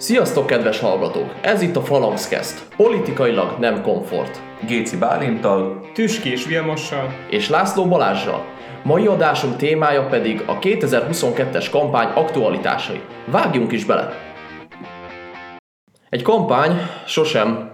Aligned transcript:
Sziasztok, 0.00 0.46
kedves 0.46 0.78
hallgatók! 0.78 1.34
Ez 1.42 1.62
itt 1.62 1.76
a 1.76 1.80
Phalanxcast. 1.80 2.68
Politikailag 2.76 3.58
nem 3.58 3.82
komfort. 3.82 4.42
Géci 4.66 4.96
Bálintal, 4.96 5.90
Tüskés 5.94 6.46
Vilmossal 6.46 7.14
És 7.30 7.48
László 7.48 7.86
Balázsral. 7.86 8.44
Mai 8.84 9.06
adásunk 9.06 9.56
témája 9.56 10.06
pedig 10.06 10.42
a 10.46 10.58
2022-es 10.58 11.66
kampány 11.70 12.08
aktualitásai. 12.14 13.00
Vágjunk 13.30 13.72
is 13.72 13.84
bele! 13.84 14.12
Egy 16.08 16.22
kampány 16.22 16.80
sosem 17.06 17.70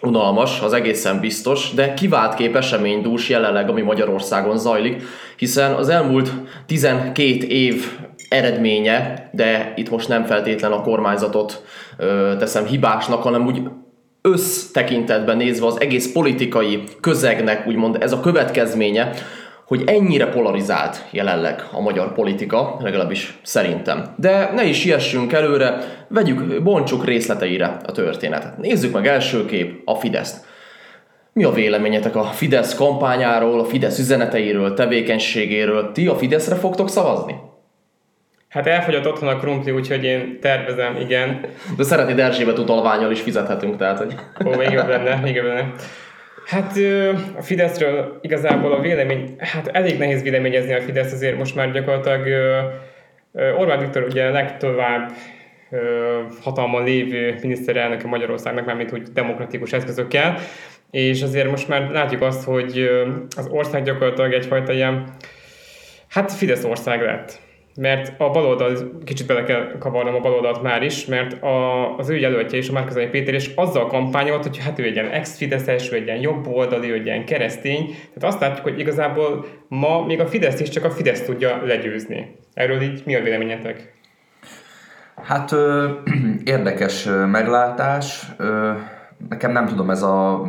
unalmas, 0.00 0.60
az 0.60 0.72
egészen 0.72 1.20
biztos, 1.20 1.70
de 1.74 1.94
kivált 1.94 2.34
kép 2.34 2.56
eseménydús 2.56 3.28
jelenleg, 3.28 3.68
ami 3.68 3.82
Magyarországon 3.82 4.58
zajlik, 4.58 5.02
hiszen 5.36 5.72
az 5.72 5.88
elmúlt 5.88 6.32
12 6.66 7.46
év 7.46 7.98
eredménye, 8.28 9.28
de 9.32 9.72
itt 9.76 9.90
most 9.90 10.08
nem 10.08 10.24
feltétlen 10.24 10.72
a 10.72 10.82
kormányzatot 10.82 11.64
ö, 11.96 12.34
teszem 12.38 12.64
hibásnak, 12.64 13.22
hanem 13.22 13.46
úgy 13.46 13.62
össztekintetben 14.22 15.36
nézve 15.36 15.66
az 15.66 15.80
egész 15.80 16.12
politikai 16.12 16.82
közegnek, 17.00 17.66
úgymond 17.66 17.96
ez 18.00 18.12
a 18.12 18.20
következménye, 18.20 19.12
hogy 19.66 19.82
ennyire 19.86 20.26
polarizált 20.28 21.06
jelenleg 21.10 21.64
a 21.72 21.80
magyar 21.80 22.12
politika, 22.12 22.76
legalábbis 22.80 23.38
szerintem. 23.42 24.14
De 24.16 24.50
ne 24.54 24.64
is 24.64 24.80
siessünk 24.80 25.32
előre, 25.32 25.78
vegyük, 26.08 26.62
bontsuk 26.62 27.04
részleteire 27.04 27.76
a 27.86 27.92
történetet. 27.92 28.58
Nézzük 28.58 28.92
meg 28.92 29.06
első 29.06 29.44
kép 29.44 29.82
a 29.84 29.94
Fideszt. 29.94 30.44
Mi 31.32 31.44
a 31.44 31.50
véleményetek 31.52 32.16
a 32.16 32.24
Fidesz 32.24 32.74
kampányáról, 32.74 33.60
a 33.60 33.64
Fidesz 33.64 33.98
üzeneteiről, 33.98 34.74
tevékenységéről? 34.74 35.92
Ti 35.92 36.06
a 36.06 36.16
Fideszre 36.16 36.54
fogtok 36.54 36.88
szavazni? 36.88 37.34
Hát 38.56 38.66
elfogyott 38.66 39.06
otthon 39.06 39.28
a 39.28 39.36
krumpli, 39.36 39.70
úgyhogy 39.70 40.04
én 40.04 40.40
tervezem, 40.40 40.96
igen. 40.96 41.40
De 41.76 41.82
szeretnéd 41.82 42.18
Erzsébet 42.18 42.58
utalványal 42.58 43.10
is 43.10 43.20
fizethetünk, 43.20 43.76
tehát 43.76 43.98
hogy... 43.98 44.14
Ó, 44.46 44.50
még 44.50 44.70
jobb 44.70 44.88
lenne, 44.88 45.16
még 45.16 45.34
jobb 45.34 45.46
lenne. 45.46 45.72
Hát 46.46 46.72
a 47.36 47.42
Fideszről 47.42 48.18
igazából 48.20 48.72
a 48.72 48.80
vélemény, 48.80 49.34
hát 49.38 49.66
elég 49.66 49.98
nehéz 49.98 50.22
véleményezni 50.22 50.74
a 50.74 50.80
Fidesz, 50.80 51.12
azért 51.12 51.36
most 51.36 51.54
már 51.54 51.72
gyakorlatilag 51.72 52.26
Orbán 53.58 53.78
Viktor 53.78 54.02
ugye 54.02 54.30
legtovább 54.30 55.10
hatalmon 56.42 56.84
lévő 56.84 57.38
miniszterelnöke 57.42 58.06
Magyarországnak, 58.06 58.66
mármint 58.66 58.92
úgy 58.92 59.02
demokratikus 59.02 59.72
eszközökkel, 59.72 60.36
és 60.90 61.22
azért 61.22 61.50
most 61.50 61.68
már 61.68 61.90
látjuk 61.90 62.22
azt, 62.22 62.44
hogy 62.44 62.90
az 63.36 63.48
ország 63.50 63.82
gyakorlatilag 63.82 64.32
egyfajta 64.32 64.72
ilyen, 64.72 65.04
hát 66.08 66.32
Fidesz 66.32 66.64
ország 66.64 67.02
lett 67.02 67.44
mert 67.76 68.20
a 68.20 68.30
baloldal, 68.30 68.98
kicsit 69.04 69.26
bele 69.26 69.42
kell 69.42 69.78
kavarnom 69.78 70.14
a 70.14 70.20
baloldalt 70.20 70.62
már 70.62 70.82
is, 70.82 71.06
mert 71.06 71.42
a, 71.42 71.96
az 71.96 72.08
ő 72.08 72.16
jelöltje 72.16 72.58
is, 72.58 72.68
a 72.68 72.72
Márkazai 72.72 73.06
Péter 73.06 73.34
is 73.34 73.50
azzal 73.54 73.86
kampányolt, 73.86 74.42
hogy 74.42 74.58
hát 74.58 74.78
ő 74.78 74.84
egy 74.84 74.94
ilyen 74.94 75.10
ex-fideszes, 75.10 75.92
ő 75.92 75.94
egy 75.94 76.06
ilyen 76.06 76.20
jobboldali, 76.20 76.90
ő 76.90 76.94
egy 76.94 77.06
ilyen 77.06 77.24
keresztény. 77.24 77.86
Tehát 77.86 78.34
azt 78.34 78.40
látjuk, 78.40 78.64
hogy 78.64 78.78
igazából 78.78 79.46
ma 79.68 80.04
még 80.04 80.20
a 80.20 80.26
Fidesz 80.26 80.60
is 80.60 80.68
csak 80.68 80.84
a 80.84 80.90
Fidesz 80.90 81.24
tudja 81.24 81.62
legyőzni. 81.64 82.36
Erről 82.54 82.80
így 82.80 83.02
mi 83.04 83.14
a 83.14 83.22
véleményetek? 83.22 83.92
Hát 85.22 85.52
ö, 85.52 85.90
érdekes 86.44 87.08
meglátás. 87.30 88.26
Ö, 88.36 88.72
nekem 89.28 89.52
nem 89.52 89.66
tudom, 89.66 89.90
ez 89.90 90.02
a 90.02 90.42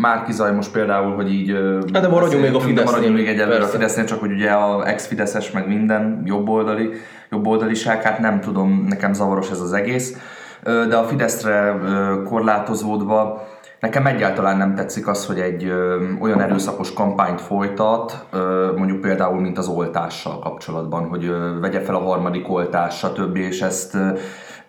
Márki 0.00 0.32
Zaj 0.32 0.54
most 0.54 0.72
például, 0.72 1.14
hogy 1.14 1.32
így... 1.32 1.50
Hát 1.92 2.02
de 2.02 2.08
maradjunk 2.08 2.44
még 2.44 2.54
a 2.54 2.60
Fidesznél. 2.60 2.84
Maradjunk 2.84 3.16
még 3.16 3.28
egyelőre 3.28 3.64
a 3.64 3.66
Fidesznél, 3.66 4.04
csak 4.04 4.20
hogy 4.20 4.32
ugye 4.32 4.50
a 4.50 4.88
ex-Fideszes 4.88 5.50
meg 5.50 5.68
minden 5.68 6.22
jobboldali, 6.24 6.90
jobboldaliság, 7.30 8.02
hát 8.02 8.18
nem 8.18 8.40
tudom, 8.40 8.86
nekem 8.88 9.12
zavaros 9.12 9.50
ez 9.50 9.60
az 9.60 9.72
egész. 9.72 10.16
De 10.62 10.96
a 10.96 11.04
Fideszre 11.04 11.78
korlátozódva, 12.24 13.48
Nekem 13.80 14.06
egyáltalán 14.06 14.56
nem 14.56 14.74
tetszik 14.74 15.08
az, 15.08 15.26
hogy 15.26 15.38
egy 15.38 15.64
ö, 15.64 16.04
olyan 16.20 16.40
erőszakos 16.40 16.92
kampányt 16.92 17.40
folytat, 17.40 18.24
ö, 18.30 18.72
mondjuk 18.76 19.00
például, 19.00 19.40
mint 19.40 19.58
az 19.58 19.68
oltással 19.68 20.38
kapcsolatban, 20.38 21.08
hogy 21.08 21.24
ö, 21.24 21.60
vegye 21.60 21.80
fel 21.80 21.94
a 21.94 21.98
harmadik 21.98 22.50
oltás, 22.50 22.98
stb. 22.98 23.36
És 23.36 23.60
ezt 23.60 23.94
ö, 23.94 24.08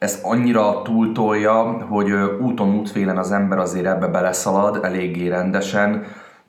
ezt 0.02 0.26
annyira 0.26 0.82
túltolja, 0.82 1.86
hogy 1.90 2.12
úton 2.42 2.76
útfélen 2.76 3.18
az 3.18 3.32
ember 3.32 3.58
azért 3.58 3.86
ebbe 3.86 4.08
beleszalad 4.08 4.80
eléggé 4.84 5.28
rendesen, 5.28 6.06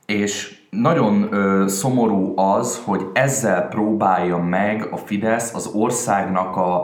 és 0.07 0.61
nagyon 0.71 1.29
ö, 1.31 1.69
szomorú 1.69 2.39
az, 2.39 2.83
hogy 2.85 3.07
ezzel 3.13 3.69
próbálja 3.69 4.37
meg 4.37 4.89
a 4.91 4.97
Fidesz 4.97 5.55
az 5.55 5.67
országnak 5.67 6.57
a, 6.57 6.81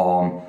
a 0.00 0.42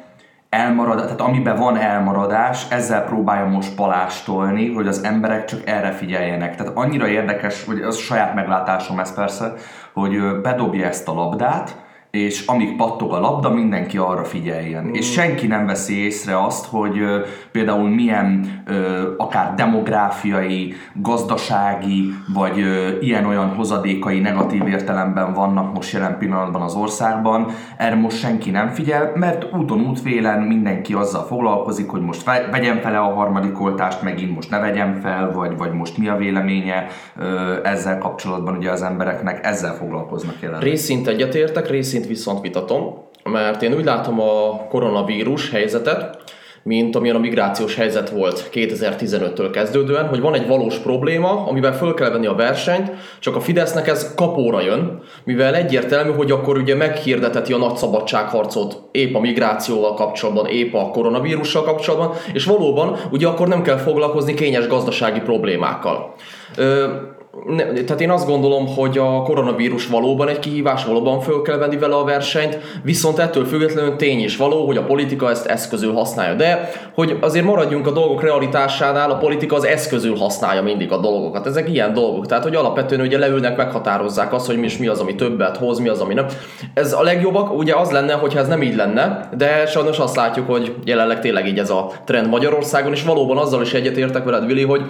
elmarad, 0.50 1.02
tehát 1.02 1.22
amiben 1.22 1.56
van 1.56 1.78
elmaradás, 1.78 2.70
ezzel 2.70 3.04
próbálja 3.04 3.46
most 3.46 3.76
palástolni, 3.76 4.74
hogy 4.74 4.88
az 4.88 5.04
emberek 5.04 5.46
csak 5.46 5.68
erre 5.68 5.92
figyeljenek. 5.92 6.56
Tehát 6.56 6.78
annyira 6.78 7.08
érdekes, 7.08 7.64
hogy 7.66 7.82
az 7.82 7.98
saját 7.98 8.36
meglátásom 8.36 9.00
ez 9.00 9.14
persze, 9.14 9.54
hogy 9.94 10.42
bedobja 10.42 10.88
ezt 10.88 11.08
a 11.08 11.14
labdát, 11.14 11.85
és 12.16 12.46
amíg 12.46 12.76
pattog 12.76 13.14
a 13.14 13.20
labda, 13.20 13.50
mindenki 13.50 13.98
arra 13.98 14.24
figyeljen. 14.24 14.84
Mm. 14.84 14.94
És 14.94 15.12
senki 15.12 15.48
nem 15.48 15.66
veszi 15.66 16.04
észre 16.04 16.44
azt, 16.44 16.66
hogy 16.66 17.00
ö, 17.00 17.20
például 17.52 17.90
milyen 17.90 18.62
ö, 18.66 19.02
akár 19.18 19.54
demográfiai, 19.56 20.74
gazdasági, 20.94 22.14
vagy 22.34 22.64
ilyen-olyan 23.02 23.50
hozadékai 23.56 24.20
negatív 24.20 24.68
értelemben 24.68 25.34
vannak 25.34 25.74
most 25.74 25.94
jelen 25.94 26.18
pillanatban 26.18 26.62
az 26.62 26.76
országban. 26.76 27.48
Erre 27.78 27.96
most 27.96 28.18
senki 28.18 28.50
nem 28.50 28.70
figyel, 28.70 29.12
mert 29.16 29.54
úton 29.54 29.82
útvélen 29.82 30.42
mindenki 30.42 30.94
azzal 30.94 31.24
foglalkozik, 31.24 31.90
hogy 31.90 32.02
most 32.02 32.24
vegyem 32.52 32.80
fel 32.80 32.96
a 32.96 33.14
harmadik 33.14 33.62
oltást, 33.62 34.02
megint 34.02 34.36
most 34.36 34.50
ne 34.50 34.60
vegyem 34.60 34.94
fel, 34.94 35.32
vagy, 35.32 35.58
vagy 35.58 35.72
most 35.72 35.98
mi 35.98 36.08
a 36.08 36.16
véleménye 36.16 36.88
ö, 37.20 37.54
ezzel 37.64 37.98
kapcsolatban 37.98 38.58
ugye 38.58 38.72
az 38.72 38.82
embereknek 38.82 39.46
ezzel 39.46 39.74
foglalkoznak 39.74 40.36
jelen. 40.42 40.60
Részint 40.60 41.08
egyetértek, 41.08 41.70
részint 41.70 42.05
részét 42.06 42.18
viszont 42.18 42.42
vitatom, 42.42 43.04
mert 43.24 43.62
én 43.62 43.74
úgy 43.74 43.84
látom 43.84 44.20
a 44.20 44.68
koronavírus 44.70 45.50
helyzetet, 45.50 46.24
mint 46.64 46.96
amilyen 46.96 47.16
a 47.16 47.20
migrációs 47.20 47.76
helyzet 47.76 48.10
volt 48.10 48.50
2015-től 48.54 49.50
kezdődően, 49.52 50.08
hogy 50.08 50.20
van 50.20 50.34
egy 50.34 50.48
valós 50.48 50.78
probléma, 50.78 51.46
amivel 51.48 51.74
föl 51.74 51.94
kell 51.94 52.10
venni 52.10 52.26
a 52.26 52.34
versenyt, 52.34 52.92
csak 53.20 53.36
a 53.36 53.40
Fidesznek 53.40 53.88
ez 53.88 54.14
kapóra 54.16 54.62
jön, 54.62 55.02
mivel 55.24 55.56
egyértelmű, 55.56 56.12
hogy 56.12 56.32
akkor 56.32 56.58
ugye 56.58 56.76
meghirdeteti 56.76 57.54
a 57.54 57.58
nagy 57.58 57.76
szabadságharcot 57.76 58.82
épp 58.92 59.16
a 59.16 59.20
migrációval 59.20 59.94
kapcsolatban, 59.94 60.46
épp 60.48 60.74
a 60.74 60.90
koronavírussal 60.90 61.64
kapcsolatban, 61.64 62.12
és 62.34 62.46
valóban 62.46 62.98
ugye 63.12 63.28
akkor 63.28 63.48
nem 63.48 63.62
kell 63.62 63.78
foglalkozni 63.78 64.34
kényes 64.34 64.68
gazdasági 64.68 65.20
problémákkal. 65.20 66.16
Ö- 66.58 67.14
ne, 67.44 67.64
tehát 67.64 68.02
én 68.02 68.12
azt 68.12 68.28
gondolom, 68.28 68.68
hogy 68.76 68.98
a 68.98 69.22
koronavírus 69.22 69.88
valóban 69.88 70.28
egy 70.28 70.40
kihívás, 70.40 70.86
valóban 70.86 71.20
föl 71.20 71.42
kell 71.42 71.58
venni 71.58 71.78
vele 71.78 71.96
a 71.96 72.04
versenyt, 72.04 72.60
viszont 72.84 73.20
ettől 73.20 73.46
függetlenül 73.46 73.96
tény 73.96 74.24
is 74.24 74.38
való, 74.38 74.66
hogy 74.66 74.78
a 74.78 74.84
politika 74.84 75.30
ezt 75.30 75.46
eszközül 75.46 75.94
használja. 75.94 76.36
De 76.36 76.70
hogy 76.94 77.18
azért 77.22 77.46
maradjunk 77.46 77.88
a 77.88 77.92
dolgok 77.92 78.22
realitásánál, 78.22 79.12
a 79.12 79.18
politika 79.18 79.56
az 79.56 79.66
eszközül 79.66 80.18
használja 80.18 80.62
mindig 80.62 80.92
a 80.92 80.98
dolgokat. 80.98 81.46
Ezek 81.46 81.70
ilyen 81.70 81.94
dolgok. 81.94 82.26
Tehát, 82.26 82.44
hogy 82.44 82.56
alapvetően 82.56 83.02
ugye 83.02 83.18
leülnek, 83.18 83.58
meghatározzák 83.58 84.34
azt, 84.34 84.46
hogy 84.46 84.58
mi, 84.58 84.66
is, 84.66 84.78
mi 84.78 84.88
az, 84.88 85.00
ami 85.00 85.16
többet 85.16 85.58
hoz, 85.58 85.80
mi 85.80 85.88
az, 85.88 86.02
ami 86.02 86.14
nem. 86.14 86.26
Ez 86.74 86.94
a 86.94 87.04
legjobbak, 87.04 87.58
ugye 87.58 87.76
az 87.76 87.92
lenne, 87.92 88.14
hogyha 88.14 88.40
ez 88.40 88.48
nem 88.48 88.62
így 88.62 88.76
lenne, 88.76 89.30
de 89.38 89.66
sajnos 89.66 90.00
azt 90.00 90.16
látjuk, 90.16 90.48
hogy 90.48 90.76
jelenleg 90.84 91.20
tényleg 91.20 91.48
így 91.48 91.60
ez 91.60 91.70
a 91.70 91.92
trend 92.06 92.30
Magyarországon, 92.30 92.92
és 92.92 93.04
valóban 93.04 93.38
azzal 93.38 93.62
is 93.62 93.74
egyetértek 93.74 94.24
veled, 94.24 94.46
Vili, 94.46 94.64
hogy 94.64 94.82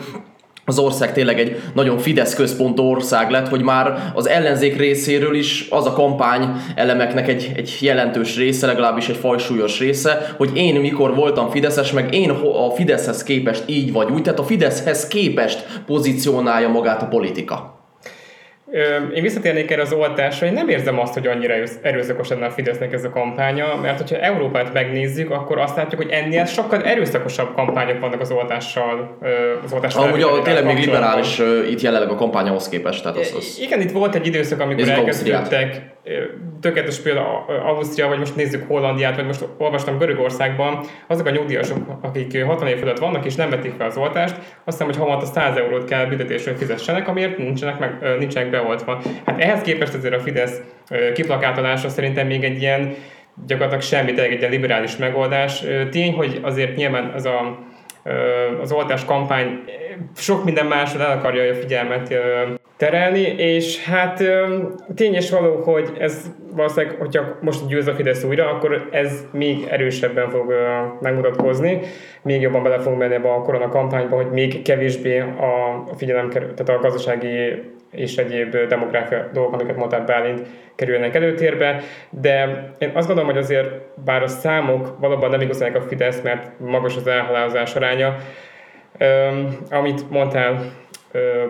az 0.65 0.79
ország 0.79 1.13
tényleg 1.13 1.39
egy 1.39 1.61
nagyon 1.73 1.97
Fidesz 1.97 2.35
központú 2.35 2.83
ország 2.83 3.29
lett, 3.29 3.47
hogy 3.47 3.61
már 3.61 4.11
az 4.13 4.27
ellenzék 4.27 4.77
részéről 4.77 5.35
is 5.35 5.67
az 5.69 5.85
a 5.85 5.93
kampány 5.93 6.49
elemeknek 6.75 7.27
egy, 7.27 7.51
egy 7.55 7.77
jelentős 7.81 8.35
része, 8.35 8.67
legalábbis 8.67 9.09
egy 9.09 9.15
fajsúlyos 9.15 9.79
része, 9.79 10.33
hogy 10.37 10.49
én 10.53 10.79
mikor 10.79 11.15
voltam 11.15 11.49
Fideszes, 11.49 11.91
meg 11.91 12.13
én 12.13 12.29
a 12.29 12.69
Fideszhez 12.75 13.23
képest 13.23 13.63
így 13.65 13.91
vagy 13.91 14.11
úgy, 14.11 14.21
tehát 14.21 14.39
a 14.39 14.43
Fideszhez 14.43 15.07
képest 15.07 15.81
pozícionálja 15.85 16.69
magát 16.69 17.01
a 17.01 17.07
politika. 17.07 17.74
Én 19.13 19.21
visszatérnék 19.21 19.71
erre 19.71 19.81
az 19.81 19.93
oltásra, 19.93 20.47
én 20.47 20.53
nem 20.53 20.69
érzem 20.69 20.99
azt, 20.99 21.13
hogy 21.13 21.27
annyira 21.27 21.53
erőszakos 21.81 22.29
lenne 22.29 22.45
a 22.45 22.51
Fidesznek 22.51 22.93
ez 22.93 23.03
a 23.03 23.09
kampánya, 23.09 23.75
mert 23.81 23.97
hogyha 23.97 24.17
Európát 24.17 24.73
megnézzük, 24.73 25.31
akkor 25.31 25.57
azt 25.57 25.75
látjuk, 25.75 26.01
hogy 26.01 26.11
ennél 26.11 26.45
sokkal 26.45 26.83
erőszakosabb 26.83 27.53
kampányok 27.55 27.99
vannak 27.99 28.21
az 28.21 28.31
oltással. 28.31 29.17
Az 29.63 29.73
oltással 29.73 30.03
Amúgy 30.03 30.21
a, 30.21 30.41
tényleg 30.41 30.65
még 30.65 30.77
liberális 30.77 31.41
itt 31.69 31.81
jelenleg 31.81 32.09
a 32.09 32.15
kampányhoz 32.15 32.69
képest. 32.69 33.03
Tehát 33.03 33.17
az, 33.17 33.33
az... 33.37 33.59
Igen, 33.61 33.81
itt 33.81 33.91
volt 33.91 34.15
egy 34.15 34.27
időszak, 34.27 34.59
amikor 34.59 34.89
elkezdődtek 34.89 35.94
tökéletes 36.61 36.99
példa 36.99 37.45
Ausztria, 37.45 38.07
vagy 38.07 38.19
most 38.19 38.35
nézzük 38.35 38.67
Hollandiát, 38.67 39.15
vagy 39.15 39.25
most 39.25 39.47
olvastam 39.57 39.97
Görögországban, 39.97 40.79
azok 41.07 41.25
a 41.25 41.29
nyugdíjasok, 41.29 41.77
akik 42.01 42.43
60 42.43 42.67
év 42.67 42.77
fölött 42.77 42.99
vannak 42.99 43.25
és 43.25 43.35
nem 43.35 43.49
vették 43.49 43.73
fel 43.77 43.87
az 43.87 43.97
oltást, 43.97 44.35
azt 44.35 44.63
hiszem, 44.65 44.87
hogy 44.87 44.97
havonta 44.97 45.25
100 45.25 45.57
eurót 45.57 45.85
kell 45.85 46.05
büntetésről 46.05 46.55
fizessenek, 46.55 47.07
amiért 47.07 47.37
nincsenek, 47.37 47.79
meg, 47.79 48.17
nincsenek 48.19 48.49
beoltva. 48.49 49.01
Hát 49.25 49.41
ehhez 49.41 49.61
képest 49.61 49.93
azért 49.93 50.15
a 50.15 50.19
Fidesz 50.19 50.61
kiplakátolása 51.13 51.89
szerintem 51.89 52.27
még 52.27 52.43
egy 52.43 52.61
ilyen 52.61 52.95
gyakorlatilag 53.45 53.83
semmi, 53.83 54.13
tényleg 54.13 54.31
egy 54.31 54.39
ilyen 54.39 54.51
liberális 54.51 54.97
megoldás. 54.97 55.63
Tény, 55.91 56.13
hogy 56.13 56.39
azért 56.41 56.75
nyilván 56.75 57.11
az 57.15 57.25
a 57.25 57.63
az 58.61 58.71
oltás 58.71 59.05
kampány 59.05 59.59
sok 60.15 60.43
minden 60.43 60.65
másra 60.65 61.03
el 61.03 61.17
akarja 61.17 61.51
a 61.51 61.55
figyelmet 61.55 62.13
terelni, 62.77 63.19
és 63.37 63.83
hát 63.83 64.23
tény 64.95 65.17
való, 65.31 65.55
hogy 65.55 65.89
ez 65.99 66.31
valószínűleg, 66.55 66.95
hogyha 66.99 67.37
most 67.41 67.67
győz 67.67 67.87
a 67.87 67.93
Fidesz 67.93 68.23
újra, 68.23 68.49
akkor 68.49 68.87
ez 68.91 69.25
még 69.31 69.67
erősebben 69.69 70.29
fog 70.29 70.53
megmutatkozni, 71.01 71.79
még 72.21 72.41
jobban 72.41 72.63
bele 72.63 72.79
fog 72.79 72.97
menni 72.97 73.13
ebbe 73.13 73.33
a 73.33 73.41
korona 73.41 73.69
kampányba, 73.69 74.15
hogy 74.15 74.31
még 74.31 74.61
kevésbé 74.61 75.19
a 75.19 75.83
figyelem 75.97 76.29
kerül, 76.29 76.53
tehát 76.53 76.81
a 76.81 76.83
gazdasági 76.83 77.63
és 77.91 78.17
egyéb 78.17 78.57
demográfia 78.67 79.29
dolgok, 79.33 79.53
amiket 79.53 79.75
mondtál 79.75 80.05
Bálint, 80.05 80.47
kerülnek 80.75 81.15
előtérbe, 81.15 81.81
de 82.09 82.63
én 82.77 82.91
azt 82.93 83.07
gondolom, 83.07 83.31
hogy 83.31 83.41
azért 83.41 83.69
bár 84.05 84.23
a 84.23 84.27
számok 84.27 84.99
valóban 84.99 85.29
nem 85.29 85.41
igazolják 85.41 85.75
a 85.75 85.81
Fidesz, 85.81 86.21
mert 86.21 86.59
magas 86.59 86.95
az 86.95 87.07
elhalálozás 87.07 87.75
aránya, 87.75 88.15
amit 89.69 90.09
mondtál 90.09 90.73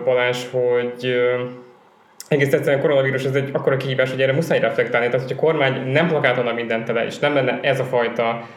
Balázs, 0.04 0.44
hogy 0.50 1.16
egész 2.28 2.52
egyszerűen 2.52 2.78
a 2.78 2.82
koronavírus 2.82 3.24
ez 3.24 3.34
egy 3.34 3.50
akkora 3.52 3.76
kihívás, 3.76 4.10
hogy 4.10 4.22
erre 4.22 4.32
muszáj 4.32 4.60
reflektálni. 4.60 5.06
Tehát, 5.06 5.26
hogy 5.26 5.36
a 5.36 5.40
kormány 5.40 5.90
nem 5.90 6.08
plakátolna 6.08 6.52
mindent 6.52 6.84
tele, 6.84 7.04
és 7.04 7.18
nem 7.18 7.34
lenne 7.34 7.58
ez 7.62 7.80
a 7.80 7.84
fajta 7.84 8.48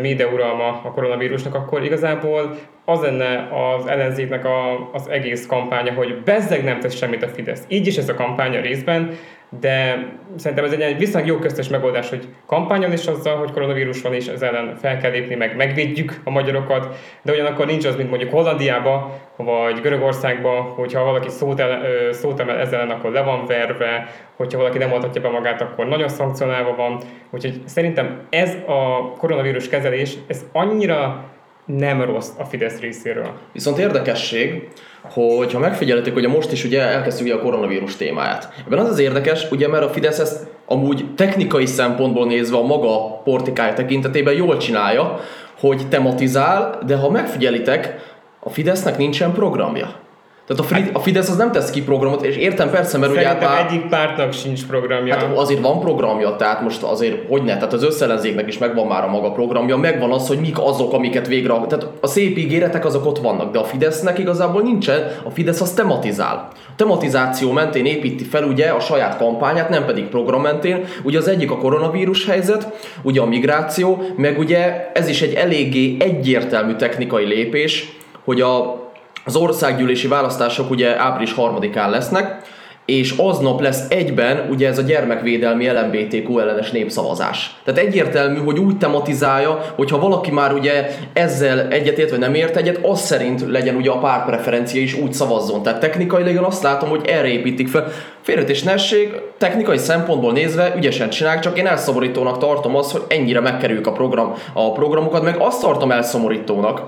média 0.00 0.28
uralma 0.28 0.80
a 0.84 0.90
koronavírusnak, 0.90 1.54
akkor 1.54 1.84
igazából 1.84 2.56
az 2.84 3.00
lenne 3.00 3.48
az 3.50 3.86
ellenzéknek 3.86 4.44
a, 4.44 4.90
az 4.92 5.08
egész 5.08 5.46
kampánya, 5.46 5.92
hogy 5.92 6.22
bezzeg 6.24 6.64
nem 6.64 6.80
tesz 6.80 6.96
semmit 6.96 7.22
a 7.22 7.28
Fidesz. 7.28 7.64
Így 7.68 7.86
is 7.86 7.96
ez 7.96 8.08
a 8.08 8.14
kampánya 8.14 8.60
részben, 8.60 9.10
de 9.48 10.06
szerintem 10.36 10.66
ez 10.66 10.72
egy 10.72 10.98
viszonylag 10.98 11.30
jó 11.30 11.38
köztes 11.38 11.68
megoldás, 11.68 12.08
hogy 12.08 12.28
kampányon 12.46 12.92
is 12.92 13.06
azzal, 13.06 13.36
hogy 13.36 13.52
koronavírus 13.52 14.02
van, 14.02 14.14
és 14.14 14.26
ez 14.26 14.42
ellen 14.42 14.76
fel 14.76 14.98
kell 14.98 15.10
lépni, 15.10 15.34
meg 15.34 15.56
megvédjük 15.56 16.20
a 16.24 16.30
magyarokat, 16.30 16.96
de 17.22 17.32
ugyanakkor 17.32 17.66
nincs 17.66 17.84
az, 17.84 17.96
mint 17.96 18.08
mondjuk 18.08 18.30
Hollandiába, 18.30 19.20
vagy 19.36 19.80
Görögországba, 19.80 20.60
hogyha 20.60 21.04
valaki 21.04 21.28
szót, 21.28 21.60
el, 21.60 21.82
szót 22.12 22.40
emel 22.40 22.58
ezzel 22.58 22.80
ellen, 22.80 22.96
akkor 22.96 23.12
le 23.12 23.22
van 23.22 23.46
verve, 23.46 24.08
hogyha 24.36 24.58
valaki 24.58 24.78
nem 24.78 24.92
oltatja 24.92 25.20
be 25.20 25.28
magát, 25.28 25.60
akkor 25.60 25.86
nagyon 25.86 26.08
szankcionálva 26.08 26.74
van. 26.74 27.00
Úgyhogy 27.30 27.60
szerintem 27.64 28.20
ez 28.30 28.54
a 28.66 29.12
koronavírus 29.18 29.68
kezelés, 29.68 30.14
ez 30.26 30.44
annyira 30.52 31.24
nem 31.66 32.02
rossz 32.02 32.28
a 32.38 32.44
Fidesz 32.44 32.80
részéről. 32.80 33.30
Viszont 33.52 33.78
érdekesség, 33.78 34.68
hogy 35.02 35.52
ha 35.52 35.58
megfigyelhetik, 35.58 36.12
hogy 36.12 36.28
most 36.28 36.52
is 36.52 36.64
ugye 36.64 36.80
elkezdjük 36.80 37.34
a 37.34 37.42
koronavírus 37.42 37.96
témáját. 37.96 38.52
Ebben 38.66 38.78
az 38.78 38.88
az 38.88 38.98
érdekes, 38.98 39.50
ugye 39.50 39.68
mert 39.68 39.84
a 39.84 39.88
Fidesz 39.88 40.18
ezt 40.18 40.46
amúgy 40.66 41.14
technikai 41.14 41.66
szempontból 41.66 42.26
nézve 42.26 42.56
a 42.56 42.66
maga 42.66 43.20
portikája 43.24 43.72
tekintetében 43.72 44.34
jól 44.34 44.56
csinálja, 44.56 45.20
hogy 45.60 45.88
tematizál, 45.88 46.78
de 46.86 46.96
ha 46.96 47.10
megfigyelitek, 47.10 48.14
a 48.40 48.50
Fidesznek 48.50 48.98
nincsen 48.98 49.32
programja. 49.32 50.05
Tehát 50.46 50.62
a, 50.62 50.64
Fri- 50.64 50.90
a 50.92 50.98
Fidesz 50.98 51.28
az 51.28 51.36
nem 51.36 51.52
tesz 51.52 51.70
ki 51.70 51.82
programot, 51.82 52.24
és 52.24 52.36
értem 52.36 52.70
persze, 52.70 52.98
mert 52.98 53.12
Szerintem 53.12 53.36
ugye 53.36 53.46
hát 53.46 53.70
egyik 53.70 53.88
pártnak 53.88 54.32
sincs 54.32 54.66
programja. 54.66 55.14
Hát 55.14 55.36
azért 55.36 55.60
van 55.60 55.80
programja, 55.80 56.36
tehát 56.36 56.62
most 56.62 56.82
azért, 56.82 57.28
hogy 57.28 57.42
ne, 57.42 57.54
tehát 57.54 57.72
az 57.72 57.82
összellenzéknek 57.84 58.48
is 58.48 58.58
megvan 58.58 58.86
már 58.86 59.04
a 59.04 59.10
maga 59.10 59.30
programja, 59.30 59.76
megvan 59.76 60.12
az, 60.12 60.28
hogy 60.28 60.38
mik 60.38 60.58
azok, 60.58 60.92
amiket 60.92 61.26
végre, 61.26 61.52
tehát 61.68 61.86
a 62.00 62.06
szép 62.06 62.36
ígéretek 62.36 62.84
azok 62.84 63.06
ott 63.06 63.18
vannak, 63.18 63.52
de 63.52 63.58
a 63.58 63.64
Fidesznek 63.64 64.18
igazából 64.18 64.62
nincsen, 64.62 65.10
a 65.24 65.30
Fidesz 65.30 65.60
az 65.60 65.72
tematizál. 65.72 66.48
A 66.54 66.72
tematizáció 66.76 67.52
mentén 67.52 67.84
építi 67.84 68.24
fel 68.24 68.44
ugye 68.44 68.68
a 68.68 68.80
saját 68.80 69.16
kampányát, 69.16 69.68
nem 69.68 69.84
pedig 69.84 70.04
program 70.04 70.42
mentén. 70.42 70.84
Ugye 71.02 71.18
az 71.18 71.28
egyik 71.28 71.50
a 71.50 71.58
koronavírus 71.58 72.26
helyzet, 72.26 72.68
ugye 73.02 73.20
a 73.20 73.26
migráció, 73.26 74.02
meg 74.16 74.38
ugye 74.38 74.90
ez 74.92 75.08
is 75.08 75.22
egy 75.22 75.34
eléggé 75.34 75.96
egyértelmű 75.98 76.74
technikai 76.74 77.24
lépés, 77.24 77.96
hogy 78.24 78.40
a 78.40 78.84
az 79.26 79.36
országgyűlési 79.36 80.08
választások 80.08 80.70
ugye 80.70 81.00
április 81.00 81.34
3-án 81.36 81.90
lesznek, 81.90 82.42
és 82.84 83.14
aznap 83.16 83.60
lesz 83.60 83.90
egyben 83.90 84.46
ugye 84.50 84.68
ez 84.68 84.78
a 84.78 84.82
gyermekvédelmi 84.82 85.68
LMBTQ 85.68 86.38
ellenes 86.38 86.70
népszavazás. 86.70 87.56
Tehát 87.64 87.80
egyértelmű, 87.80 88.38
hogy 88.38 88.58
úgy 88.58 88.78
tematizálja, 88.78 89.64
hogyha 89.76 89.98
valaki 89.98 90.30
már 90.30 90.52
ugye 90.52 90.88
ezzel 91.12 91.68
egyetért, 91.68 92.10
vagy 92.10 92.18
nem 92.18 92.34
ért 92.34 92.56
egyet, 92.56 92.78
az 92.82 93.00
szerint 93.00 93.40
legyen 93.48 93.76
ugye 93.76 93.90
a 93.90 93.98
párpreferencia 93.98 94.80
is 94.80 94.94
úgy 94.94 95.12
szavazzon. 95.12 95.62
Tehát 95.62 95.80
technikailag 95.80 96.44
azt 96.44 96.62
látom, 96.62 96.88
hogy 96.88 97.06
erre 97.06 97.28
építik 97.28 97.68
fel. 97.68 97.92
Félretésnesség, 98.20 99.20
technikai 99.38 99.78
szempontból 99.78 100.32
nézve 100.32 100.74
ügyesen 100.76 101.10
csinálják, 101.10 101.42
csak 101.42 101.58
én 101.58 101.66
elszomorítónak 101.66 102.38
tartom 102.38 102.76
azt, 102.76 102.92
hogy 102.92 103.02
ennyire 103.08 103.40
megkerüljük 103.40 103.86
a, 103.86 103.92
program, 103.92 104.34
a 104.52 104.72
programokat, 104.72 105.22
meg 105.22 105.36
azt 105.38 105.60
tartom 105.60 105.90
elszomorítónak, 105.90 106.82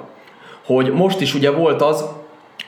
hogy 0.66 0.92
most 0.92 1.20
is 1.20 1.34
ugye 1.34 1.50
volt 1.50 1.82
az, 1.82 2.04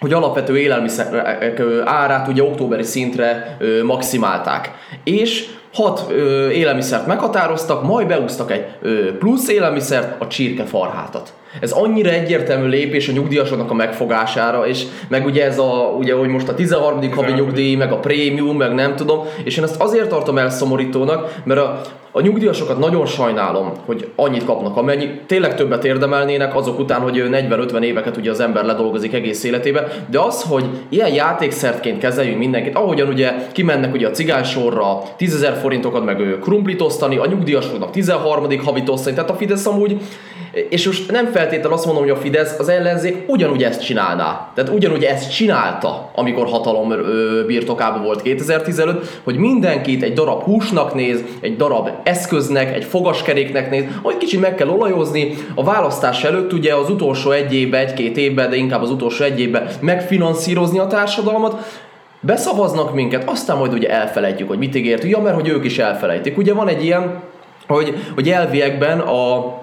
hogy 0.01 0.13
alapvető 0.13 0.59
élelmiszerek 0.59 1.63
árát 1.85 2.29
ugye 2.29 2.43
októberi 2.43 2.83
szintre 2.83 3.57
maximálták. 3.85 4.71
És 5.05 5.47
hat 5.73 6.07
ö, 6.09 6.49
élelmiszert 6.49 7.07
meghatároztak, 7.07 7.83
majd 7.83 8.07
beúztak 8.07 8.51
egy 8.51 8.67
ö, 8.83 9.17
plusz 9.19 9.49
élelmiszert, 9.49 10.21
a 10.21 10.27
csirkefarhátat. 10.27 11.33
Ez 11.61 11.71
annyira 11.71 12.11
egyértelmű 12.11 12.69
lépés 12.69 13.09
a 13.09 13.13
nyugdíjasoknak 13.13 13.71
a 13.71 13.75
megfogására, 13.75 14.67
és 14.67 14.85
meg 15.09 15.27
ugye 15.27 15.45
ez 15.45 15.59
a, 15.59 15.95
ugye, 15.99 16.15
hogy 16.15 16.29
most 16.29 16.49
a 16.49 16.55
13. 16.55 17.13
havi 17.13 17.33
nyugdíj, 17.33 17.75
meg 17.75 17.93
a 17.93 17.99
prémium, 17.99 18.57
meg 18.57 18.75
nem 18.75 18.97
tudom, 18.97 19.25
és 19.45 19.57
én 19.57 19.65
ezt 19.65 19.81
azért 19.81 20.09
tartom 20.09 20.39
elszomorítónak, 20.39 21.41
mert 21.45 21.61
a, 21.61 21.81
a 22.13 22.21
nyugdíjasokat 22.21 22.79
nagyon 22.79 23.07
sajnálom, 23.07 23.73
hogy 23.87 24.09
annyit 24.17 24.45
kapnak, 24.45 24.77
amennyi 24.77 25.11
tényleg 25.27 25.55
többet 25.55 25.85
érdemelnének 25.85 26.57
azok 26.57 26.79
után, 26.79 27.01
hogy 27.01 27.25
40-50 27.31 27.83
éveket 27.83 28.17
ugye 28.17 28.31
az 28.31 28.41
ember 28.41 28.65
ledolgozik 28.65 29.13
egész 29.13 29.45
életébe, 29.45 29.87
de 30.11 30.19
az, 30.19 30.43
hogy 30.43 30.65
ilyen 30.89 31.15
játékszertként 31.15 31.99
kezeljünk 31.99 32.39
mindenkit, 32.39 32.77
ahogyan 32.77 33.09
ugye 33.09 33.33
kimennek 33.53 33.95
ugye 33.95 34.09
a 34.09 34.11
cigánysorra 34.11 35.03
10 35.17 35.47
forintokat 35.61 36.05
meg 36.05 36.39
krumplit 36.41 36.81
osztani, 36.81 37.17
a 37.17 37.27
nyugdíjasoknak 37.27 37.91
13. 37.91 38.47
havit 38.65 38.89
osztani, 38.89 39.15
tehát 39.15 39.31
a 39.31 39.35
Fidesz 39.35 39.67
amúgy 39.67 40.01
és 40.69 40.87
most 40.87 41.11
nem 41.11 41.27
feltétlenül 41.27 41.73
azt 41.73 41.85
mondom, 41.85 42.03
hogy 42.03 42.13
a 42.13 42.17
Fidesz, 42.17 42.59
az 42.59 42.69
ellenzék 42.69 43.25
ugyanúgy 43.27 43.63
ezt 43.63 43.85
csinálná. 43.85 44.51
Tehát 44.55 44.71
ugyanúgy 44.75 45.05
ezt 45.05 45.35
csinálta, 45.35 46.11
amikor 46.15 46.47
hatalom 46.47 46.95
birtokában 47.47 48.03
volt 48.03 48.23
2015, 48.23 49.21
hogy 49.25 49.37
mindenkit 49.37 50.03
egy 50.03 50.13
darab 50.13 50.43
húsnak 50.43 50.95
néz, 50.95 51.25
egy 51.41 51.57
darab 51.57 51.91
eszköznek, 52.03 52.75
egy 52.75 52.85
fogaskeréknek 52.85 53.71
néz, 53.71 53.85
hogy 54.03 54.17
kicsit 54.17 54.41
meg 54.41 54.55
kell 54.55 54.69
olajozni. 54.69 55.35
A 55.55 55.65
választás 55.65 56.25
előtt 56.25 56.53
ugye 56.53 56.75
az 56.75 56.91
utolsó 56.91 57.31
egy 57.31 57.55
évben, 57.55 57.87
egy-két 57.87 58.17
évben, 58.17 58.51
de 58.51 58.57
inkább 58.57 58.83
az 58.83 58.91
utolsó 58.91 59.25
egy 59.25 59.41
évben 59.41 59.69
megfinanszírozni 59.81 60.79
a 60.79 60.87
társadalmat, 60.87 61.81
beszavaznak 62.21 62.95
minket, 62.95 63.29
aztán 63.29 63.57
majd 63.57 63.73
ugye 63.73 63.91
elfelejtjük, 63.91 64.49
hogy 64.49 64.59
mit 64.59 64.75
ígértük, 64.75 65.11
ja, 65.11 65.21
mert 65.21 65.35
hogy 65.35 65.49
ők 65.49 65.65
is 65.65 65.79
elfelejtik. 65.79 66.39
Ugye 66.39 66.55
van 66.55 66.69
egy 66.69 66.85
ilyen, 66.85 67.23
hogy, 67.67 67.95
hogy 68.15 68.29
elviekben 68.29 69.01
a 69.01 69.60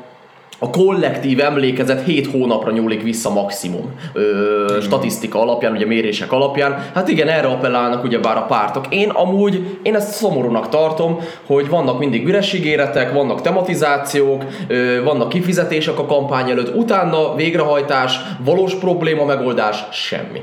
a 0.59 0.69
kollektív 0.69 1.39
emlékezet 1.39 2.05
7 2.05 2.31
hónapra 2.31 2.71
nyúlik 2.71 3.03
vissza 3.03 3.29
maximum 3.29 3.91
ö, 4.13 4.77
statisztika 4.81 5.41
alapján, 5.41 5.71
ugye 5.71 5.85
mérések 5.85 6.31
alapján. 6.31 6.85
Hát 6.93 7.07
igen, 7.07 7.27
erre 7.27 7.47
appellálnak 7.47 8.03
ugye 8.03 8.19
bár 8.19 8.37
a 8.37 8.45
pártok. 8.45 8.85
Én 8.89 9.09
amúgy, 9.09 9.79
én 9.83 9.95
ezt 9.95 10.11
szomorúnak 10.11 10.69
tartom, 10.69 11.19
hogy 11.45 11.69
vannak 11.69 11.99
mindig 11.99 12.27
üres 12.27 12.53
ígéretek, 12.53 13.13
vannak 13.13 13.41
tematizációk, 13.41 14.43
ö, 14.67 15.03
vannak 15.03 15.29
kifizetések 15.29 15.99
a 15.99 16.05
kampány 16.05 16.49
előtt, 16.49 16.75
utána 16.75 17.35
végrehajtás, 17.35 18.19
valós 18.43 18.75
probléma 18.75 19.25
megoldás, 19.25 19.83
semmi. 19.91 20.41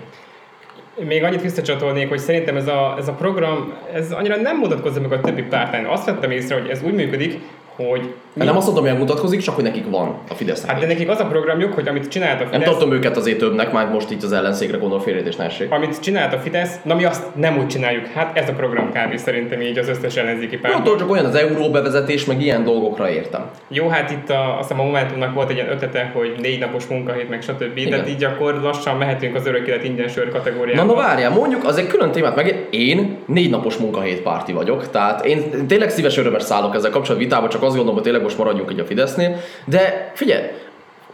Még 1.07 1.23
annyit 1.23 1.43
visszacsatolnék, 1.43 2.09
hogy 2.09 2.19
szerintem 2.19 2.57
ez 2.57 2.67
a, 2.67 2.95
ez 2.99 3.09
a 3.09 3.13
program, 3.13 3.73
ez 3.93 4.13
annyira 4.13 4.37
nem 4.37 4.57
mutatkozza 4.57 5.01
meg 5.01 5.13
a 5.13 5.21
többi 5.21 5.43
pártán. 5.43 5.85
Azt 5.85 6.05
vettem 6.05 6.31
észre, 6.31 6.61
hogy 6.61 6.69
ez 6.69 6.83
úgy 6.83 6.93
működik, 6.93 7.41
hogy... 7.77 8.15
Hát 8.39 8.47
nem 8.47 8.57
azt 8.57 8.67
mondom, 8.67 8.89
hogy 8.89 8.99
mutatkozik, 8.99 9.41
csak 9.41 9.55
hogy 9.55 9.65
nekik 9.65 9.91
van 9.91 10.15
a 10.29 10.35
Fidesznek. 10.35 10.71
Hát 10.71 10.81
de 10.81 10.87
nekik 10.87 11.09
az 11.09 11.21
a 11.21 11.25
programjuk, 11.27 11.73
hogy 11.73 11.89
amit 11.89 12.09
csinált 12.09 12.41
a 12.41 12.45
Fidesz... 12.45 12.51
Nem 12.51 12.63
tartom 12.63 12.93
őket 12.93 13.17
azért 13.17 13.39
többnek, 13.39 13.73
már 13.73 13.89
most 13.89 14.11
itt 14.11 14.23
az 14.23 14.33
ellenszégre 14.33 14.77
gondol 14.77 15.01
félretés 15.01 15.37
ne 15.37 15.47
Amit 15.71 16.01
csinált 16.01 16.33
a 16.33 16.39
Fidesz, 16.39 16.75
na 16.83 16.95
mi 16.95 17.05
azt 17.05 17.23
nem 17.35 17.59
úgy 17.59 17.67
csináljuk. 17.67 18.07
Hát 18.07 18.39
ez 18.39 18.49
a 18.49 18.53
program 18.53 18.91
kb. 18.91 19.17
szerintem 19.17 19.61
így 19.61 19.79
az 19.79 19.89
összes 19.89 20.17
ellenzéki 20.17 20.57
párt. 20.57 20.87
Jó, 20.87 20.97
csak 20.97 21.11
olyan 21.11 21.25
az 21.25 21.35
euró 21.35 21.71
bevezetés, 21.71 22.25
meg 22.25 22.43
ilyen 22.43 22.65
dolgokra 22.65 23.11
értem. 23.11 23.51
Jó, 23.69 23.89
hát 23.89 24.11
itt 24.11 24.31
a, 24.31 24.59
azt 24.59 24.69
hiszem 24.69 24.81
a 24.81 24.85
Momentumnak 24.85 25.35
volt 25.35 25.51
egy 25.51 25.57
ilyen 25.57 25.71
ötlete, 25.71 26.11
hogy 26.15 26.35
négy 26.41 26.59
napos 26.59 26.87
munkahét, 26.87 27.29
meg 27.29 27.43
stb. 27.43 27.77
Igen. 27.77 27.91
Tehát 27.91 28.09
így 28.09 28.25
akkor 28.25 28.61
lassan 28.63 28.97
mehetünk 28.97 29.35
az 29.35 29.47
örök 29.47 29.67
élet 29.67 29.85
ingyen 29.85 30.09
sör 30.09 30.29
kategóriába. 30.29 30.83
Na, 30.83 30.93
na 30.93 31.01
várjál, 31.01 31.31
mondjuk 31.31 31.65
az 31.65 31.77
egy 31.77 31.87
külön 31.87 32.11
témát 32.11 32.37
meg. 32.37 32.67
Én 32.71 33.17
négy 33.27 33.51
napos 33.51 33.77
munkahét 33.77 34.21
párti 34.21 34.53
vagyok, 34.53 34.91
tehát 34.91 35.25
én 35.25 35.67
tényleg 35.67 35.91
szíves 35.91 36.17
örömmel 36.17 36.41
szállok 36.41 36.75
ezzel 36.75 36.91
kapcsolatban 36.91 37.29
vitába, 37.29 37.49
csak 37.49 37.63
azt 37.65 37.75
gondolom, 37.75 37.95
hogy 37.95 38.03
tényleg 38.03 38.23
most 38.23 38.39
maradjunk 38.39 38.71
egy 38.71 38.79
a 38.79 38.85
Fidesznél, 38.85 39.37
de 39.65 40.13
figyelj, 40.15 40.45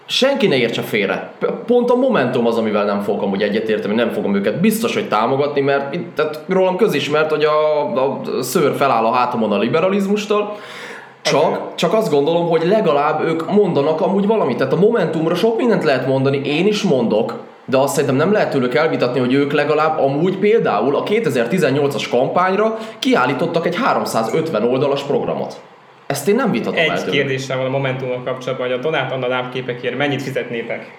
senki 0.06 0.46
ne 0.46 0.56
értse 0.56 0.82
félre. 0.82 1.32
Pont 1.66 1.90
a 1.90 1.94
Momentum 1.94 2.46
az, 2.46 2.56
amivel 2.56 2.84
nem 2.84 3.00
fogom 3.00 3.22
amúgy 3.24 3.42
egyetérteni, 3.42 3.94
nem 3.94 4.10
fogom 4.10 4.34
őket 4.34 4.60
biztos, 4.60 4.94
hogy 4.94 5.08
támogatni, 5.08 5.60
mert 5.60 5.98
tehát 6.14 6.44
rólam 6.48 6.76
közismert, 6.76 7.30
hogy 7.30 7.44
a, 7.44 7.84
a 7.94 8.20
szőr 8.42 8.76
feláll 8.76 9.04
a 9.04 9.12
hátamon 9.12 9.52
a 9.52 9.58
liberalizmustól, 9.58 10.56
Csak, 11.22 11.74
csak 11.74 11.94
azt 11.94 12.10
gondolom, 12.10 12.48
hogy 12.48 12.66
legalább 12.66 13.24
ők 13.24 13.50
mondanak 13.50 14.00
amúgy 14.00 14.26
valamit. 14.26 14.56
Tehát 14.56 14.72
a 14.72 14.76
Momentumra 14.78 15.34
sok 15.34 15.56
mindent 15.56 15.84
lehet 15.84 16.06
mondani, 16.06 16.40
én 16.44 16.66
is 16.66 16.82
mondok, 16.82 17.34
de 17.64 17.76
azt 17.76 17.92
szerintem 17.94 18.16
nem 18.16 18.32
lehet 18.32 18.50
tőlük 18.50 18.74
elvitatni, 18.74 19.20
hogy 19.20 19.32
ők 19.32 19.52
legalább 19.52 19.98
amúgy 19.98 20.38
például 20.38 20.96
a 20.96 21.02
2018-as 21.02 22.06
kampányra 22.10 22.78
kiállítottak 22.98 23.66
egy 23.66 23.76
350 23.76 24.62
oldalas 24.64 25.02
programot. 25.02 25.60
Ezt 26.10 26.28
én 26.28 26.34
nem 26.34 26.50
vitatom 26.50 26.78
el 26.78 26.90
Egy 26.90 26.98
tőlük. 26.98 27.12
kérdésem 27.12 27.56
van 27.56 27.66
a 27.66 27.70
Momentummal 27.70 28.22
kapcsolatban, 28.22 28.68
hogy 28.68 28.76
a 28.78 28.80
Donát 28.80 29.12
Anna 29.12 29.26
lábképekért 29.26 29.96
mennyit 29.96 30.22
fizetnétek? 30.22 30.90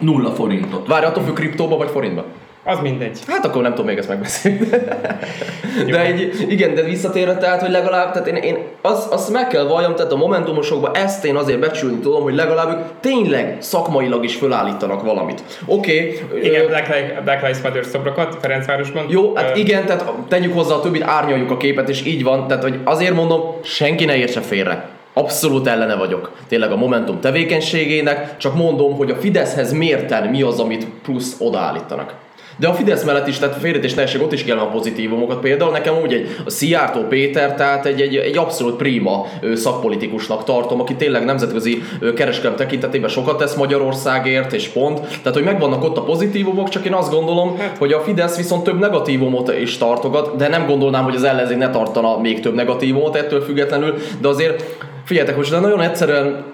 Nulla 0.00 0.30
forintot. 0.30 0.86
Várj, 0.86 1.04
attól 1.04 1.22
függ 1.24 1.34
kriptóba 1.34 1.76
vagy 1.76 1.90
forintba? 1.90 2.24
Az 2.64 2.78
mindegy. 2.82 3.18
Hát 3.26 3.44
akkor 3.44 3.62
nem 3.62 3.70
tudom 3.70 3.86
még 3.86 3.98
ezt 3.98 4.08
megbeszélni. 4.08 4.68
De 5.90 6.04
egy, 6.04 6.46
igen, 6.48 6.74
de 6.74 6.82
visszatérve 6.82 7.36
tehát, 7.36 7.60
hogy 7.60 7.70
legalább, 7.70 8.12
tehát 8.12 8.28
én, 8.28 8.36
én 8.36 8.56
azt, 8.80 9.12
azt 9.12 9.32
meg 9.32 9.46
kell 9.46 9.64
valljam, 9.64 9.94
tehát 9.94 10.12
a 10.12 10.16
momentumosokban 10.16 10.94
ezt 10.94 11.24
én 11.24 11.36
azért 11.36 11.58
becsülni 11.58 11.98
tudom, 11.98 12.22
hogy 12.22 12.34
legalább 12.34 12.78
ők 12.78 12.84
tényleg 13.00 13.56
szakmailag 13.60 14.24
is 14.24 14.34
fölállítanak 14.34 15.02
valamit. 15.02 15.42
Oké, 15.66 16.22
okay, 16.26 16.40
Igen, 16.42 16.66
Black, 16.66 16.88
Li- 16.88 17.22
Black 17.24 17.40
Lives 17.40 17.60
Matter 17.62 17.84
szobrokat 17.84 18.36
Ferencvárosban. 18.40 19.04
jó, 19.08 19.34
hát 19.34 19.56
Ö, 19.56 19.58
igen, 19.58 19.86
tehát 19.86 20.04
tegyük 20.28 20.54
hozzá 20.54 20.74
a 20.74 20.80
többit, 20.80 21.02
árnyaljuk 21.02 21.50
a 21.50 21.56
képet, 21.56 21.88
és 21.88 22.04
így 22.06 22.22
van. 22.22 22.46
Tehát, 22.46 22.62
hogy 22.62 22.78
azért 22.84 23.14
mondom, 23.14 23.40
senki 23.62 24.04
ne 24.04 24.16
értse 24.16 24.40
félre. 24.40 24.88
Abszolút 25.12 25.66
ellene 25.66 25.94
vagyok. 25.94 26.30
Tényleg 26.48 26.72
a 26.72 26.76
Momentum 26.76 27.20
tevékenységének, 27.20 28.36
csak 28.36 28.54
mondom, 28.54 28.96
hogy 28.96 29.10
a 29.10 29.14
Fideszhez 29.14 29.72
mérten 29.72 30.28
mi 30.28 30.42
az, 30.42 30.60
amit 30.60 30.86
plusz 31.02 31.36
odaállítanak. 31.38 32.14
De 32.56 32.68
a 32.68 32.74
Fidesz 32.74 33.04
mellett 33.04 33.26
is, 33.26 33.38
tehát 33.38 33.56
félretés 33.56 33.94
essék, 33.94 34.22
ott 34.22 34.32
is 34.32 34.44
kell 34.44 34.58
a 34.58 34.66
pozitívumokat. 34.66 35.40
Például 35.40 35.70
nekem 35.70 35.94
úgy 36.02 36.12
egy 36.12 36.36
a 36.44 36.50
Szijjártó 36.50 37.00
Péter, 37.00 37.54
tehát 37.54 37.86
egy, 37.86 38.00
egy, 38.00 38.16
egy 38.16 38.36
abszolút 38.36 38.76
prima 38.76 39.26
szakpolitikusnak 39.54 40.44
tartom, 40.44 40.80
aki 40.80 40.94
tényleg 40.94 41.24
nemzetközi 41.24 41.82
kereskedelem 42.14 42.56
tekintetében 42.56 43.08
sokat 43.08 43.38
tesz 43.38 43.54
Magyarországért, 43.54 44.52
és 44.52 44.68
pont. 44.68 45.00
Tehát, 45.00 45.34
hogy 45.34 45.44
megvannak 45.44 45.84
ott 45.84 45.96
a 45.96 46.02
pozitívumok, 46.02 46.68
csak 46.68 46.84
én 46.84 46.94
azt 46.94 47.12
gondolom, 47.12 47.58
hogy 47.78 47.92
a 47.92 48.00
Fidesz 48.00 48.36
viszont 48.36 48.64
több 48.64 48.78
negatívumot 48.78 49.52
is 49.60 49.78
tartogat, 49.78 50.36
de 50.36 50.48
nem 50.48 50.66
gondolnám, 50.66 51.04
hogy 51.04 51.14
az 51.14 51.24
ellenzék 51.24 51.56
ne 51.56 51.70
tartana 51.70 52.18
még 52.18 52.40
több 52.40 52.54
negatívumot 52.54 53.16
ettől 53.16 53.40
függetlenül, 53.40 53.94
de 54.20 54.28
azért 54.28 54.64
figyeljetek, 55.04 55.36
most 55.36 55.50
de 55.50 55.58
nagyon 55.58 55.80
egyszerűen 55.80 56.44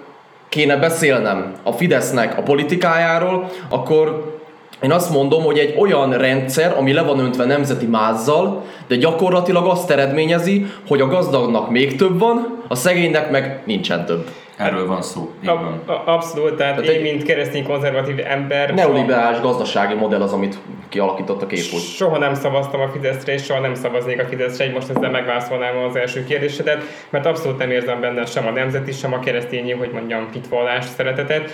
kéne 0.49 0.77
beszélnem 0.77 1.53
a 1.63 1.71
Fidesznek 1.71 2.37
a 2.37 2.41
politikájáról, 2.41 3.49
akkor 3.69 4.38
én 4.81 4.91
azt 4.91 5.11
mondom, 5.13 5.43
hogy 5.43 5.57
egy 5.57 5.75
olyan 5.79 6.17
rendszer, 6.17 6.73
ami 6.77 6.93
le 6.93 7.01
van 7.01 7.19
öntve 7.19 7.45
nemzeti 7.45 7.85
mázzal, 7.85 8.63
de 8.87 8.95
gyakorlatilag 8.95 9.65
azt 9.67 9.91
eredményezi, 9.91 10.65
hogy 10.87 11.01
a 11.01 11.07
gazdagnak 11.07 11.69
még 11.69 11.95
több 11.95 12.19
van, 12.19 12.63
a 12.67 12.75
szegénynek 12.75 13.31
meg 13.31 13.61
nincsen 13.65 14.05
több. 14.05 14.27
Erről 14.57 14.87
van 14.87 15.01
szó. 15.01 15.29
Ab- 15.45 15.61
van. 15.61 15.81
a- 15.97 16.11
Abszolút, 16.11 16.53
tehát, 16.55 16.75
Tehát 16.75 16.89
én, 16.91 16.95
egy- 16.97 17.11
mint 17.11 17.23
keresztény 17.23 17.63
konzervatív 17.63 18.19
ember 18.27 18.73
Neoliberális 18.73 19.39
gazdasági 19.39 19.93
modell 19.93 20.21
az, 20.21 20.33
amit 20.33 20.57
kialakított 20.89 21.41
a 21.41 21.45
képút. 21.47 21.79
soha 21.81 22.17
nem 22.17 22.33
szavaztam 22.33 22.81
a 22.81 22.87
Fideszre, 22.87 23.33
és 23.33 23.43
soha 23.43 23.59
nem 23.59 23.75
szavaznék 23.75 24.21
a 24.21 24.25
Fideszre, 24.25 24.65
így 24.65 24.73
most 24.73 24.89
ezzel 24.89 25.09
megválaszolnám 25.09 25.77
az 25.89 25.95
első 25.95 26.23
kérdésedet, 26.23 26.83
mert 27.09 27.25
abszolút 27.25 27.57
nem 27.57 27.71
érzem 27.71 28.01
benne 28.01 28.25
sem 28.25 28.47
a 28.47 28.51
nemzeti, 28.51 28.91
sem 28.91 29.13
a 29.13 29.19
keresztényi, 29.19 29.71
hogy 29.71 29.89
mondjam, 29.93 30.27
hitvallás 30.33 30.85
szeretetet. 30.97 31.49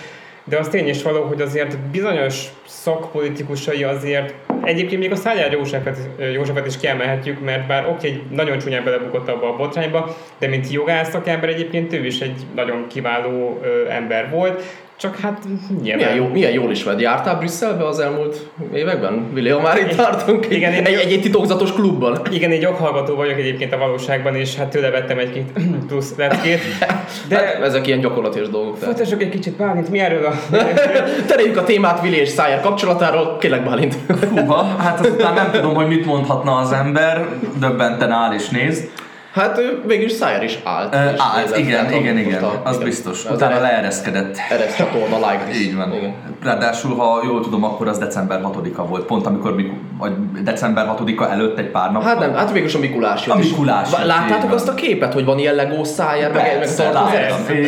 De 0.48 0.58
az 0.58 0.68
tény 0.68 0.88
is 0.88 1.02
való, 1.02 1.22
hogy 1.22 1.40
azért 1.40 1.78
bizonyos 1.78 2.44
szakpolitikusai 2.66 3.84
azért 3.84 4.34
Egyébként 4.62 5.00
még 5.00 5.12
a 5.12 5.16
Szájár 5.16 5.52
Józsefet, 5.52 5.98
Józsefet 6.32 6.66
is 6.66 6.76
kiemelhetjük, 6.76 7.44
mert 7.44 7.66
bár 7.66 7.88
oké, 7.88 8.08
egy 8.08 8.22
nagyon 8.30 8.58
csúnyán 8.58 8.84
belebukott 8.84 9.28
abba 9.28 9.48
a 9.48 9.56
botrányba, 9.56 10.16
de 10.38 10.48
mint 10.48 10.70
jogász 10.70 11.10
szakember 11.10 11.48
egyébként 11.48 11.92
ő 11.92 12.06
is 12.06 12.20
egy 12.20 12.46
nagyon 12.54 12.86
kiváló 12.88 13.60
ember 13.88 14.30
volt, 14.30 14.62
csak 14.98 15.16
hát 15.16 15.42
nyilván... 15.82 15.96
Milyen, 15.96 16.14
jó, 16.14 16.28
milyen 16.28 16.52
jól 16.52 16.70
ismered. 16.70 17.00
Jártál 17.00 17.36
Brüsszelbe 17.36 17.86
az 17.86 17.98
elmúlt 17.98 18.50
években? 18.74 19.30
William, 19.34 19.62
már 19.62 19.78
itt 19.78 19.96
tartunk. 19.96 20.46
Igen, 20.50 20.72
egy, 20.72 20.86
egy, 20.86 21.12
egy 21.12 21.20
titokzatos 21.20 21.72
klubban. 21.72 22.20
Igen, 22.30 22.50
egy 22.50 22.62
joghallgató 22.62 23.14
vagyok 23.14 23.38
egyébként 23.38 23.72
a 23.72 23.78
valóságban, 23.78 24.34
és 24.34 24.56
hát 24.56 24.68
tőle 24.68 24.90
vettem 24.90 25.18
egy-két 25.18 25.52
plusz 25.88 26.14
leckét. 26.16 26.60
De 27.28 27.36
De 27.36 27.36
hát, 27.36 27.62
ezek 27.62 27.86
ilyen 27.86 28.00
gyakorlatilag 28.00 28.50
dolgok. 28.50 28.76
Folytassuk 28.76 29.22
egy 29.22 29.28
kicsit 29.28 29.56
Bálint, 29.56 29.90
mi 29.90 29.98
erről 29.98 30.24
a... 30.24 30.32
Tereljük 31.28 31.56
a 31.56 31.64
témát 31.64 32.02
Willi 32.02 32.16
és 32.16 32.28
Szájer 32.28 32.60
kapcsolatáról. 32.60 33.36
Kérlek 33.40 33.64
Bálint. 33.64 33.96
Húha, 34.30 34.64
hát 34.64 35.00
azután 35.00 35.34
nem 35.34 35.50
tudom, 35.50 35.74
hogy 35.74 35.86
mit 35.86 36.06
mondhatna 36.06 36.56
az 36.56 36.72
ember, 36.72 37.26
döbbenten 37.60 38.10
áll 38.10 38.34
és 38.34 38.48
néz. 38.48 38.88
Hát 39.36 39.58
ő 39.58 39.82
végül 39.86 40.08
Szájer 40.08 40.42
is 40.42 40.58
állt. 40.64 40.94
Ö, 40.94 40.98
és 41.10 41.18
Állt, 41.18 41.42
nézett, 41.44 41.58
igen, 41.58 41.92
igen, 41.92 42.18
igen, 42.18 42.42
a- 42.42 42.60
az 42.64 42.74
igen. 42.74 42.86
biztos. 42.88 43.24
Az 43.24 43.34
Utána 43.34 43.54
Eres- 43.54 43.70
leereszkedett. 43.70 44.36
Eres 44.50 44.76
csatorna 44.76 45.16
like. 45.16 45.58
Így 45.58 45.76
van. 45.76 45.92
Igen. 45.94 46.14
Ráadásul, 46.42 46.96
ha 46.96 47.20
jól 47.24 47.40
tudom, 47.42 47.64
akkor 47.64 47.88
az 47.88 47.98
december 47.98 48.40
6-a 48.42 48.86
volt, 48.86 49.04
pont 49.04 49.26
amikor 49.26 49.54
vagy 49.98 50.12
december 50.42 50.86
6-a 50.86 51.30
előtt 51.30 51.58
egy 51.58 51.70
pár 51.70 51.92
nap. 51.92 52.02
Hát 52.02 52.18
nem, 52.18 52.34
hát 52.34 52.52
végül 52.52 52.68
a 52.74 52.78
Mikulás. 52.78 53.28
A. 53.28 53.36
Mikulás 53.36 53.88
Láttátok 54.04 54.52
azt 54.52 54.68
a 54.68 54.74
képet, 54.74 55.12
hogy 55.12 55.24
van 55.24 55.38
ilyen 55.38 55.54
Lego 55.54 55.84
Szájer, 55.84 56.32
meg, 56.32 56.58
meg 56.58 56.68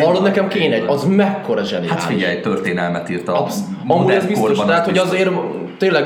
Hallod, 0.01 0.23
nekem 0.23 0.49
kéne 0.49 0.75
egy, 0.75 0.85
az 0.87 1.05
mekkora 1.05 1.65
zseniális. 1.65 1.91
Hát 1.91 2.03
figyelj, 2.03 2.41
történelmet 2.41 3.11
írt 3.11 3.29
a 3.29 3.41
Absz- 3.41 3.65
modern 3.85 4.19
ez 4.19 4.27
biztos, 4.27 4.47
korban, 4.49 4.67
tehát 4.67 4.85
hogy 4.85 4.99
azért 4.99 5.31
tényleg 5.79 6.05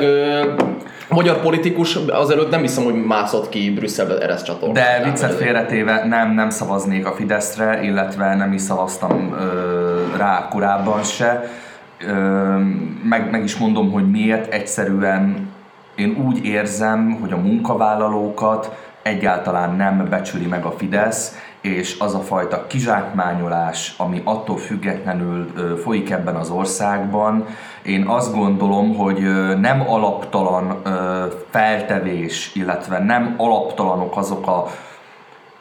magyar 1.13 1.41
politikus 1.41 1.97
azelőtt 1.97 2.51
nem 2.51 2.61
hiszem, 2.61 2.85
hogy 2.85 3.05
mászott 3.05 3.49
ki 3.49 3.71
Brüsszelbe 3.71 4.19
Eresz 4.19 4.43
csatorna. 4.43 4.75
De 4.75 5.01
viccet 5.05 5.35
félretéve 5.35 6.05
nem, 6.05 6.35
nem 6.35 6.51
szavaznék 6.51 7.07
a 7.07 7.13
Fideszre, 7.13 7.83
illetve 7.83 8.35
nem 8.35 8.53
is 8.53 8.61
szavaztam 8.61 9.33
ö, 9.33 10.17
rá 10.17 10.49
korábban 10.49 11.03
se. 11.03 11.51
Ö, 12.07 12.13
meg, 13.03 13.31
meg 13.31 13.45
is 13.45 13.57
mondom, 13.57 13.91
hogy 13.91 14.11
miért. 14.11 14.53
Egyszerűen 14.53 15.51
én 15.97 16.17
úgy 16.27 16.45
érzem, 16.45 17.19
hogy 17.21 17.33
a 17.33 17.37
munkavállalókat 17.37 18.77
egyáltalán 19.03 19.77
nem 19.77 20.07
becsüli 20.11 20.47
meg 20.47 20.65
a 20.65 20.71
Fidesz, 20.71 21.37
és 21.63 21.97
az 21.99 22.15
a 22.15 22.21
fajta 22.21 22.67
kizsákmányolás, 22.67 23.95
ami 23.97 24.21
attól 24.25 24.57
függetlenül 24.57 25.53
folyik 25.83 26.11
ebben 26.11 26.35
az 26.35 26.51
országban, 26.51 27.47
én 27.83 28.07
azt 28.07 28.35
gondolom, 28.35 28.95
hogy 28.95 29.21
nem 29.61 29.91
alaptalan 29.91 30.83
feltevés, 31.51 32.51
illetve 32.55 32.99
nem 32.99 33.35
alaptalanok 33.37 34.17
azok 34.17 34.47
a 34.47 34.67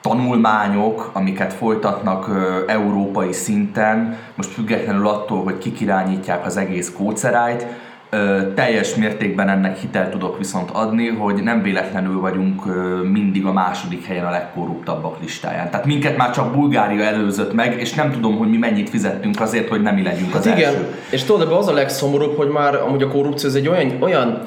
tanulmányok, 0.01 1.09
amiket 1.13 1.53
folytatnak 1.53 2.27
ö, 2.27 2.63
európai 2.67 3.31
szinten, 3.31 4.17
most 4.35 4.49
függetlenül 4.49 5.07
attól, 5.07 5.43
hogy 5.43 5.57
kik 5.57 5.79
irányítják 5.79 6.45
az 6.45 6.57
egész 6.57 6.93
kócerájt, 6.97 7.65
ö, 8.13 8.53
teljes 8.55 8.95
mértékben 8.95 9.49
ennek 9.49 9.77
hitel 9.77 10.09
tudok 10.09 10.37
viszont 10.37 10.69
adni, 10.71 11.07
hogy 11.07 11.43
nem 11.43 11.61
véletlenül 11.61 12.19
vagyunk 12.19 12.65
ö, 12.65 13.01
mindig 13.03 13.45
a 13.45 13.51
második 13.53 14.05
helyen 14.05 14.25
a 14.25 14.29
legkorruptabbak 14.31 15.19
listáján. 15.21 15.69
Tehát 15.69 15.85
minket 15.85 16.17
már 16.17 16.31
csak 16.31 16.53
Bulgária 16.53 17.03
előzött 17.03 17.53
meg, 17.53 17.79
és 17.79 17.93
nem 17.93 18.11
tudom, 18.11 18.37
hogy 18.37 18.49
mi 18.49 18.57
mennyit 18.57 18.89
fizettünk 18.89 19.39
azért, 19.41 19.69
hogy 19.69 19.81
nem 19.81 19.95
mi 19.95 20.03
legyünk 20.03 20.35
az 20.35 20.45
Hát 20.45 20.57
igen, 20.57 20.73
első. 20.73 20.95
és 21.09 21.23
tudod, 21.23 21.41
ebben 21.41 21.57
az 21.57 21.67
a 21.67 21.73
legszomorúbb, 21.73 22.37
hogy 22.37 22.49
már 22.49 22.75
amúgy 22.75 23.01
a 23.03 23.07
korrupció 23.07 23.49
ez 23.49 23.55
egy 23.55 23.67
olyan, 23.67 23.91
olyan 23.99 24.41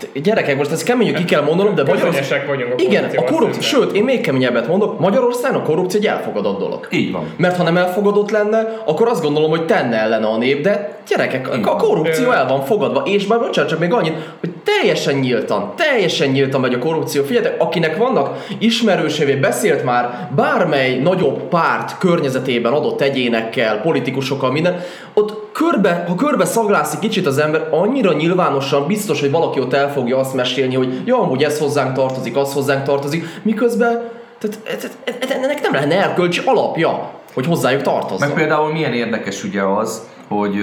Hát 0.00 0.22
gyerekek, 0.22 0.56
most 0.56 0.70
ezt 0.70 0.84
keményen 0.84 1.14
ki 1.14 1.24
kell 1.24 1.42
mondanom, 1.42 1.74
de 1.74 1.82
Magyarország... 1.82 2.46
Vagyunk 2.46 2.72
a 2.72 2.82
Igen, 2.82 3.10
a 3.16 3.24
korrupció, 3.24 3.60
sőt, 3.60 3.92
én 3.92 4.04
még 4.04 4.20
keményebbet 4.20 4.68
mondok, 4.68 4.98
Magyarországon 4.98 5.60
a 5.60 5.62
korrupció 5.62 6.00
egy 6.00 6.06
elfogadott 6.06 6.58
dolog. 6.58 6.88
Így 6.90 7.12
van. 7.12 7.24
Mert 7.36 7.56
ha 7.56 7.62
nem 7.62 7.76
elfogadott 7.76 8.30
lenne, 8.30 8.82
akkor 8.84 9.08
azt 9.08 9.22
gondolom, 9.22 9.50
hogy 9.50 9.66
tenne 9.66 9.96
ellene 9.96 10.26
a 10.26 10.36
nép, 10.36 10.62
de 10.62 10.98
gyerekek, 11.08 11.48
a 11.48 11.60
van. 11.60 11.76
korrupció 11.76 12.30
el 12.30 12.46
van 12.46 12.64
fogadva, 12.64 13.02
és 13.04 13.26
már 13.26 13.38
bocsánat, 13.38 13.70
csak 13.70 13.78
még 13.78 13.92
annyit, 13.92 14.14
hogy 14.40 14.50
teljesen 14.64 15.14
nyíltan, 15.14 15.72
teljesen 15.76 16.28
nyíltan 16.28 16.60
megy 16.60 16.74
a 16.74 16.78
korrupció. 16.78 17.22
Figyeljetek, 17.22 17.62
akinek 17.62 17.96
vannak 17.96 18.46
ismerősévé, 18.58 19.34
beszélt 19.34 19.84
már 19.84 20.28
bármely 20.36 20.98
nagyobb 20.98 21.48
párt 21.48 21.98
környezetében 21.98 22.72
adott 22.72 23.00
egyénekkel, 23.00 23.80
politikusokkal, 23.80 24.50
minden, 24.50 24.80
ott 25.14 25.45
körbe, 25.56 26.04
ha 26.08 26.14
körbe 26.14 26.44
szaglászik 26.44 26.98
kicsit 26.98 27.26
az 27.26 27.38
ember, 27.38 27.68
annyira 27.70 28.12
nyilvánosan 28.12 28.86
biztos, 28.86 29.20
hogy 29.20 29.30
valaki 29.30 29.60
ott 29.60 29.72
el 29.72 29.92
fogja 29.92 30.18
azt 30.18 30.34
mesélni, 30.34 30.74
hogy 30.74 31.02
ja, 31.04 31.20
amúgy 31.20 31.42
ez 31.42 31.58
hozzánk 31.58 31.92
tartozik, 31.92 32.36
az 32.36 32.52
hozzánk 32.52 32.82
tartozik, 32.82 33.24
miközben 33.42 34.14
tehát, 34.38 34.58
tehát, 35.04 35.30
ennek 35.30 35.62
nem 35.62 35.72
lenne 35.72 36.02
erkölcsi 36.02 36.40
alapja, 36.44 37.10
hogy 37.34 37.46
hozzájuk 37.46 37.82
tartozzon. 37.82 38.28
Meg 38.28 38.36
például 38.36 38.72
milyen 38.72 38.92
érdekes 38.92 39.44
ugye 39.44 39.62
az, 39.62 40.02
hogy 40.28 40.54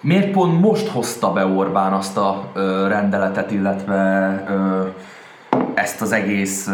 miért 0.00 0.30
pont 0.30 0.60
most 0.60 0.88
hozta 0.88 1.32
be 1.32 1.46
Orbán 1.46 1.92
azt 1.92 2.16
a 2.16 2.44
ö, 2.54 2.86
rendeletet, 2.88 3.50
illetve 3.50 4.44
ö, 4.48 4.82
ezt 5.80 6.00
az 6.02 6.12
egész 6.12 6.68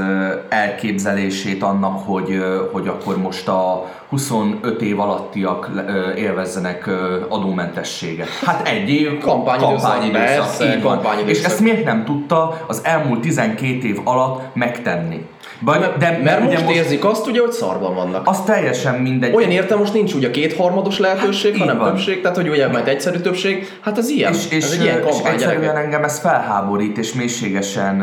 elképzelését 0.49 1.63
annak, 1.63 2.07
hogy, 2.07 2.45
hogy 2.73 2.89
akkor 2.89 3.19
most 3.19 3.49
a 3.49 3.87
25 4.09 4.83
év 4.83 5.01
alattiak 5.01 5.71
élvezzenek 6.17 6.91
adómentességet. 7.29 8.29
Hát 8.29 8.69
egy 8.69 8.91
év 8.91 9.19
Kampányidőszak, 9.19 10.11
persze, 10.13 10.65
így 10.65 10.83
van. 10.83 10.95
kampányidőszak. 10.95 11.45
És 11.45 11.45
ezt 11.45 11.61
miért 11.61 11.85
nem 11.85 12.05
tudta 12.05 12.65
az 12.67 12.81
elmúlt 12.85 13.21
12 13.21 13.87
év 13.87 14.01
alatt 14.05 14.55
megtenni? 14.55 15.27
Vagy, 15.61 15.79
Mert, 15.81 15.97
de, 15.99 16.21
mert 16.25 16.45
ugye 16.47 16.61
most, 16.61 16.75
érzik 16.75 17.05
azt 17.05 17.27
ugye, 17.27 17.41
hogy 17.41 17.53
szarban 17.53 17.95
vannak. 17.95 18.29
Az 18.29 18.41
teljesen 18.41 18.95
mindegy. 18.95 19.35
Olyan 19.35 19.51
értem, 19.51 19.79
most 19.79 19.93
nincs 19.93 20.15
ugye 20.15 20.31
kétharmados 20.31 20.99
lehetőség, 20.99 21.51
Hát, 21.53 21.61
hanem 21.61 21.79
van. 21.79 21.89
többség, 21.89 22.21
tehát 22.21 22.37
hogy 22.37 22.49
ugye 22.49 22.69
majd 22.69 22.89
egyszerű 22.89 23.19
többség, 23.19 23.79
hát 23.81 23.99
ez 23.99 24.09
ilyen. 24.09 24.33
és, 24.33 24.51
és, 24.51 24.65
ez 24.65 24.71
egy 24.73 24.83
ilyen 24.83 24.99
és 25.07 25.17
egyszerűen 25.25 25.61
gyerekek. 25.61 25.85
engem 25.85 26.05
ez 26.05 26.19
felháborít, 26.19 26.99
és 26.99 27.13
mélységesen, 27.13 27.95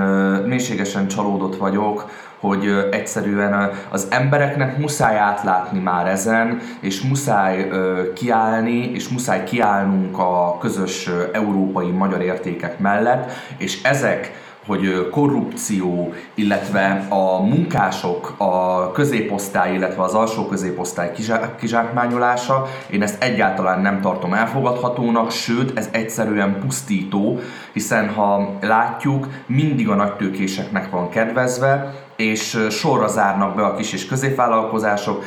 mélységesen 0.46 1.08
csalódott 1.08 1.58
vagyok, 1.58 2.10
hogy 2.40 2.88
egyszerűen 2.92 3.72
az 3.90 4.08
embereknek 4.10 4.78
muszáj 4.78 5.18
átlátni 5.18 5.80
már 5.80 6.08
ezen, 6.08 6.62
és 6.80 7.02
muszáj 7.02 7.70
kiállni, 8.16 8.92
és 8.94 9.08
muszáj 9.08 9.44
kiállnunk 9.44 10.18
a 10.18 10.58
közös 10.60 11.10
európai 11.34 11.90
magyar 11.90 12.22
értékek 12.22 12.80
mellett, 12.80 13.32
és 13.58 13.84
ezek 13.84 14.32
hogy 14.72 15.10
korrupció, 15.10 16.14
illetve 16.34 17.06
a 17.10 17.42
munkások, 17.42 18.34
a 18.38 18.92
középosztály, 18.92 19.74
illetve 19.74 20.04
az 20.04 20.14
alsó 20.14 20.46
középosztály 20.46 21.12
kizsá- 21.12 21.56
kizsákmányolása, 21.56 22.68
én 22.90 23.02
ezt 23.02 23.24
egyáltalán 23.24 23.82
nem 23.82 24.02
tartom 24.02 24.34
elfogadhatónak, 24.34 25.32
sőt, 25.32 25.78
ez 25.78 25.90
egyszerűen 25.92 26.60
pusztító, 26.60 27.40
hiszen 27.74 28.10
ha 28.10 28.58
látjuk, 28.62 29.28
mindig 29.46 29.90
a 29.90 29.96
nagytőkéseknek 29.96 30.90
van 30.90 31.10
kedvezve, 31.10 31.94
és 32.16 32.68
sorra 32.70 33.08
zárnak 33.08 33.56
be 33.56 33.64
a 33.66 33.76
kis 33.76 33.94
és 33.94 34.06
középvállalkozások. 34.06 35.24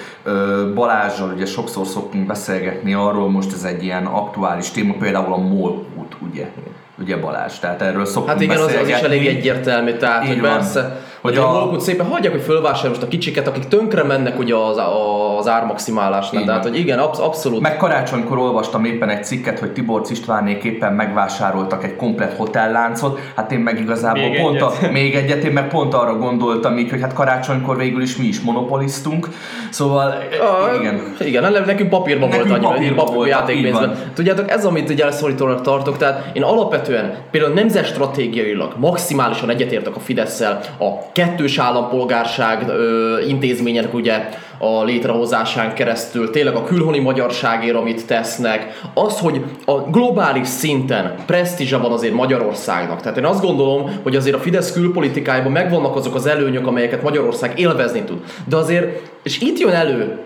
Balázsral 0.75 1.33
ugye 1.33 1.47
sokszor 1.47 1.87
szoktunk 1.87 2.27
beszélgetni 2.27 2.95
arról, 2.95 3.31
most 3.31 3.53
ez 3.53 3.65
egy 3.65 3.83
ilyen 3.83 4.07
aktuális 4.07 4.71
téma, 4.71 4.95
például 4.99 5.33
a 5.33 5.39
MOL 5.39 5.87
út, 5.99 6.17
ugye? 6.31 6.51
Ugye 6.99 7.17
Balázs, 7.17 7.59
tehát 7.59 7.83
erről 7.83 8.05
szoktunk 8.05 8.29
Hát 8.29 8.41
igen, 8.41 8.57
az, 8.57 8.63
az 8.63 8.71
is 8.71 8.77
beszélgetni. 8.79 9.07
elég 9.07 9.27
egyértelmű, 9.27 9.93
tehát 9.93 10.23
Így 10.23 10.29
hogy 10.29 10.41
van. 10.41 10.51
persze, 10.53 11.01
hogy 11.25 11.37
a 11.37 11.49
a- 11.49 11.53
Volkut 11.61 11.81
szépen 11.81 12.07
hagyják, 12.07 12.33
hogy 12.33 12.43
fölvásárolja 12.43 12.89
most 12.91 13.03
a 13.03 13.09
kicsiket, 13.09 13.49
akik 13.49 13.65
tönkre 13.69 14.03
mennek 14.03 14.39
ugye 14.39 14.55
az, 14.55 14.77
az 15.39 15.49
ármaximálásnál. 15.49 16.45
Tehát, 16.45 16.63
hogy 16.63 16.79
igen, 16.79 16.99
absz- 16.99 17.21
abszolút. 17.21 17.61
Meg 17.61 17.77
karácsonykor 17.77 18.39
olvastam 18.39 18.85
éppen 18.85 19.09
egy 19.09 19.25
cikket, 19.25 19.59
hogy 19.59 19.73
Tiborcs 19.73 20.11
Istvánék 20.11 20.65
éppen 20.65 20.93
megvásároltak 20.93 21.85
egy 21.85 21.97
komplet 21.97 22.33
hotelláncot, 22.37 23.19
hát 23.37 23.53
én 23.53 23.59
meg 23.59 23.81
igazából 23.81 24.23
Még 24.29 24.41
pont 24.41 24.57
egyet? 24.57 24.83
A, 24.83 24.91
még 24.93 25.15
egyet, 25.15 25.45
én 25.45 25.53
meg 25.53 25.69
pont 25.69 25.95
arra 25.95 26.17
gondoltam 26.17 26.79
így, 26.79 26.91
hogy 26.91 27.01
hát 27.01 27.13
karácsonykor 27.13 27.77
végül 27.77 28.03
is 28.03 28.17
mi 28.17 28.27
is 28.27 28.41
monopoliztunk, 28.41 29.29
szóval 29.71 30.15
Ah, 30.41 30.81
igen. 30.81 31.15
Igen, 31.21 31.53
ne- 31.53 31.65
nekünk 31.65 31.89
papírban 31.91 32.29
Nekünk 32.29 32.49
volt 32.49 32.59
annyi, 32.65 32.73
papírban 32.75 32.97
papír, 33.05 33.15
volt, 33.17 33.29
így 33.29 33.35
játékpénzben. 33.35 33.99
Tudjátok, 34.15 34.51
ez 34.51 34.65
amit 34.65 34.91
ugye 34.91 35.05
elszólítónak 35.05 35.61
tartok, 35.61 35.97
tehát 35.97 36.31
én 36.37 36.43
alapvetően 36.43 37.15
például 37.31 37.53
nemzetstratégiailag 37.55 38.75
maximálisan 38.79 39.51
egyetértek 39.51 39.97
a 39.97 40.01
fidesz 40.01 40.41
a 40.79 41.13
kettős 41.15 41.59
állampolgárság 41.59 42.69
ö, 42.69 43.21
intézmények 43.21 43.95
ugye 43.95 44.29
a 44.59 44.85
létrehozásán 44.85 45.75
keresztül, 45.75 46.31
tényleg 46.31 46.55
a 46.55 46.65
külhoni 46.65 46.99
magyarságért, 46.99 47.77
amit 47.77 48.07
tesznek, 48.07 48.81
az, 48.95 49.19
hogy 49.19 49.45
a 49.65 49.73
globális 49.73 50.49
szinten 50.49 51.15
presztízse 51.27 51.77
van 51.77 51.93
azért 51.93 52.15
Magyarországnak. 52.15 53.01
Tehát 53.01 53.19
én 53.19 53.25
azt 53.25 53.43
gondolom, 53.43 54.01
hogy 54.03 54.17
azért 54.17 54.37
a 54.37 54.41
Fidesz 54.41 54.73
külpolitikájában 54.73 55.53
megvannak 55.53 55.97
azok 55.97 56.15
az 56.15 56.27
előnyök, 56.27 56.67
amelyeket 56.67 57.03
Magyarország 57.03 57.59
élvezni 57.59 58.03
tud. 58.03 58.19
De 58.49 58.57
azért, 58.57 59.11
és 59.23 59.41
itt 59.41 59.59
jön 59.59 59.73
elő 59.73 60.19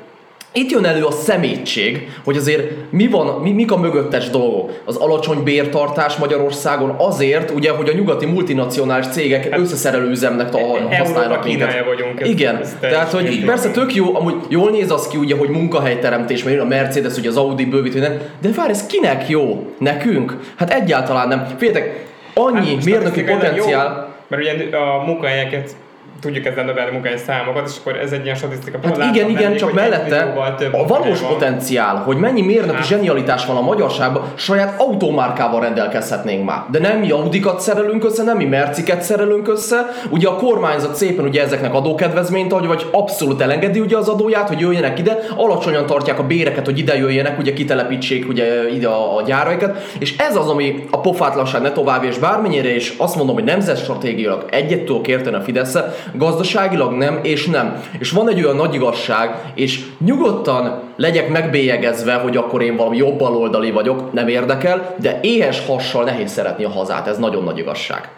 itt 0.52 0.71
jön 0.71 0.85
elő 0.85 1.05
a 1.05 1.11
szemétség, 1.11 2.09
hogy 2.25 2.37
azért 2.37 2.71
mi 2.90 3.07
van, 3.07 3.40
mi, 3.43 3.50
mik 3.52 3.73
a 3.73 3.76
mögöttes 3.76 4.31
dolgok. 4.31 4.71
Az 4.85 4.97
alacsony 4.97 5.43
bértartás 5.43 6.17
Magyarországon 6.17 6.95
azért, 6.99 7.50
ugye, 7.50 7.71
hogy 7.71 7.88
a 7.88 7.93
nyugati 7.93 8.26
multinacionális 8.26 9.07
cégek 9.07 9.49
hát, 9.50 9.61
összeszerelő 9.61 10.11
üzemnek 10.11 10.52
használnak 10.99 11.45
minket. 11.45 11.85
Vagyunk, 11.85 12.21
ez- 12.21 12.28
Igen, 12.28 12.57
ez 12.57 12.76
tehát 12.81 13.12
hogy 13.12 13.23
teljesen 13.23 13.47
persze 13.47 13.71
tök 13.71 13.95
jó, 13.95 14.17
amúgy 14.17 14.35
jól 14.49 14.71
néz 14.71 14.90
az 14.90 15.09
ki 15.09 15.17
ugye, 15.17 15.37
hogy 15.37 15.49
munkahelyteremtés, 15.49 16.43
mert 16.43 16.57
jön 16.57 16.64
a 16.64 16.69
Mercedes, 16.69 17.17
ugye 17.17 17.28
az 17.28 17.37
Audi 17.37 17.64
minden, 17.64 18.21
de 18.41 18.49
várj, 18.56 18.71
ez 18.71 18.87
kinek 18.87 19.28
jó? 19.28 19.67
Nekünk? 19.78 20.37
Hát 20.56 20.71
egyáltalán 20.73 21.28
nem. 21.28 21.47
Figyeljetek, 21.58 22.06
annyi 22.34 22.75
Hát, 22.75 22.84
mérnöki 22.84 23.23
potenciál, 23.23 23.87
Jó, 23.97 24.15
mert 24.28 24.43
ugye 24.43 24.76
a 24.76 25.04
munkahelyeket 25.06 25.76
tudjuk 26.21 26.45
ezzel 26.45 26.65
növelni 26.65 26.91
munkahely 26.91 27.19
számokat, 27.19 27.69
és 27.69 27.75
akkor 27.81 27.97
ez 27.97 28.13
egy 28.13 28.25
ilyen 28.25 28.37
statisztika. 28.37 28.78
Hát 28.83 29.15
igen, 29.15 29.28
igen, 29.28 29.57
csak 29.57 29.73
mellette 29.73 30.35
a 30.73 30.87
valós 30.87 31.21
van. 31.21 31.31
potenciál, 31.33 31.97
hogy 31.97 32.17
mennyi 32.17 32.43
mérnöki 32.43 32.76
Hát. 32.76 32.87
zsenialitás 32.87 33.47
van 33.47 33.57
a 33.57 33.61
magyarságban, 33.61 34.23
saját 34.35 34.81
automárkával 34.81 35.61
rendelkezhetnénk 35.61 36.45
már. 36.45 36.63
De 36.71 36.78
nem 36.78 36.99
mi 36.99 37.11
Audikat 37.11 37.61
szerelünk 37.61 38.04
össze, 38.04 38.23
nem 38.23 38.37
mi 38.37 38.45
Merciket 38.45 39.02
szerelünk 39.02 39.49
össze. 39.49 39.87
Ugye 40.11 40.28
a 40.28 40.37
kormányzat 40.37 40.95
szépen 40.95 41.25
ugye 41.25 41.43
ezeknek 41.43 41.75
adókedvezményt 41.75 42.52
adja, 42.52 42.69
vagy 42.69 42.87
abszolút 42.93 43.41
elengedi 43.41 43.81
ugye 43.81 43.97
az 43.97 44.09
adóját, 44.09 44.49
hogy 44.49 44.61
jöjjenek 44.61 44.99
ide, 44.99 45.19
alacsonyan 45.37 45.87
tartják 45.87 46.19
a 46.19 46.26
béreket, 46.26 46.65
hogy 46.65 46.78
ide 46.78 46.97
jöjjenek, 46.97 47.39
ugye 47.39 47.52
kitelepítsék 47.52 48.28
ugye 48.28 48.69
ide 48.69 48.89
a, 48.89 49.17
a 49.17 49.23
gyáraikat. 49.23 49.76
És 49.99 50.17
ez 50.17 50.37
az, 50.37 50.49
ami 50.49 50.85
a 50.91 51.00
pofátlanság 51.00 51.63
ne 51.63 51.73
tovább, 51.73 52.04
és 52.04 52.19
bármennyire 52.19 52.75
is 52.75 52.95
azt 52.97 53.17
mondom, 53.17 53.35
hogy 53.35 53.45
nemzetstratégiailag 53.45 54.47
egyet 54.50 54.85
tudok 54.85 55.09
érteni 55.09 55.37
a 55.37 55.41
fidesz 55.41 55.76
gazdaságilag 56.14 56.92
nem, 56.92 57.18
és 57.23 57.47
nem. 57.47 57.82
És 57.99 58.10
van 58.10 58.28
egy 58.28 58.44
olyan 58.44 58.56
nagy 58.56 58.75
igazság, 58.75 59.52
és 59.54 59.84
nyugodtan 60.04 60.82
legyek 60.97 61.28
megbélyegezve, 61.28 62.14
hogy 62.14 62.36
akkor 62.36 62.62
én 62.62 62.76
valami 62.76 62.97
jobbaloldali 62.97 63.71
vagyok, 63.71 64.12
nem 64.12 64.28
érdekel, 64.28 64.94
de 65.00 65.18
éhes 65.23 65.66
hassal 65.66 66.04
nehéz 66.04 66.32
szeretni 66.32 66.64
a 66.64 66.71
hazát, 66.71 67.06
ez 67.06 67.18
nagyon 67.18 67.44
nagy 67.44 67.58
igazság. 67.58 68.08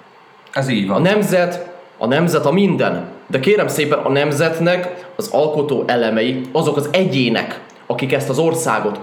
Ez 0.53 0.69
így 0.69 0.87
van. 0.87 0.97
A 0.97 1.01
nemzet, 1.01 1.71
a 1.99 2.07
nemzet 2.07 2.47
a 2.47 2.53
minden. 2.53 3.05
De 3.27 3.41
kérem 3.41 3.69
szépen, 3.69 3.99
a 3.99 4.09
nemzetnek 4.09 5.07
az 5.17 5.29
alkotó 5.33 5.85
elemei, 5.87 6.41
azok 6.53 6.77
az 6.77 6.89
egyének, 6.93 7.61
akik 7.87 8.13
ezt 8.13 8.29
az 8.29 8.39
országot 8.39 8.99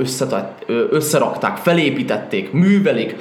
összerakták, 0.90 1.58
felépítették, 1.58 2.52
művelik, 2.52 3.16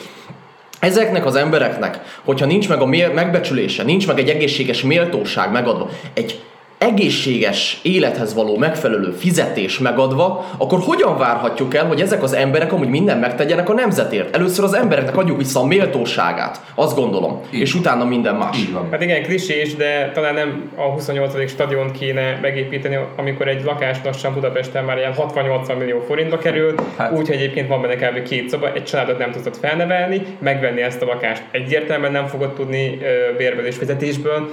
Ezeknek 0.79 1.27
az 1.27 1.35
embereknek, 1.35 2.01
hogyha 2.25 2.47
nincs 2.47 2.69
meg 2.69 2.81
a 2.81 2.87
megbecsülése, 2.87 3.83
nincs 3.83 4.07
meg 4.07 4.19
egy 4.19 4.29
egészséges 4.29 4.83
méltóság 4.83 5.51
megadva, 5.51 5.91
egy 6.15 6.41
egészséges 6.79 7.79
élethez 7.83 8.35
való 8.35 8.57
megfelelő 8.57 9.11
fizetés 9.11 9.79
megadva, 9.79 10.47
akkor 10.59 10.81
hogyan 10.83 11.19
várhatjuk 11.19 11.75
el, 11.75 11.87
hogy 11.87 12.01
ezek 12.01 12.23
az 12.23 12.33
emberek 12.33 12.73
amúgy 12.73 12.89
minden 12.89 13.19
megtegyenek 13.19 13.69
a 13.69 13.73
nemzetért? 13.73 14.37
Először 14.37 14.65
az 14.65 14.75
embereknek 14.75 15.17
adjuk 15.17 15.37
vissza 15.37 15.61
a 15.61 15.67
méltóságát, 15.67 16.61
azt 16.75 16.97
gondolom, 16.97 17.41
Így 17.51 17.61
és 17.61 17.75
utána 17.75 18.05
minden 18.05 18.35
más. 18.35 18.59
Így 18.59 18.73
van. 18.73 18.89
Hát 18.91 19.03
igen, 19.03 19.23
klisés, 19.23 19.75
de 19.75 20.11
talán 20.15 20.35
nem 20.35 20.71
a 20.77 20.83
28. 20.83 21.49
stadiont 21.51 21.99
kéne 21.99 22.39
megépíteni, 22.43 22.99
amikor 23.17 23.49
egy 23.49 23.65
lakás 23.65 23.99
lassan 24.05 24.35
Budapesten 24.35 24.85
már 24.85 24.97
ilyen 24.99 25.15
60-80 25.17 25.79
millió 25.79 26.01
forintba 26.07 26.39
kerül, 26.39 26.75
Hát. 26.77 26.87
hát. 26.97 27.13
úgy, 27.13 27.27
hogy 27.27 27.37
egyébként 27.37 27.69
van 27.69 27.81
benne 27.83 27.95
kb. 27.95 28.23
két 28.23 28.49
szoba, 28.49 28.73
egy 28.73 28.85
családot 28.85 29.19
nem 29.19 29.31
tudod 29.31 29.57
felnevelni, 29.61 30.23
megvenni 30.39 30.83
ezt 30.83 31.03
a 31.03 31.07
lakást 31.07 31.43
egyértelműen 31.51 32.13
nem 32.13 32.27
fogod 32.27 32.53
tudni 32.53 32.99
bérből 33.37 33.67
és 33.67 33.77
fizetésből, 33.77 34.51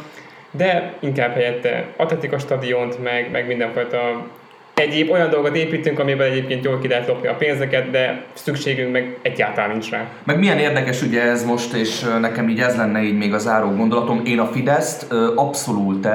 de 0.57 0.93
inkább 0.99 1.33
helyette 1.33 1.85
atletika 1.97 2.39
stadiont, 2.39 3.03
meg, 3.03 3.31
meg 3.31 3.47
mindenfajta 3.47 4.27
egyéb 4.73 5.11
olyan 5.11 5.29
dolgot 5.29 5.55
építünk, 5.55 5.99
amiben 5.99 6.31
egyébként 6.31 6.63
jól 6.63 6.79
ki 6.79 6.87
lehet 6.87 7.07
lopni 7.07 7.27
a 7.27 7.35
pénzeket, 7.35 7.91
de 7.91 8.23
szükségünk 8.33 8.91
meg 8.91 9.17
egyáltalán 9.21 9.69
nincs 9.69 9.89
rá. 9.89 10.07
Meg 10.23 10.39
milyen 10.39 10.57
érdekes 10.57 11.01
ugye 11.01 11.21
ez 11.21 11.45
most, 11.45 11.73
és 11.73 12.05
nekem 12.19 12.49
így 12.49 12.59
ez 12.59 12.75
lenne 12.75 13.03
így 13.03 13.17
még 13.17 13.33
az 13.33 13.41
záró 13.41 13.69
gondolatom. 13.69 14.21
Én 14.25 14.39
a 14.39 14.45
Fideszt 14.45 15.13
abszolút 15.35 16.07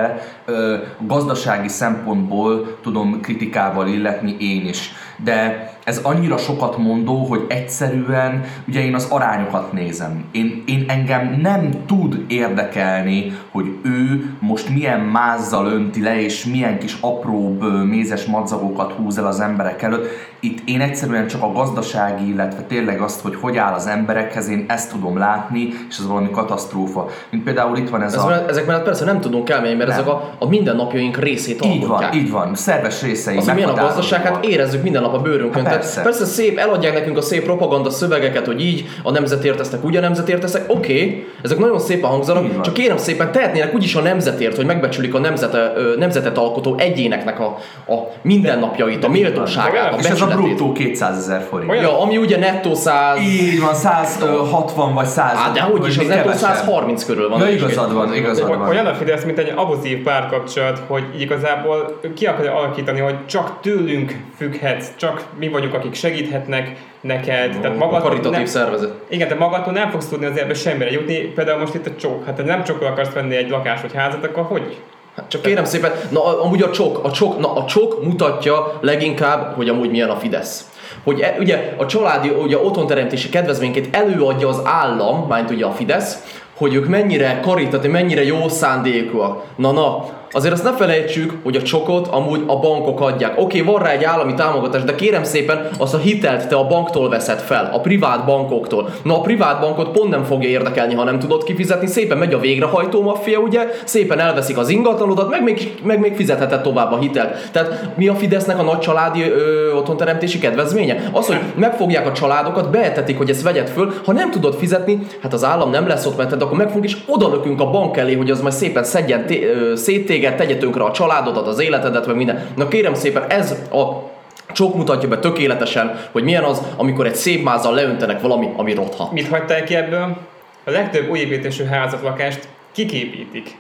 gazdasági 0.99 1.69
szempontból 1.69 2.79
tudom 2.83 3.21
kritikával 3.21 3.89
illetni 3.89 4.37
én 4.41 4.67
is. 4.67 4.93
De 5.25 5.73
ez 5.85 5.99
annyira 6.03 6.37
sokat 6.37 6.77
mondó, 6.77 7.25
hogy 7.25 7.45
egyszerűen 7.49 8.45
ugye 8.67 8.85
én 8.85 8.95
az 8.95 9.07
arányokat 9.11 9.73
nézem. 9.73 10.25
Én, 10.33 10.63
én 10.67 10.85
engem 10.89 11.39
nem 11.43 11.71
tud 11.87 12.25
érdekelni, 12.29 13.39
hogy 13.59 13.77
ő 13.83 14.31
most 14.41 14.69
milyen 14.69 15.01
mázzal 15.01 15.67
önti 15.67 16.03
le, 16.03 16.21
és 16.21 16.45
milyen 16.45 16.79
kis 16.79 16.97
apróbb 17.01 17.85
mézes 17.85 18.25
madzagokat 18.25 18.93
húz 18.93 19.19
el 19.19 19.27
az 19.27 19.41
emberek 19.41 19.83
előtt. 19.83 20.07
Itt 20.41 20.59
én 20.65 20.81
egyszerűen 20.81 21.27
csak 21.27 21.43
a 21.43 21.53
gazdasági, 21.53 22.29
illetve 22.29 22.63
tényleg 22.63 23.01
azt, 23.01 23.21
hogy 23.21 23.35
hogy 23.41 23.57
áll 23.57 23.73
az 23.73 23.87
emberekhez, 23.87 24.49
én 24.49 24.65
ezt 24.69 24.91
tudom 24.91 25.19
látni, 25.19 25.69
és 25.89 25.99
ez 25.99 26.07
valami 26.07 26.31
katasztrófa. 26.31 27.09
Mint 27.31 27.45
például 27.45 27.77
itt 27.77 27.89
van 27.89 28.03
ez, 28.03 28.15
Ez 28.15 28.23
a... 28.23 28.27
mellett, 28.27 28.51
ezek 28.51 28.67
mellett 28.67 28.85
persze 28.85 29.05
nem 29.05 29.21
tudunk 29.21 29.51
elmenni, 29.51 29.75
mert 29.75 29.89
Nem. 29.89 29.99
ezek 29.99 30.09
a, 30.09 30.31
a 30.39 30.49
mindennapjaink 30.49 31.17
részét 31.17 31.65
Így 31.65 31.81
van, 31.81 31.91
alkotják. 31.91 32.15
így 32.15 32.31
van, 32.31 32.55
szerves 32.55 33.03
részei. 33.03 33.37
Az, 33.37 33.47
milyen 33.47 33.69
a 33.69 33.75
gazdaság, 33.75 34.23
hát 34.23 34.45
érezzük 34.45 34.83
minden 34.83 35.03
nap 35.03 35.15
a 35.15 35.19
bőrünkön. 35.19 35.65
Hát 35.65 35.75
persze. 35.75 36.03
persze 36.03 36.25
szép, 36.25 36.59
eladják 36.59 36.93
nekünk 36.93 37.17
a 37.17 37.23
szép 37.23 37.45
propaganda 37.45 37.91
szövegeket, 37.91 38.47
hogy 38.47 38.61
így 38.65 38.89
a 39.03 39.11
nemzetért 39.11 39.57
tesznek, 39.57 39.85
úgy 39.85 39.97
a 39.97 40.01
nemzetért 40.01 40.41
tesznek. 40.41 40.65
Oké, 40.67 40.93
okay, 40.93 41.27
ezek 41.43 41.59
nagyon 41.59 41.79
szépen 41.79 42.11
hangzanak, 42.11 42.61
csak 42.61 42.75
kérem 42.75 42.97
szépen 42.97 43.33
tehetnének 43.51 43.75
úgyis 43.75 43.95
a 43.95 44.01
nemzetért, 44.01 44.57
hogy 44.57 44.67
megbecsülik 44.67 45.15
a 45.15 45.19
nemzete, 45.19 45.73
nemzetet 45.99 46.39
alkotó 46.39 46.75
egyéneknek 46.79 47.41
a, 47.41 47.45
a 47.87 47.95
mindennapjait, 48.23 49.05
a 49.05 49.09
méltóságát, 49.09 49.93
a 49.95 49.97
És 49.99 50.05
ez 50.07 50.21
a 50.21 50.27
bruttó 50.27 50.73
200 50.73 51.17
ezer 51.19 51.43
forint. 51.49 51.71
Olyan- 51.71 51.83
Ja, 51.83 52.01
ami 52.01 52.17
ugye 52.17 52.39
nettó 52.39 52.75
100... 52.75 53.21
Így 53.21 53.61
van, 53.61 53.75
160 53.75 54.95
vagy 54.95 55.07
100. 55.07 55.33
Á, 55.35 55.51
de 55.53 55.61
hogy 55.61 55.87
is, 55.87 55.99
az 55.99 56.07
nettó 56.07 56.23
kevesebb. 56.23 56.55
130 56.55 57.05
körül 57.05 57.29
van. 57.29 57.41
Ja, 57.41 57.49
igazad 57.49 57.93
van, 57.93 58.15
igazad 58.15 58.49
van. 58.49 58.69
Olyan 58.69 58.87
a 58.87 58.95
Fidesz, 58.95 59.25
mint 59.25 59.39
egy 59.39 59.53
abuzív 59.57 60.03
párkapcsolat, 60.03 60.83
hogy 60.87 61.05
igazából 61.19 62.01
ki 62.15 62.27
akarja 62.27 62.55
alakítani, 62.55 63.01
hogy 63.01 63.27
csak 63.27 63.61
tőlünk 63.61 64.17
függhetsz, 64.37 64.87
csak 64.97 65.25
mi 65.39 65.49
vagyunk, 65.49 65.75
akik 65.75 65.95
segíthetnek 65.95 66.77
neked. 67.01 67.51
Tehát 67.51 67.65
A 67.65 67.79
magadtól 67.79 68.09
karitatív 68.09 68.37
nem, 68.37 68.47
szervezet. 68.47 68.91
igen, 69.09 69.29
de 69.29 69.35
magadtól 69.35 69.73
nem 69.73 69.91
fogsz 69.91 70.09
tudni 70.09 70.27
azért 70.27 70.45
ebbe 70.45 70.55
semmire 70.55 70.91
jutni. 70.91 71.17
Például 71.17 71.59
most 71.59 71.75
itt 71.75 71.87
a 71.87 71.91
csók. 71.99 72.25
Hát 72.27 72.37
ha 72.37 72.43
nem 72.43 72.65
csókol 72.65 72.87
akarsz 72.87 73.13
venni 73.13 73.37
egy 73.37 73.51
lakás 73.51 73.81
vagy 73.81 73.95
házat, 73.95 74.25
akkor 74.25 74.45
hogy? 74.45 74.81
Hát 75.17 75.29
Csak 75.29 75.43
kérem 75.43 75.65
szépen, 75.65 75.93
na 76.11 76.43
amúgy 76.43 76.63
a 76.63 76.71
csok, 76.71 77.05
a 77.05 77.11
csok, 77.11 77.39
na 77.39 77.53
a 77.55 77.65
csok 77.65 78.05
mutatja 78.05 78.79
leginkább, 78.81 79.55
hogy 79.57 79.69
amúgy 79.69 79.91
milyen 79.91 80.09
a 80.11 80.17
Fidesz. 80.17 80.71
Hogy 81.05 81.21
e, 81.21 81.37
ugye 81.39 81.75
a 81.77 81.87
családi, 81.87 82.29
ugye 82.29 82.59
otthonteremtési 82.59 83.29
kedvezményként 83.29 83.97
előadja 83.97 84.49
az 84.49 84.61
állam, 84.65 85.27
mint 85.35 85.51
ugye 85.51 85.65
a 85.65 85.71
Fidesz, 85.73 86.39
hogy 86.57 86.75
ők 86.75 86.89
mennyire 86.89 87.41
karitatív, 87.43 87.91
mennyire 87.91 88.25
jó 88.25 88.49
szándékúak. 88.49 89.43
Na 89.57 89.73
na, 89.73 90.05
azért 90.33 90.53
azt 90.53 90.65
ne 90.65 90.73
felejtsük, 90.73 91.33
hogy 91.43 91.57
a 91.57 91.63
csokot 91.63 92.07
amúgy 92.07 92.43
a 92.47 92.59
bankok 92.59 93.01
adják. 93.01 93.41
Oké, 93.41 93.61
van 93.61 93.83
rá 93.83 93.91
egy 93.91 94.05
állami 94.05 94.35
támogatás, 94.35 94.83
de 94.83 94.95
kérem 94.95 95.25
szépen 95.25 95.69
azt 95.79 95.95
a 95.95 95.99
hitelt 95.99 96.49
te 96.49 96.57
a 96.57 96.67
banktól 96.67 97.09
veszed 97.09 97.39
fel, 97.39 97.71
a 97.73 97.81
privát 97.81 98.25
bankoktól. 98.25 98.89
Na 99.03 99.17
a 99.17 99.21
privát 99.21 99.61
bankot 99.61 99.91
pont 99.91 100.11
nem 100.11 100.25
fogja 100.25 100.49
érdekelni, 100.49 100.95
ha 100.95 101.05
nem 101.05 101.19
tudod 101.19 101.45
kifizetni, 101.45 101.87
szépen 101.87 102.19
megy 102.19 102.35
a 102.35 102.39
végrehajtó 102.39 103.03
maffia, 103.03 103.39
ugye, 103.39 103.67
szépen 103.85 104.19
elveszik 104.19 104.59
az 104.59 104.69
ingatlanodat, 104.69 105.31
meg 105.31 105.43
még, 105.43 105.75
meg 105.83 106.01
még 106.01 106.15
fizetheted 106.15 106.61
tovább 106.61 106.93
a 106.93 106.99
hitelt. 106.99 107.51
Tehát 107.53 107.89
mi 107.97 108.09
a 108.09 108.15
Fidesznek 108.15 108.59
a 108.59 108.63
nagy 108.63 108.79
családi 108.79 109.23
ö, 109.23 109.73
otthonteremtési 109.73 110.39
kedvezménye? 110.39 111.11
Az, 111.13 111.27
hogy 111.27 111.39
megfogják 111.55 112.07
a 112.07 112.13
családokat, 112.13 112.71
beetetik, 112.71 113.17
hogy 113.17 113.31
ezt 113.31 113.43
vegyed 113.43 113.69
föl, 113.69 113.93
ha 114.05 114.13
nem 114.13 114.31
tudod 114.31 114.55
fizetni, 114.55 114.99
hát 115.23 115.33
az 115.33 115.45
állam 115.45 115.71
nem 115.71 115.87
lesz 115.87 116.07
ott, 116.07 116.17
mert 116.17 116.43
akkor 116.43 116.57
megfogunk 116.57 116.85
és 116.85 116.97
odalökünk 117.07 117.61
a 117.61 117.71
bank 117.71 117.97
elé, 117.97 118.15
hogy 118.15 118.31
az 118.31 118.41
majd 118.41 118.55
szépen 118.55 118.85
szedjen 118.85 119.27
té- 119.27 119.45
ö, 119.45 119.77
szét 119.77 120.07
téged, 120.19 120.37
tegye 120.37 120.57
tönkre 120.57 120.85
a 120.85 120.91
családodat, 120.91 121.47
az 121.47 121.59
életedet, 121.59 122.07
meg 122.07 122.17
minden. 122.17 122.47
Na 122.57 122.69
kérem 122.69 122.95
szépen, 122.95 123.25
ez 123.29 123.51
a 123.73 124.11
csok 124.53 124.75
mutatja 124.75 125.09
be 125.09 125.19
tökéletesen, 125.19 126.01
hogy 126.13 126.23
milyen 126.23 126.45
az, 126.45 126.63
amikor 126.77 127.07
egy 127.07 127.15
szép 127.15 127.43
mázzal 127.43 127.75
leöntenek 127.75 128.21
valami, 128.21 128.53
ami 128.57 128.75
rotha. 128.75 129.09
Mit 129.13 129.29
hagytál 129.29 129.65
ki 129.65 129.75
ebből? 129.75 130.17
A 130.65 130.71
legtöbb 130.71 131.11
új 131.11 131.19
építésű 131.19 131.65
házat, 131.65 132.03
lakást 132.03 132.49
kik 132.73 132.93
építik? 132.93 133.57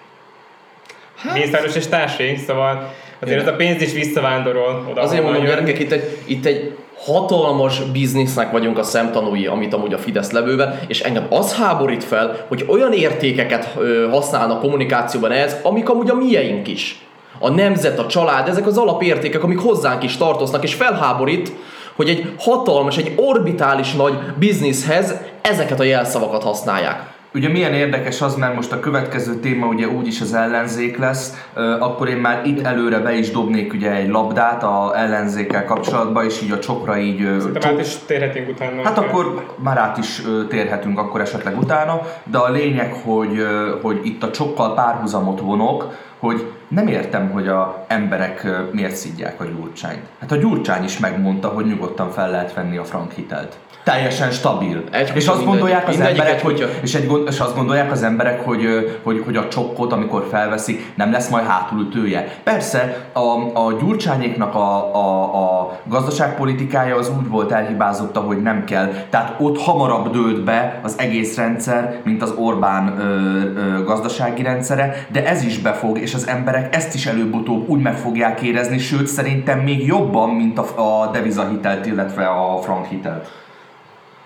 Hát... 1.16 1.34
Mészáros 1.34 1.76
és 1.76 1.86
társai, 1.86 2.36
szóval 2.36 2.94
azért 3.20 3.40
ez 3.40 3.46
a 3.46 3.52
pénz 3.52 3.82
is 3.82 3.92
visszavándorol 3.92 4.86
oda. 4.90 5.00
Azért 5.00 5.22
mondom, 5.22 5.42
jön. 5.42 5.50
gyerekek, 5.50 5.78
itt 5.78 5.92
egy, 5.92 6.18
itt 6.24 6.44
egy 6.44 6.76
hatalmas 7.04 7.80
biznisznek 7.80 8.50
vagyunk 8.50 8.78
a 8.78 8.82
szemtanúi, 8.82 9.46
amit 9.46 9.74
amúgy 9.74 9.92
a 9.92 9.98
Fidesz 9.98 10.30
levővel, 10.30 10.80
és 10.86 11.00
engem 11.00 11.26
az 11.28 11.54
háborít 11.54 12.04
fel, 12.04 12.44
hogy 12.48 12.64
olyan 12.68 12.92
értékeket 12.92 13.78
használnak 14.10 14.60
kommunikációban 14.60 15.32
ehhez, 15.32 15.56
amik 15.62 15.88
amúgy 15.88 16.10
a 16.10 16.14
mieink 16.14 16.68
is. 16.68 17.06
A 17.38 17.50
nemzet, 17.50 17.98
a 17.98 18.06
család, 18.06 18.48
ezek 18.48 18.66
az 18.66 18.78
alapértékek, 18.78 19.42
amik 19.42 19.58
hozzánk 19.58 20.02
is 20.02 20.16
tartoznak, 20.16 20.62
és 20.62 20.74
felháborít, 20.74 21.52
hogy 21.96 22.08
egy 22.08 22.32
hatalmas, 22.38 22.96
egy 22.96 23.12
orbitális 23.16 23.92
nagy 23.92 24.14
bizniszhez 24.38 25.14
ezeket 25.42 25.80
a 25.80 25.82
jelszavakat 25.82 26.42
használják. 26.42 27.16
Ugye 27.34 27.48
milyen 27.48 27.72
érdekes 27.72 28.20
az, 28.20 28.36
mert 28.36 28.54
most 28.54 28.72
a 28.72 28.80
következő 28.80 29.34
téma 29.34 29.66
ugye 29.66 29.88
úgyis 29.88 30.20
az 30.20 30.34
ellenzék 30.34 30.98
lesz, 30.98 31.48
akkor 31.78 32.08
én 32.08 32.16
már 32.16 32.46
itt 32.46 32.66
előre 32.66 32.98
be 32.98 33.12
is 33.12 33.30
dobnék 33.30 33.72
ugye 33.72 33.90
egy 33.90 34.08
labdát 34.08 34.62
a 34.62 34.92
ellenzékkel 34.96 35.64
kapcsolatban, 35.64 36.24
és 36.24 36.42
így 36.42 36.50
a 36.50 36.58
csokra 36.58 36.98
így... 36.98 37.18
Szerintem 37.18 37.52
csok- 37.52 37.72
át 37.72 37.80
is 37.80 37.96
térhetünk 38.06 38.48
utána. 38.48 38.82
Hát 38.82 38.98
akkor 38.98 39.54
már 39.56 39.78
át 39.78 39.98
is 39.98 40.22
térhetünk 40.48 40.98
akkor 40.98 41.20
esetleg 41.20 41.58
utána, 41.58 42.00
de 42.24 42.38
a 42.38 42.50
lényeg, 42.50 42.92
hogy, 42.92 43.46
hogy 43.82 44.00
itt 44.02 44.22
a 44.22 44.30
csokkal 44.30 44.74
párhuzamot 44.74 45.40
vonok, 45.40 45.94
hogy 46.18 46.52
nem 46.68 46.86
értem, 46.86 47.30
hogy 47.30 47.48
a 47.48 47.84
emberek 47.88 48.46
miért 48.72 48.94
szidják 48.96 49.40
a 49.40 49.44
gyurcsányt. 49.44 50.02
Hát 50.20 50.32
a 50.32 50.36
gyurcsány 50.36 50.84
is 50.84 50.98
megmondta, 50.98 51.48
hogy 51.48 51.66
nyugodtan 51.66 52.10
fel 52.10 52.30
lehet 52.30 52.54
venni 52.54 52.76
a 52.76 52.84
frank 52.84 53.12
hitelt. 53.12 53.58
Teljesen 53.82 54.30
stabil. 54.30 54.84
Egy 54.90 55.10
és 55.14 55.26
azt 55.26 55.44
gondolják 55.44 55.88
az 55.88 56.00
emberek, 56.00 56.42
hogy, 56.42 56.78
és, 56.82 56.94
egy, 56.94 57.10
és 57.26 57.40
azt 57.40 57.54
gondolják 57.56 57.90
az 57.90 58.02
emberek, 58.02 58.44
hogy, 58.44 58.66
hogy, 59.02 59.22
hogy 59.24 59.36
a 59.36 59.48
csokkot, 59.48 59.92
amikor 59.92 60.26
felveszik, 60.30 60.92
nem 60.94 61.12
lesz 61.12 61.28
majd 61.28 61.46
hátulütője. 61.46 62.28
Persze, 62.42 63.08
a, 63.12 63.58
a 63.66 63.72
gyurcsányéknak 63.80 64.54
a, 64.54 64.94
a, 64.94 65.22
a 65.60 65.78
gazdaságpolitikája 65.84 66.96
az 66.96 67.12
úgy 67.18 67.28
volt 67.28 67.52
elhibázotta, 67.52 68.20
hogy 68.20 68.42
nem 68.42 68.64
kell. 68.64 68.92
Tehát 69.10 69.34
ott 69.38 69.58
hamarabb 69.58 70.12
dőlt 70.12 70.44
be 70.44 70.80
az 70.82 70.94
egész 70.98 71.36
rendszer, 71.36 72.00
mint 72.04 72.22
az 72.22 72.34
Orbán 72.36 72.98
ö, 72.98 73.04
ö, 73.04 73.84
gazdasági 73.84 74.42
rendszere, 74.42 75.06
de 75.12 75.26
ez 75.26 75.42
is 75.42 75.58
befog, 75.58 75.98
és 75.98 76.14
az 76.14 76.28
emberek 76.28 76.76
ezt 76.76 76.94
is 76.94 77.06
előbb-utóbb 77.06 77.68
úgy 77.68 77.80
meg 77.80 77.96
fogják 77.96 78.40
érezni, 78.40 78.78
sőt 78.78 79.06
szerintem 79.06 79.58
még 79.58 79.86
jobban, 79.86 80.30
mint 80.30 80.58
a, 80.58 81.02
a 81.02 81.10
devizahitelt, 81.10 81.86
illetve 81.86 82.26
a 82.26 82.58
frank 82.62 82.86
hitelt. 82.86 83.30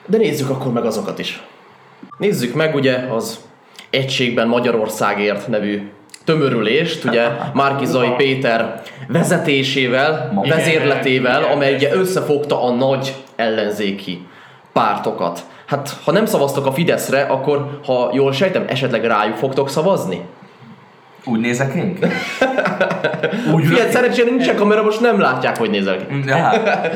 De 0.07 0.17
nézzük 0.17 0.51
akkor 0.51 0.73
meg 0.73 0.85
azokat 0.85 1.19
is. 1.19 1.43
Nézzük 2.19 2.55
meg 2.55 2.75
ugye 2.75 2.97
az 2.97 3.39
Egységben 3.91 4.49
Magyarországért 4.49 5.49
nevű 5.49 5.91
tömörülést, 6.25 7.05
ugye 7.05 7.29
Márkizai 7.55 8.11
Péter 8.17 8.83
vezetésével, 9.09 10.31
Ma- 10.35 10.47
vezérletével, 10.47 11.41
Igen, 11.41 11.53
amely 11.53 11.75
ugye 11.75 11.95
összefogta 11.95 12.63
a 12.63 12.71
nagy 12.75 13.15
ellenzéki 13.37 14.27
pártokat. 14.73 15.41
Hát, 15.67 15.97
ha 16.05 16.13
nem 16.13 16.27
szavaztok 16.27 16.67
a 16.67 16.73
Fideszre, 16.73 17.23
akkor, 17.23 17.81
ha 17.85 18.11
jól 18.13 18.33
sejtem, 18.33 18.65
esetleg 18.69 19.05
rájuk 19.05 19.37
fogtok 19.37 19.71
szavazni? 19.71 20.21
Úgy 21.25 21.41
nézek 21.41 21.75
én? 21.75 21.99
Úgy 23.55 23.65
Figyelj, 23.65 23.91
szerencsére 23.91 24.31
nincsen 24.31 24.57
kamera, 24.57 24.83
most 24.83 25.01
nem 25.01 25.21
látják, 25.21 25.57
hogy 25.57 25.71
nézel 25.71 25.97
ki. 25.97 26.05
Ja, 26.27 26.51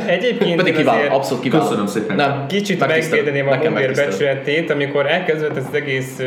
Egyébként 0.07 0.57
Pedig 0.57 0.77
kiváló, 0.77 1.15
abszolút 1.15 1.43
kiváló. 1.43 1.63
Köszönöm 1.65 1.87
szépen. 1.87 2.17
Nem, 2.17 2.47
Kicsit 2.49 2.87
megvédeném 2.87 3.49
a 3.49 3.57
Honvér 3.57 3.95
becsületét, 3.95 4.71
amikor 4.71 5.07
elkezdődött 5.07 5.57
ez 5.57 5.65
az 5.69 5.75
egész 5.75 6.21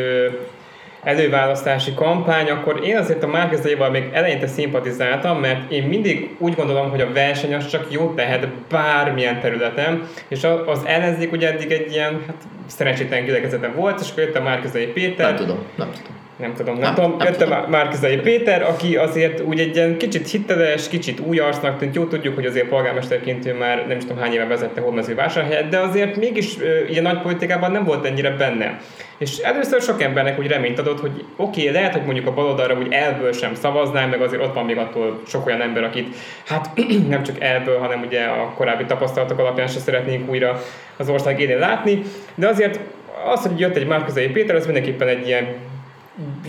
előválasztási 1.02 1.94
kampány, 1.94 2.50
akkor 2.50 2.80
én 2.84 2.96
azért 2.96 3.22
a 3.22 3.26
Márkezaival 3.26 3.90
még 3.90 4.04
eleinte 4.12 4.46
szimpatizáltam, 4.46 5.40
mert 5.40 5.70
én 5.72 5.82
mindig 5.82 6.34
úgy 6.38 6.54
gondolom, 6.54 6.90
hogy 6.90 7.00
a 7.00 7.12
verseny 7.12 7.54
az 7.54 7.66
csak 7.68 7.86
jót 7.90 8.16
tehet 8.16 8.48
bármilyen 8.70 9.40
területen, 9.40 10.02
és 10.28 10.44
a- 10.44 10.68
az 10.68 10.80
ellenzék 10.84 11.32
ugye 11.32 11.52
eddig 11.52 11.70
egy 11.70 11.92
ilyen 11.92 12.22
hát, 12.26 12.36
szerencsétlen 12.66 13.24
gyülekezete 13.24 13.68
volt, 13.68 14.00
és 14.00 14.10
akkor 14.10 14.22
jött 14.22 14.36
a 14.36 14.42
Márkezai 14.42 14.86
Péter, 14.86 15.26
Nem 15.26 15.36
tudom, 15.36 15.58
nem 15.76 15.88
tudom. 15.90 16.18
Nem 16.40 16.54
tudom, 16.54 16.74
nem, 16.74 16.82
Nem, 16.82 16.94
tudom, 16.94 17.16
nem 17.18 17.26
jött 17.26 17.40
a 17.40 17.66
Márkizai 17.68 18.16
Péter, 18.16 18.62
aki 18.62 18.96
azért 18.96 19.40
úgy 19.40 19.60
egy 19.60 19.76
ilyen 19.76 19.96
kicsit 19.96 20.30
hiteles, 20.30 20.88
kicsit 20.88 21.20
új 21.20 21.38
arcnak 21.38 21.78
tűnt. 21.78 21.94
Jó 21.94 22.04
tudjuk, 22.04 22.34
hogy 22.34 22.46
azért 22.46 22.68
polgármesterként 22.68 23.46
ő 23.46 23.54
már 23.54 23.86
nem 23.86 23.96
is 23.96 24.02
tudom 24.02 24.18
hány 24.18 24.32
éve 24.32 24.46
vezette 24.46 24.80
Hódmezővásárhelyet, 24.80 25.68
de 25.68 25.78
azért 25.78 26.16
mégis 26.16 26.56
ilyen 26.88 27.02
nagy 27.02 27.20
politikában 27.20 27.70
nem 27.70 27.84
volt 27.84 28.06
ennyire 28.06 28.30
benne. 28.30 28.80
És 29.18 29.38
először 29.38 29.80
sok 29.82 30.02
embernek 30.02 30.38
úgy 30.38 30.46
reményt 30.46 30.78
adott, 30.78 31.00
hogy 31.00 31.24
oké, 31.36 31.60
okay, 31.60 31.72
lehet, 31.72 31.92
hogy 31.92 32.04
mondjuk 32.04 32.26
a 32.26 32.34
baloldalra 32.34 32.78
úgy 32.78 32.92
elből 32.92 33.32
sem 33.32 33.54
szavaznál, 33.54 34.08
meg 34.08 34.20
azért 34.20 34.42
ott 34.42 34.54
van 34.54 34.64
még 34.64 34.76
attól 34.76 35.22
sok 35.26 35.46
olyan 35.46 35.60
ember, 35.60 35.84
akit 35.84 36.16
hát 36.46 36.70
nem 37.08 37.22
csak 37.22 37.40
elből, 37.40 37.78
hanem 37.78 38.02
ugye 38.06 38.24
a 38.24 38.52
korábbi 38.56 38.84
tapasztalatok 38.84 39.38
alapján 39.38 39.68
se 39.68 39.78
szeretnénk 39.78 40.30
újra 40.30 40.62
az 40.96 41.08
ország 41.08 41.40
élén 41.40 41.58
látni, 41.58 42.02
de 42.34 42.48
azért 42.48 42.80
az, 43.24 43.42
hogy 43.46 43.60
jött 43.60 43.76
egy 43.76 43.86
Márkizai 43.86 44.28
Péter, 44.28 44.54
az 44.54 44.64
mindenképpen 44.64 45.08
egy 45.08 45.26
ilyen 45.26 45.46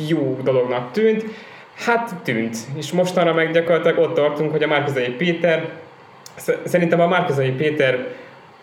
jó 0.08 0.40
dolognak 0.44 0.92
tűnt. 0.92 1.24
Hát 1.86 2.16
tűnt. 2.24 2.58
És 2.76 2.92
mostanra 2.92 3.34
meg 3.34 3.52
gyakorlatilag 3.52 3.98
ott 3.98 4.16
tartunk, 4.16 4.52
hogy 4.52 4.64
a 4.64 4.68
Márkizai 4.68 5.10
Péter, 5.10 5.70
sz- 6.36 6.60
szerintem 6.66 7.00
a 7.00 7.08
Márkizai 7.08 7.52
Péter 7.52 8.08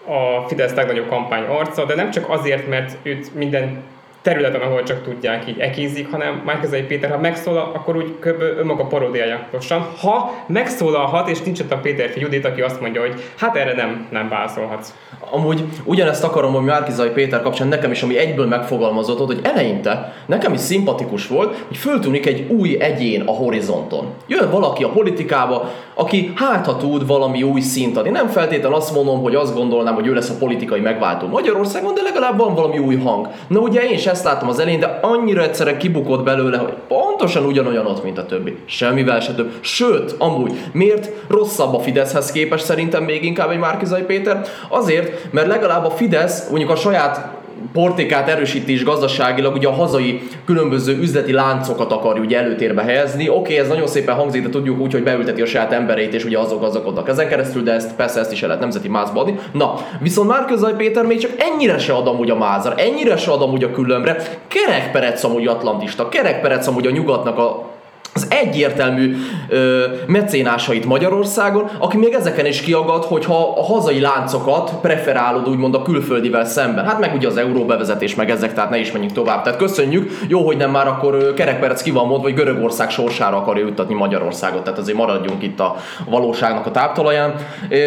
a 0.05 0.49
Fidesz 0.49 0.75
legnagyobb 0.75 1.09
kampány 1.09 1.45
arca, 1.45 1.85
de 1.85 1.95
nem 1.95 2.11
csak 2.11 2.29
azért, 2.31 2.69
mert 2.69 2.97
őt 3.03 3.35
minden 3.35 3.83
területen, 4.29 4.61
ahol 4.61 4.83
csak 4.83 5.03
tudják, 5.03 5.49
így 5.49 5.59
ekézik, 5.59 6.11
hanem 6.11 6.43
Márkizai 6.45 6.83
Péter, 6.83 7.11
ha 7.11 7.19
megszólal, 7.19 7.71
akkor 7.75 7.97
úgy 7.97 8.15
kb. 8.21 8.43
önmaga 8.59 8.85
paródiája 8.85 9.47
lassan. 9.53 9.87
Ha 10.01 10.35
megszólalhat, 10.47 11.29
és 11.29 11.43
nincs 11.43 11.61
ott 11.61 11.73
a 11.73 11.77
Péter 11.77 12.11
Judit, 12.17 12.45
aki 12.45 12.61
azt 12.61 12.81
mondja, 12.81 13.01
hogy 13.01 13.15
hát 13.37 13.57
erre 13.57 13.75
nem, 13.75 14.07
nem 14.11 14.29
válaszolhatsz. 14.29 14.95
Amúgy 15.31 15.65
ugyanezt 15.85 16.25
akarom, 16.25 16.53
hogy 16.53 16.65
Márkizai 16.65 17.09
Péter 17.09 17.43
kapcsán 17.43 17.69
nekem 17.69 17.91
is, 17.91 18.03
ami 18.03 18.19
egyből 18.19 18.47
megfogalmazott, 18.47 19.27
hogy 19.27 19.41
eleinte 19.43 20.15
nekem 20.27 20.53
is 20.53 20.61
szimpatikus 20.61 21.27
volt, 21.27 21.65
hogy 21.67 21.77
föltűnik 21.77 22.27
egy 22.27 22.51
új 22.51 22.77
egyén 22.81 23.23
a 23.27 23.33
horizonton. 23.33 24.07
Jön 24.27 24.51
valaki 24.51 24.85
a 24.85 24.89
politikába, 24.89 25.71
aki 26.01 26.33
hát 26.35 26.67
ha 26.67 26.77
tud 26.77 27.07
valami 27.07 27.43
új 27.43 27.61
szint 27.61 27.97
adni. 27.97 28.11
Nem 28.11 28.29
feltétlenül 28.29 28.77
azt 28.77 28.95
mondom, 28.95 29.23
hogy 29.23 29.35
azt 29.35 29.55
gondolnám, 29.55 29.95
hogy 29.95 30.07
ő 30.07 30.15
lesz 30.15 30.31
a 30.31 30.37
politikai 30.39 30.81
megváltó 30.81 31.27
Magyarországon, 31.27 31.95
de 31.95 32.03
legalább 32.03 32.39
van 32.39 32.55
valami 32.55 32.79
új 32.79 32.97
hang. 32.97 33.29
Na 33.49 33.59
ugye 33.59 33.81
én 33.81 33.95
is 33.95 34.07
ezt 34.07 34.25
láttam 34.25 34.49
az 34.49 34.59
elején, 34.59 34.81
de 34.81 34.99
annyira 35.03 35.43
egyszerre 35.43 35.77
kibukott 35.77 36.25
belőle, 36.25 36.57
hogy 36.57 36.73
pontosan 36.89 37.45
ugyanolyan 37.45 37.87
ott, 37.87 38.05
mint 38.05 38.19
a 38.19 38.27
többi. 38.27 38.57
Semmivel 38.67 39.21
se 39.21 39.35
több. 39.35 39.53
Sőt, 39.61 40.15
amúgy, 40.19 40.53
miért 40.73 41.11
rosszabb 41.29 41.75
a 41.75 41.81
Fideszhez 41.81 42.33
képest 42.33 42.65
szerintem 42.65 43.05
még 43.05 43.25
inkább 43.25 43.51
egy 43.51 43.59
Márkizai 43.59 44.03
Péter? 44.03 44.47
Azért, 44.69 45.33
mert 45.33 45.47
legalább 45.47 45.85
a 45.85 45.91
Fidesz 45.91 46.49
mondjuk 46.49 46.71
a 46.71 46.77
saját 46.77 47.38
portékát 47.73 48.29
erősíti 48.29 48.73
is 48.73 48.85
gazdaságilag, 48.85 49.55
ugye 49.55 49.69
a 49.69 49.73
hazai 49.73 50.23
különböző 50.45 50.99
üzleti 50.99 51.33
láncokat 51.33 51.93
akarja 51.93 52.23
ugye 52.23 52.39
előtérbe 52.39 52.83
helyezni. 52.83 53.29
Oké, 53.29 53.39
okay, 53.39 53.59
ez 53.59 53.69
nagyon 53.69 53.87
szépen 53.87 54.15
hangzik, 54.15 54.43
de 54.43 54.49
tudjuk 54.49 54.81
úgy, 54.81 54.93
hogy 54.93 55.03
beülteti 55.03 55.43
a 55.43 55.47
saját 55.47 55.73
embereit, 55.73 56.15
és 56.15 56.25
ugye 56.25 56.39
azok 56.39 56.61
gazdagodnak 56.61 57.09
ezen 57.09 57.29
keresztül, 57.29 57.63
de 57.63 57.73
ezt 57.73 57.95
persze 57.95 58.21
ezt 58.21 58.33
is 58.33 58.41
el 58.43 58.47
lehet 58.47 58.63
nemzeti 58.63 58.89
mázba 58.89 59.21
adni. 59.21 59.39
Na, 59.53 59.75
viszont 60.01 60.29
már 60.29 60.45
Közaj 60.45 60.75
Péter 60.77 61.05
még 61.05 61.19
csak 61.19 61.31
ennyire 61.39 61.79
se 61.79 61.93
ad 61.93 62.07
amúgy 62.07 62.31
a 62.31 62.37
mázar, 62.37 62.75
ennyire 62.77 63.17
se 63.17 63.31
ad 63.31 63.43
amúgy 63.43 63.65
a 63.65 63.71
különbre. 63.71 64.17
Kerekperec 64.49 65.25
amúgy 65.25 65.47
atlantista, 65.47 66.09
kerekperec 66.09 66.67
amúgy 66.67 66.87
a 66.87 66.91
nyugatnak 66.91 67.39
a 67.39 67.77
az 68.19 68.27
egyértelmű 68.31 69.17
ö, 69.49 69.85
mecénásait 70.07 70.85
Magyarországon, 70.85 71.71
aki 71.79 71.97
még 71.97 72.13
ezeken 72.13 72.47
is 72.47 72.61
kiagad, 72.61 73.05
hogyha 73.05 73.55
a 73.57 73.65
hazai 73.65 74.01
láncokat 74.01 74.73
preferálod 74.81 75.49
úgymond 75.49 75.75
a 75.75 75.83
külföldivel 75.83 76.45
szemben. 76.45 76.85
Hát 76.85 77.01
meg 77.01 77.15
ugye 77.15 77.27
az 77.27 77.37
euró 77.37 77.65
bevezetés, 77.65 78.15
meg 78.15 78.31
ezek, 78.31 78.55
tehát 78.55 78.71
ne 78.71 78.79
is 78.79 78.93
menjünk 78.93 79.15
tovább. 79.15 79.43
Tehát 79.43 79.59
köszönjük, 79.59 80.11
jó, 80.29 80.47
hogy 80.47 80.57
nem 80.57 80.71
már 80.71 80.87
akkor 80.87 81.35
kerekperec 81.35 81.83
ki 81.83 81.91
van 81.91 82.07
mondva, 82.07 82.27
hogy 82.27 82.35
Görögország 82.35 82.91
sorsára 82.91 83.37
akarja 83.37 83.67
juttatni 83.67 83.95
Magyarországot, 83.95 84.63
tehát 84.63 84.79
azért 84.79 84.97
maradjunk 84.97 85.43
itt 85.43 85.61
a 85.61 85.77
valóságnak 86.05 86.67
a 86.67 86.71
táptalaján. 86.71 87.35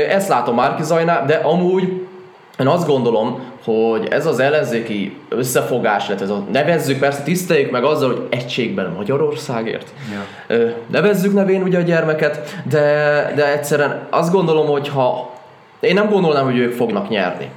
Ezt 0.09 0.29
látom 0.29 0.55
Márki 0.55 0.83
Zajnál, 0.83 1.25
de 1.25 1.33
amúgy 1.33 2.09
én 2.61 2.67
azt 2.67 2.87
gondolom, 2.87 3.39
hogy 3.63 4.07
ez 4.09 4.25
az 4.25 4.39
ellenzéki 4.39 5.17
összefogás, 5.29 6.07
illetve 6.07 6.25
ez 6.25 6.31
a 6.31 6.43
nevezzük, 6.51 6.99
persze 6.99 7.23
tiszteljük 7.23 7.71
meg 7.71 7.83
azzal, 7.83 8.07
hogy 8.07 8.27
egységben 8.29 8.93
Magyarországért. 8.97 9.93
Ja. 10.11 10.57
Nevezzük 10.87 11.33
nevén 11.33 11.61
ugye 11.61 11.77
a 11.77 11.81
gyermeket, 11.81 12.55
de, 12.69 12.79
de 13.35 13.51
egyszerűen 13.51 14.07
azt 14.09 14.31
gondolom, 14.31 14.67
hogy 14.67 14.87
ha 14.87 15.29
én 15.79 15.93
nem 15.93 16.09
gondolnám, 16.09 16.45
hogy 16.45 16.57
ők 16.57 16.73
fognak 16.73 17.09
nyerni 17.09 17.49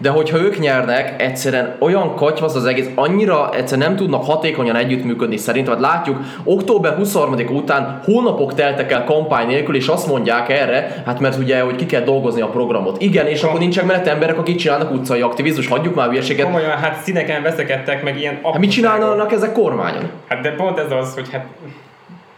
de 0.00 0.10
hogyha 0.10 0.38
ők 0.38 0.58
nyernek, 0.58 1.22
egyszerűen 1.22 1.76
olyan 1.78 2.14
katyvasz 2.14 2.54
az 2.54 2.64
egész, 2.64 2.88
annyira 2.94 3.54
egyszerűen 3.54 3.88
nem 3.88 3.96
tudnak 3.96 4.24
hatékonyan 4.24 4.76
együttműködni 4.76 5.36
szerintem. 5.36 5.72
Hát 5.72 5.82
látjuk, 5.82 6.18
október 6.44 6.94
23 6.94 7.34
után 7.48 8.00
hónapok 8.04 8.54
teltek 8.54 8.92
el 8.92 9.04
kampány 9.04 9.46
nélkül, 9.46 9.74
és 9.74 9.86
azt 9.86 10.06
mondják 10.06 10.48
erre, 10.48 11.02
hát 11.06 11.20
mert 11.20 11.38
ugye, 11.38 11.60
hogy 11.60 11.76
ki 11.76 11.86
kell 11.86 12.02
dolgozni 12.02 12.40
a 12.40 12.46
programot. 12.46 13.02
Igen, 13.02 13.26
és 13.26 13.40
ha. 13.40 13.48
akkor 13.48 13.60
nincsenek 13.60 13.88
mellett 13.88 14.06
emberek, 14.06 14.38
akik 14.38 14.56
csinálnak 14.56 14.92
utcai 14.92 15.20
aktivizmus, 15.20 15.66
hagyjuk 15.66 15.94
már 15.94 16.08
hülyeséget. 16.08 16.46
Komolyan, 16.46 16.70
hát 16.70 17.02
színeken 17.02 17.42
veszekedtek, 17.42 18.02
meg 18.02 18.18
ilyen... 18.18 18.40
Hát 18.44 18.58
mit 18.58 18.70
csinálnak 18.70 19.32
ezek 19.32 19.52
kormányon? 19.52 20.10
Hát 20.28 20.40
de 20.40 20.50
pont 20.50 20.78
ez 20.78 20.90
az, 20.90 21.14
hogy 21.14 21.30
hát 21.32 21.46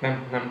nem, 0.00 0.16
nem 0.30 0.42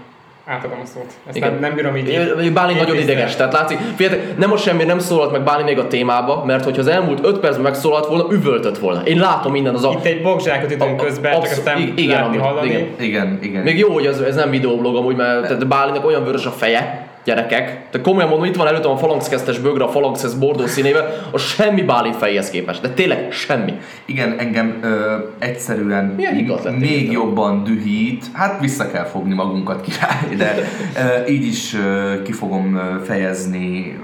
átadom 0.46 0.80
a 0.84 0.86
szót. 0.86 1.06
Ezt 1.28 1.38
Igen. 1.38 1.52
nem, 1.52 1.60
nem 1.60 1.76
bírom 1.76 1.96
így. 1.96 2.52
Bálint 2.54 2.80
nagyon 2.80 2.96
ideges, 2.98 3.36
tehát 3.36 3.54
látszik, 3.54 3.78
figyeljetek, 3.96 4.38
nem 4.38 4.50
most 4.50 4.64
semmi 4.64 4.84
nem 4.84 5.00
szólalt 5.00 5.32
meg 5.32 5.44
Bálint 5.44 5.68
még 5.68 5.80
a 5.80 5.88
témába, 5.88 6.44
mert 6.46 6.64
hogyha 6.64 6.82
az 6.82 6.88
elmúlt 6.88 7.26
5 7.26 7.40
percben 7.40 7.64
megszólalt 7.64 8.06
volna, 8.06 8.26
üvöltött 8.32 8.78
volna. 8.78 9.02
Én 9.02 9.20
látom 9.20 9.52
minden 9.52 9.76
az 9.76 9.84
a... 9.84 9.92
Itt 9.92 10.06
egy 10.06 10.22
bokzsákot 10.22 10.72
időn 10.72 10.98
közben, 10.98 11.34
absz- 11.34 11.50
csak 11.50 11.58
aztán 11.58 11.94
igen, 11.96 12.22
látni, 12.22 12.38
hallani. 12.38 12.68
Igen, 12.68 12.88
igen, 13.00 13.40
igen. 13.42 13.64
Még 13.64 13.78
jó, 13.78 13.94
hogy 13.94 14.06
ez, 14.06 14.20
ez 14.20 14.36
nem 14.36 14.50
videóblog 14.50 14.96
amúgy, 14.96 15.16
mert 15.16 15.42
tehát 15.42 15.68
Bálintnak 15.68 16.06
olyan 16.06 16.24
vörös 16.24 16.46
a 16.46 16.52
feje, 16.52 17.10
gyerekek. 17.24 17.88
De 17.92 18.02
komolyan 18.02 18.30
mondom, 18.30 18.48
itt 18.48 18.56
van 18.56 18.68
előttem 18.68 18.92
a 18.92 18.98
falangszkesztes 18.98 19.60
bögre, 19.60 19.84
a 19.84 19.90
falangszesz 19.90 20.34
bordó 20.34 20.66
színével, 20.66 21.28
a 21.32 21.38
semmi 21.38 21.82
Bálint 21.82 22.16
fejéhez 22.16 22.50
képest. 22.50 22.82
De 22.82 22.90
tényleg 22.90 23.32
semmi. 23.32 23.74
Igen, 24.06 24.36
engem 24.40 24.80
ö, 24.84 25.16
egyszerűen 25.40 26.06
m- 26.06 26.80
még 26.80 27.12
jobban 27.12 27.64
dühít. 27.64 28.26
Hát 28.34 28.60
vissza 28.60 28.92
kell 28.92 29.06
fogni 29.06 29.34
magunkat 29.34 29.82
király, 29.82 30.36
de 30.38 30.56
ö, 30.98 31.30
így 31.32 31.46
is 31.46 31.74
ö, 31.76 32.22
ki 32.22 32.32
fogom 32.32 32.82
fejezni 33.06 34.00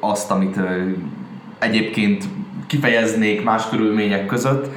azt, 0.00 0.30
amit 0.30 0.56
ö, 0.56 0.62
egyébként 1.58 2.24
kifejeznék 2.66 3.44
más 3.44 3.68
körülmények 3.68 4.26
között. 4.26 4.68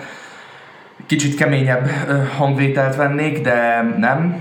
Kicsit 1.06 1.36
keményebb 1.36 1.90
hangvételt 2.38 2.96
vennék, 2.96 3.42
de 3.42 3.82
nem 3.98 4.36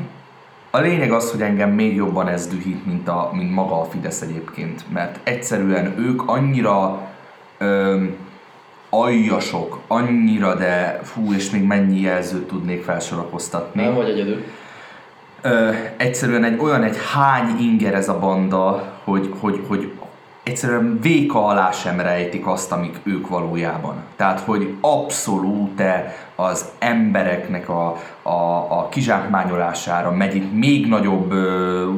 a 0.74 0.80
lényeg 0.80 1.12
az, 1.12 1.30
hogy 1.30 1.42
engem 1.42 1.70
még 1.70 1.94
jobban 1.94 2.28
ez 2.28 2.46
dühít, 2.46 2.86
mint, 2.86 3.08
a, 3.08 3.30
mint 3.32 3.54
maga 3.54 3.80
a 3.80 3.84
Fidesz 3.84 4.20
egyébként, 4.20 4.84
mert 4.92 5.18
egyszerűen 5.22 5.94
ők 5.98 6.28
annyira 6.28 7.08
ö, 7.58 8.02
aljasok, 8.90 9.80
annyira, 9.86 10.54
de 10.54 11.00
fú, 11.02 11.32
és 11.32 11.50
még 11.50 11.62
mennyi 11.62 12.00
jelzőt 12.00 12.46
tudnék 12.46 12.82
felsorakoztatni. 12.82 13.82
Nem 13.82 13.94
vagy 13.94 14.08
egyedül. 14.08 14.44
Ö, 15.42 15.70
egyszerűen 15.96 16.44
egy 16.44 16.58
olyan 16.60 16.82
egy 16.82 16.96
hány 17.12 17.56
inger 17.60 17.94
ez 17.94 18.08
a 18.08 18.18
banda, 18.18 18.92
hogy, 19.04 19.34
hogy, 19.40 19.64
hogy 19.68 19.92
egyszerűen 20.42 20.98
véka 21.00 21.46
alá 21.46 21.70
sem 21.70 22.00
rejtik 22.00 22.46
azt, 22.46 22.72
amik 22.72 23.00
ők 23.02 23.28
valójában. 23.28 23.94
Tehát, 24.16 24.40
hogy 24.40 24.74
abszolút 24.80 25.82
az 26.36 26.64
embereknek 26.78 27.68
a, 27.68 27.96
a, 28.22 28.30
a 28.78 28.88
kizsákmányolására 28.90 30.10
megy 30.10 30.34
itt 30.34 30.52
még 30.52 30.86
nagyobb 30.86 31.32
ö, 31.32 31.90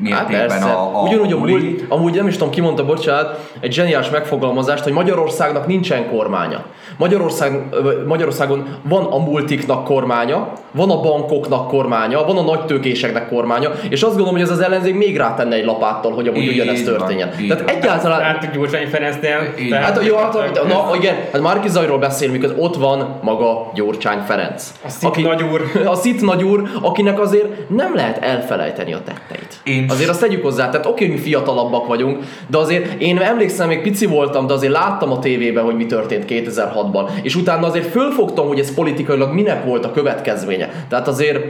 mértékben 0.00 0.50
hát 0.50 0.74
a, 0.74 1.00
a, 1.00 1.02
Ugyanúgy 1.02 1.32
a 1.32 1.38
múlt, 1.38 1.84
amúgy 1.88 2.14
nem 2.14 2.26
is 2.26 2.36
tudom, 2.36 2.50
ki 2.50 2.60
mondta, 2.60 2.84
bocsánat, 2.84 3.50
egy 3.60 3.72
zseniális 3.72 4.10
megfogalmazást, 4.10 4.82
hogy 4.82 4.92
Magyarországnak 4.92 5.66
nincsen 5.66 6.08
kormánya. 6.10 6.64
Magyarország, 6.96 7.60
Magyarországon 8.06 8.78
van 8.82 9.04
a 9.04 9.18
multiknak 9.18 9.84
kormánya, 9.84 10.52
van 10.70 10.90
a 10.90 11.00
bankoknak 11.00 11.68
kormánya, 11.68 12.24
van 12.24 12.36
a 12.36 12.42
nagy 12.42 12.64
tőkéseknek 12.64 13.28
kormánya, 13.28 13.70
és 13.88 14.02
azt 14.02 14.10
gondolom, 14.10 14.32
hogy 14.32 14.42
ez 14.42 14.50
az 14.50 14.60
ellenzék 14.60 14.94
még 14.94 15.16
rátenne 15.16 15.54
egy 15.54 15.64
lapáttal, 15.64 16.12
hogy 16.12 16.28
amúgy 16.28 16.48
ugyanezt 16.48 16.84
történjen. 16.84 17.30
Van, 17.38 17.48
Tehát 17.48 17.70
egyáltalán... 17.70 18.20
Hát 18.20 18.52
Gyurcsány 18.52 18.86
Ferencnél. 18.86 19.54
Hát 19.70 20.04
jó, 20.04 20.16
hát, 20.16 20.32
na, 20.68 20.90
igen, 20.94 21.14
hát 21.32 21.40
Márki 21.40 21.68
Zajról 21.68 21.98
beszélünk, 21.98 22.40
mikor 22.40 22.56
ott 22.58 22.76
van 22.76 23.18
maga 23.22 23.70
Gyurcsány 23.74 24.20
Ferenc. 24.26 24.72
A 24.84 24.88
szit 24.88 25.08
aki, 25.08 25.22
nagyúr. 25.22 25.62
A 25.84 25.94
szit 25.94 26.20
nagyúr, 26.20 26.62
akinek 26.82 27.20
azért 27.20 27.68
nem 27.68 27.94
lehet 27.94 28.24
elfelejteni 28.24 28.92
a 28.92 29.00
tetteit. 29.04 29.60
Én 29.64 29.85
Azért 29.88 30.08
azt 30.10 30.20
tegyük 30.20 30.42
hozzá, 30.42 30.68
tehát 30.70 30.86
oké, 30.86 31.04
hogy 31.06 31.14
mi 31.14 31.20
fiatalabbak 31.20 31.86
vagyunk, 31.86 32.24
de 32.46 32.58
azért 32.58 33.00
én 33.02 33.18
emlékszem, 33.18 33.68
még 33.68 33.82
pici 33.82 34.06
voltam, 34.06 34.46
de 34.46 34.52
azért 34.52 34.72
láttam 34.72 35.10
a 35.12 35.18
tévében, 35.18 35.64
hogy 35.64 35.76
mi 35.76 35.86
történt 35.86 36.24
2006-ban. 36.28 37.08
És 37.22 37.34
utána 37.36 37.66
azért 37.66 37.90
fölfogtam, 37.90 38.46
hogy 38.46 38.58
ez 38.58 38.74
politikailag 38.74 39.32
minek 39.32 39.64
volt 39.64 39.84
a 39.84 39.92
következménye. 39.92 40.68
Tehát 40.88 41.08
azért 41.08 41.44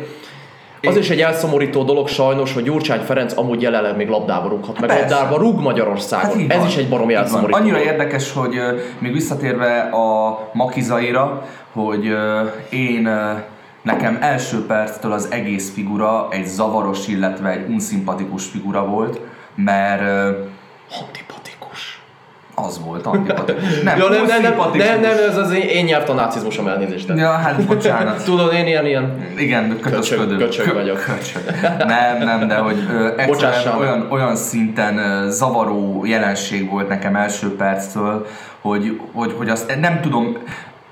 az 0.82 0.96
is 0.96 1.10
egy 1.10 1.20
elszomorító 1.20 1.82
dolog 1.82 2.08
sajnos, 2.08 2.54
hogy 2.54 2.62
Gyurcsány 2.62 3.00
Ferenc 3.00 3.38
amúgy 3.38 3.62
jelenleg 3.62 3.96
még 3.96 4.08
labdába 4.08 4.48
rúghat, 4.48 4.80
meg 4.80 4.88
Persze. 4.88 5.14
labdába 5.14 5.36
rúg 5.38 5.60
Magyarországon. 5.60 6.40
Hát 6.40 6.50
Ez 6.52 6.58
van. 6.58 6.66
is 6.66 6.76
egy 6.76 6.88
baromi 6.88 7.14
elszomorító. 7.14 7.58
Annyira 7.58 7.76
dolog. 7.76 7.92
érdekes, 7.92 8.32
hogy 8.32 8.54
még 8.98 9.12
visszatérve 9.12 9.78
a 9.80 10.38
Makizaira, 10.52 11.42
hogy 11.72 12.04
én 12.70 13.08
Nekem 13.86 14.18
első 14.20 14.66
perctől 14.66 15.12
az 15.12 15.28
egész 15.30 15.72
figura 15.72 16.28
egy 16.30 16.46
zavaros, 16.46 17.06
illetve 17.08 17.50
egy 17.50 17.68
unszimpatikus 17.68 18.44
figura 18.44 18.86
volt, 18.86 19.20
mert... 19.54 20.02
Antipatikus. 21.00 22.00
Az 22.54 22.80
volt, 22.84 23.06
antipatikus. 23.06 23.80
Nem, 23.82 23.98
ja, 23.98 24.08
nem, 24.08 24.26
nem, 24.26 24.42
nem, 24.42 24.54
nem, 24.74 25.00
nem, 25.00 25.10
ez 25.28 25.36
az 25.36 25.52
én, 25.52 25.68
én 25.68 25.84
nyelvtan 25.84 26.16
nácizmusom 26.16 26.68
elnézést. 26.68 27.08
Ja, 27.16 27.30
hát 27.30 27.66
bocsánat. 27.66 28.24
Tudod, 28.24 28.52
én 28.52 28.66
ilyen, 28.66 28.86
ilyen... 28.86 29.26
Igen, 29.36 29.80
köcsög, 29.80 30.36
köcsög 30.36 30.74
vagyok. 30.74 31.04
Köcsög. 31.04 31.42
Nem, 31.78 32.18
nem, 32.18 32.48
de 32.48 32.56
hogy 32.56 32.86
ö, 32.90 33.22
olyan, 33.80 34.06
olyan 34.10 34.36
szinten 34.36 35.26
zavaró 35.30 36.04
jelenség 36.04 36.70
volt 36.70 36.88
nekem 36.88 37.16
első 37.16 37.56
perctől, 37.56 38.26
hogy, 38.60 39.00
hogy, 39.12 39.34
hogy 39.36 39.48
azt 39.48 39.76
nem 39.80 40.00
tudom, 40.00 40.36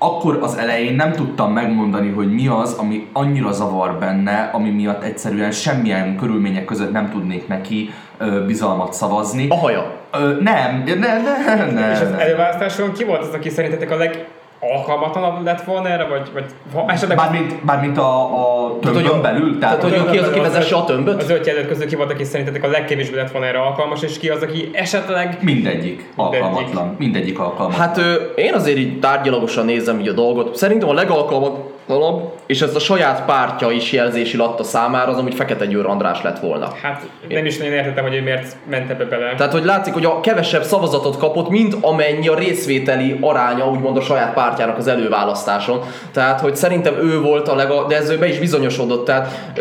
akkor 0.05 0.39
az 0.41 0.57
elején 0.57 0.95
nem 0.95 1.11
tudtam 1.11 1.53
megmondani, 1.53 2.09
hogy 2.09 2.33
mi 2.33 2.47
az, 2.47 2.73
ami 2.73 3.07
annyira 3.13 3.51
zavar 3.51 3.93
benne, 3.99 4.49
ami 4.53 4.69
miatt 4.69 5.03
egyszerűen 5.03 5.51
semmilyen 5.51 6.17
körülmények 6.17 6.65
között 6.65 6.91
nem 6.91 7.09
tudnék 7.09 7.47
neki 7.47 7.89
ö, 8.17 8.45
bizalmat 8.45 8.93
szavazni. 8.93 9.47
A 9.49 9.55
haja. 9.55 9.91
Ö, 10.11 10.41
nem, 10.41 10.83
ne, 10.85 10.95
ne, 10.95 11.71
ne, 11.71 11.91
És 11.91 11.99
az 11.99 12.11
előválasztáson 12.17 12.91
ki 12.91 13.03
volt 13.03 13.21
az, 13.21 13.33
aki 13.33 13.49
szerintetek 13.49 13.91
a 13.91 13.95
leg 13.95 14.27
alkalmatlanabb 14.59 15.43
lett 15.43 15.61
volna 15.61 15.87
erre, 15.89 16.03
vagy, 16.07 16.29
vagy 16.33 16.43
esetleg 16.87 17.17
Bármint, 17.17 17.65
bármint 17.65 17.97
a, 17.97 18.23
a 18.23 18.79
tömbön 18.79 19.01
hogy 19.03 19.11
a- 19.11 19.21
belül? 19.21 19.59
tehát, 19.59 19.81
hogy 19.81 19.91
Tömbön 19.91 20.11
ki 20.11 20.17
az, 20.17 20.27
aki 20.27 20.39
vezesse 20.39 20.75
a 20.75 20.79
Az 20.79 20.85
tömböt? 20.85 21.29
öt 21.29 21.45
jelölt 21.45 21.67
közül 21.67 21.87
ki 21.87 21.95
volt, 21.95 22.11
aki 22.11 22.23
szerintetek 22.23 22.63
a 22.63 22.67
legkevésbé 22.67 23.15
lett 23.15 23.31
volna 23.31 23.47
erre 23.47 23.59
alkalmas, 23.59 24.01
és 24.01 24.19
ki 24.19 24.29
az, 24.29 24.41
aki 24.41 24.69
esetleg 24.73 25.37
Mindegyik 25.41 26.11
alkalmatlan. 26.15 26.95
Mindegyik 26.99 27.39
alkalmatlan. 27.39 27.79
Hát 27.87 27.97
ö, 27.97 28.13
én 28.35 28.53
azért 28.53 28.77
így 28.77 28.99
tárgyalagosan 28.99 29.65
nézem 29.65 29.99
így 29.99 30.07
a 30.07 30.13
dolgot. 30.13 30.55
Szerintem 30.55 30.89
a 30.89 30.93
legalkalmatlanabb, 31.85 32.31
és 32.45 32.61
ezt 32.61 32.75
a 32.75 32.79
saját 32.79 33.25
pártja 33.25 33.71
is 33.71 33.91
jelzési 33.91 34.37
latta 34.37 34.63
számára, 34.63 35.11
az 35.11 35.17
amúgy 35.17 35.33
Fekete 35.33 35.65
Győr 35.65 35.85
András 35.85 36.21
lett 36.21 36.39
volna. 36.39 36.73
Hát 36.81 37.07
nem 37.29 37.45
is 37.45 37.57
nagyon 37.57 37.73
értettem, 37.73 38.03
hogy 38.03 38.15
ő 38.15 38.21
miért 38.21 38.55
ment 38.69 38.89
ebbe 38.89 39.05
bele. 39.05 39.35
Tehát, 39.35 39.51
hogy 39.51 39.65
látszik, 39.65 39.93
hogy 39.93 40.05
a 40.05 40.19
kevesebb 40.19 40.63
szavazatot 40.63 41.17
kapott, 41.17 41.49
mint 41.49 41.75
amennyi 41.81 42.27
a 42.27 42.35
részvételi 42.35 43.17
aránya, 43.21 43.69
úgymond 43.69 43.97
a 43.97 44.01
saját 44.01 44.33
pártjának 44.33 44.77
az 44.77 44.87
előválasztáson. 44.87 45.81
Tehát, 46.11 46.39
hogy 46.39 46.55
szerintem 46.55 46.93
ő 46.93 47.21
volt 47.21 47.47
a 47.47 47.55
lega, 47.55 47.85
de 47.87 47.95
ez 47.95 48.17
be 48.17 48.27
is 48.27 48.39
bizonyosodott. 48.39 49.05
Tehát 49.05 49.51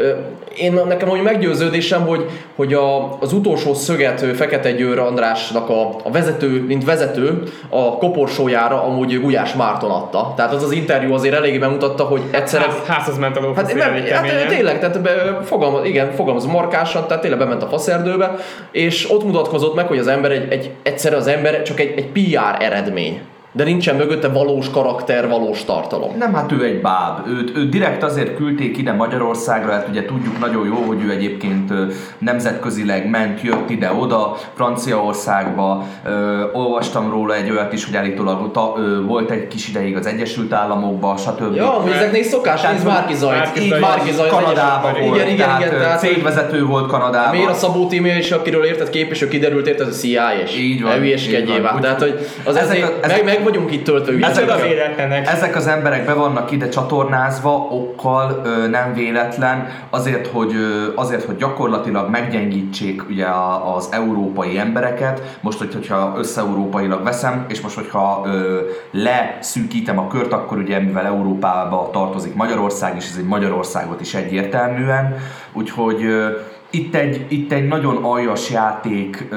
én 0.57 0.81
nekem 0.88 1.09
hogy 1.09 1.23
meggyőződésem, 1.23 2.07
hogy, 2.07 2.25
hogy 2.57 2.75
a, 2.75 3.19
az 3.21 3.33
utolsó 3.33 3.75
szöget 3.75 4.21
Fekete 4.37 4.73
Győr 4.73 4.99
Andrásnak 4.99 5.69
a, 5.69 5.88
a 6.03 6.11
vezető, 6.11 6.64
mint 6.67 6.85
vezető 6.85 7.43
a 7.69 7.99
koporsójára 7.99 8.83
amúgy 8.83 9.21
Gulyás 9.21 9.55
Márton 9.55 9.90
adta. 9.90 10.33
Tehát 10.37 10.53
az 10.53 10.62
az 10.62 10.73
interjú 10.73 11.12
azért 11.12 11.35
eléggé 11.35 11.59
bemutatta, 11.59 12.05
hogy 12.05 12.23
egyszerűen 12.31 12.71
Ház, 12.71 12.87
házhoz 12.87 13.19
ment 13.19 13.37
a 13.37 13.55
Hát, 13.55 13.75
nem, 13.75 13.93
hát 14.11 14.49
tényleg, 14.49 14.79
tehát 14.79 15.03
be, 15.03 15.40
fogalmaz, 15.45 15.85
igen, 15.85 16.12
fogalmaz 16.12 16.47
markásan, 16.47 17.07
tehát 17.07 17.23
tényleg 17.23 17.40
bement 17.40 17.62
a 17.62 17.69
faszerdőbe, 17.69 18.35
és 18.73 19.11
ott 19.11 19.25
mutatkozott 19.25 19.75
meg, 19.75 19.87
hogy 19.87 19.99
az 19.99 20.07
ember 20.07 20.31
egy, 20.31 20.53
egy 20.53 20.71
egyszerre 20.83 21.17
az 21.17 21.27
ember 21.27 21.62
csak 21.62 21.81
egy, 21.81 21.93
egy 21.97 22.07
PR 22.07 22.62
eredmény. 22.62 23.21
De 23.57 23.64
nincsen 23.64 23.97
mögötte 23.97 24.29
valós 24.29 24.71
karakter, 24.71 25.29
valós 25.29 25.64
tartalom. 25.64 26.17
Nem, 26.19 26.35
hát 26.35 26.53
ő 26.53 26.64
egy 26.64 26.81
báb. 26.81 27.19
Őt, 27.29 27.57
őt 27.57 27.69
direkt 27.69 28.03
azért 28.03 28.37
küldték 28.37 28.79
ide 28.79 28.93
Magyarországra, 28.93 29.73
hát 29.73 29.88
ugye 29.88 30.05
tudjuk 30.05 30.38
nagyon 30.40 30.67
jó, 30.67 30.75
hogy 30.87 31.03
ő 31.05 31.11
egyébként 31.11 31.73
nemzetközileg 32.19 33.11
ment, 33.11 33.43
jött 33.43 33.71
ide-oda, 33.71 34.37
Franciaországba. 34.55 35.85
Ö, 36.05 36.43
olvastam 36.53 37.11
róla 37.11 37.35
egy 37.35 37.51
olyat 37.51 37.73
is, 37.73 37.85
hogy 37.85 37.97
állítólag 37.97 38.51
ta, 38.53 38.75
ö, 38.79 39.03
volt 39.03 39.31
egy 39.31 39.49
kis 39.49 39.69
ideig 39.69 39.97
az 39.97 40.07
Egyesült 40.07 40.53
Államokba, 40.53 41.17
stb. 41.17 41.55
Ja, 41.55 41.67
hogy 41.67 41.93
ezeknél 41.93 42.21
is 42.21 42.27
szokás, 42.27 42.62
nézd 42.62 42.87
Márki 42.87 43.14
Zajt. 43.14 43.59
Így. 43.61 43.79
Márki 43.81 44.12
Zajt. 44.12 44.31
Kanadában 44.31 44.93
volt, 44.93 45.14
Igen, 45.17 45.29
igen, 45.29 45.49
igen. 45.59 45.71
Tehát, 45.71 45.99
cégvezető 46.01 46.64
volt 46.64 46.87
Kanadában. 46.87 47.35
miért 47.35 47.51
a 47.51 47.55
Szabó 47.55 47.87
Tímé 47.87 48.17
is, 48.17 48.31
akiről 48.31 48.64
érted 48.64 48.90
képviselő, 48.90 49.31
kiderült, 49.31 49.67
érted, 49.67 49.87
a 49.87 49.90
CIA-s. 49.90 50.57
Így 50.59 50.83
van, 50.83 50.90
Ne 50.93 50.99
hülyeskedjél 50.99 51.62
Tehát, 51.81 52.01
hogy 52.01 52.19
az 52.45 52.57
ezek 52.57 52.77
ezek- 52.77 53.25
meg, 53.25 53.25
meg, 53.25 53.43
vagyunk 53.44 53.72
itt 53.72 53.85
töltve 53.85 54.12
ezek 54.12 54.28
Micsoda 54.28 54.42
ügyekkel. 54.42 54.64
a- 54.64 54.68
véletlenek. 54.68 55.28
Ezek 55.28 55.57
az 55.57 55.66
emberek 55.66 56.07
be 56.07 56.12
vannak 56.14 56.50
ide 56.50 56.68
csatornázva, 56.68 57.50
okkal 57.50 58.40
ö, 58.44 58.68
nem 58.68 58.94
véletlen, 58.94 59.68
azért 59.90 60.26
hogy, 60.26 60.54
ö, 60.54 60.87
azért, 60.94 61.24
hogy 61.24 61.37
gyakorlatilag 61.37 62.11
meggyengítsék 62.11 63.09
ugye 63.09 63.24
a- 63.24 63.76
az 63.76 63.88
európai 63.92 64.59
embereket. 64.59 65.38
Most, 65.40 65.59
hogy- 65.59 65.72
hogyha 65.74 66.14
összeurópailag 66.18 67.02
veszem, 67.02 67.44
és 67.48 67.61
most, 67.61 67.74
hogyha 67.74 68.22
ö, 68.26 68.61
leszűkítem 68.90 69.98
a 69.98 70.07
kört, 70.07 70.33
akkor 70.33 70.59
ugye 70.59 70.78
mivel 70.80 71.04
Európába 71.07 71.90
tartozik 71.92 72.35
Magyarország, 72.35 72.96
és 72.96 73.09
ez 73.11 73.16
egy 73.18 73.26
Magyarországot 73.26 74.00
is 74.00 74.14
egyértelműen, 74.14 75.16
úgyhogy 75.52 76.04
ö, 76.04 76.28
itt 76.70 76.94
egy, 76.94 77.26
itt 77.28 77.52
egy 77.52 77.68
nagyon 77.68 77.96
aljas 78.04 78.50
játék 78.50 79.26
ö, 79.30 79.37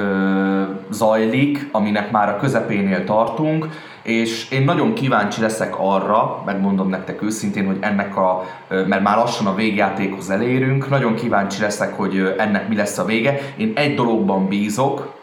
zajlik, 0.89 1.67
aminek 1.71 2.11
már 2.11 2.29
a 2.29 2.37
közepénél 2.37 3.03
tartunk, 3.03 3.67
és 4.07 4.49
én 4.51 4.63
nagyon 4.63 4.93
kíváncsi 4.93 5.41
leszek 5.41 5.75
arra, 5.79 6.41
megmondom 6.45 6.89
nektek 6.89 7.21
őszintén, 7.21 7.65
hogy 7.65 7.77
ennek 7.79 8.17
a, 8.17 8.43
mert 8.67 9.01
már 9.01 9.17
lassan 9.17 9.47
a 9.47 9.55
végjátékhoz 9.55 10.29
elérünk, 10.29 10.89
nagyon 10.89 11.15
kíváncsi 11.15 11.61
leszek, 11.61 11.93
hogy 11.93 12.35
ennek 12.37 12.67
mi 12.67 12.75
lesz 12.75 12.97
a 12.97 13.05
vége. 13.05 13.39
Én 13.57 13.71
egy 13.75 13.95
dologban 13.95 14.47
bízok, 14.47 15.15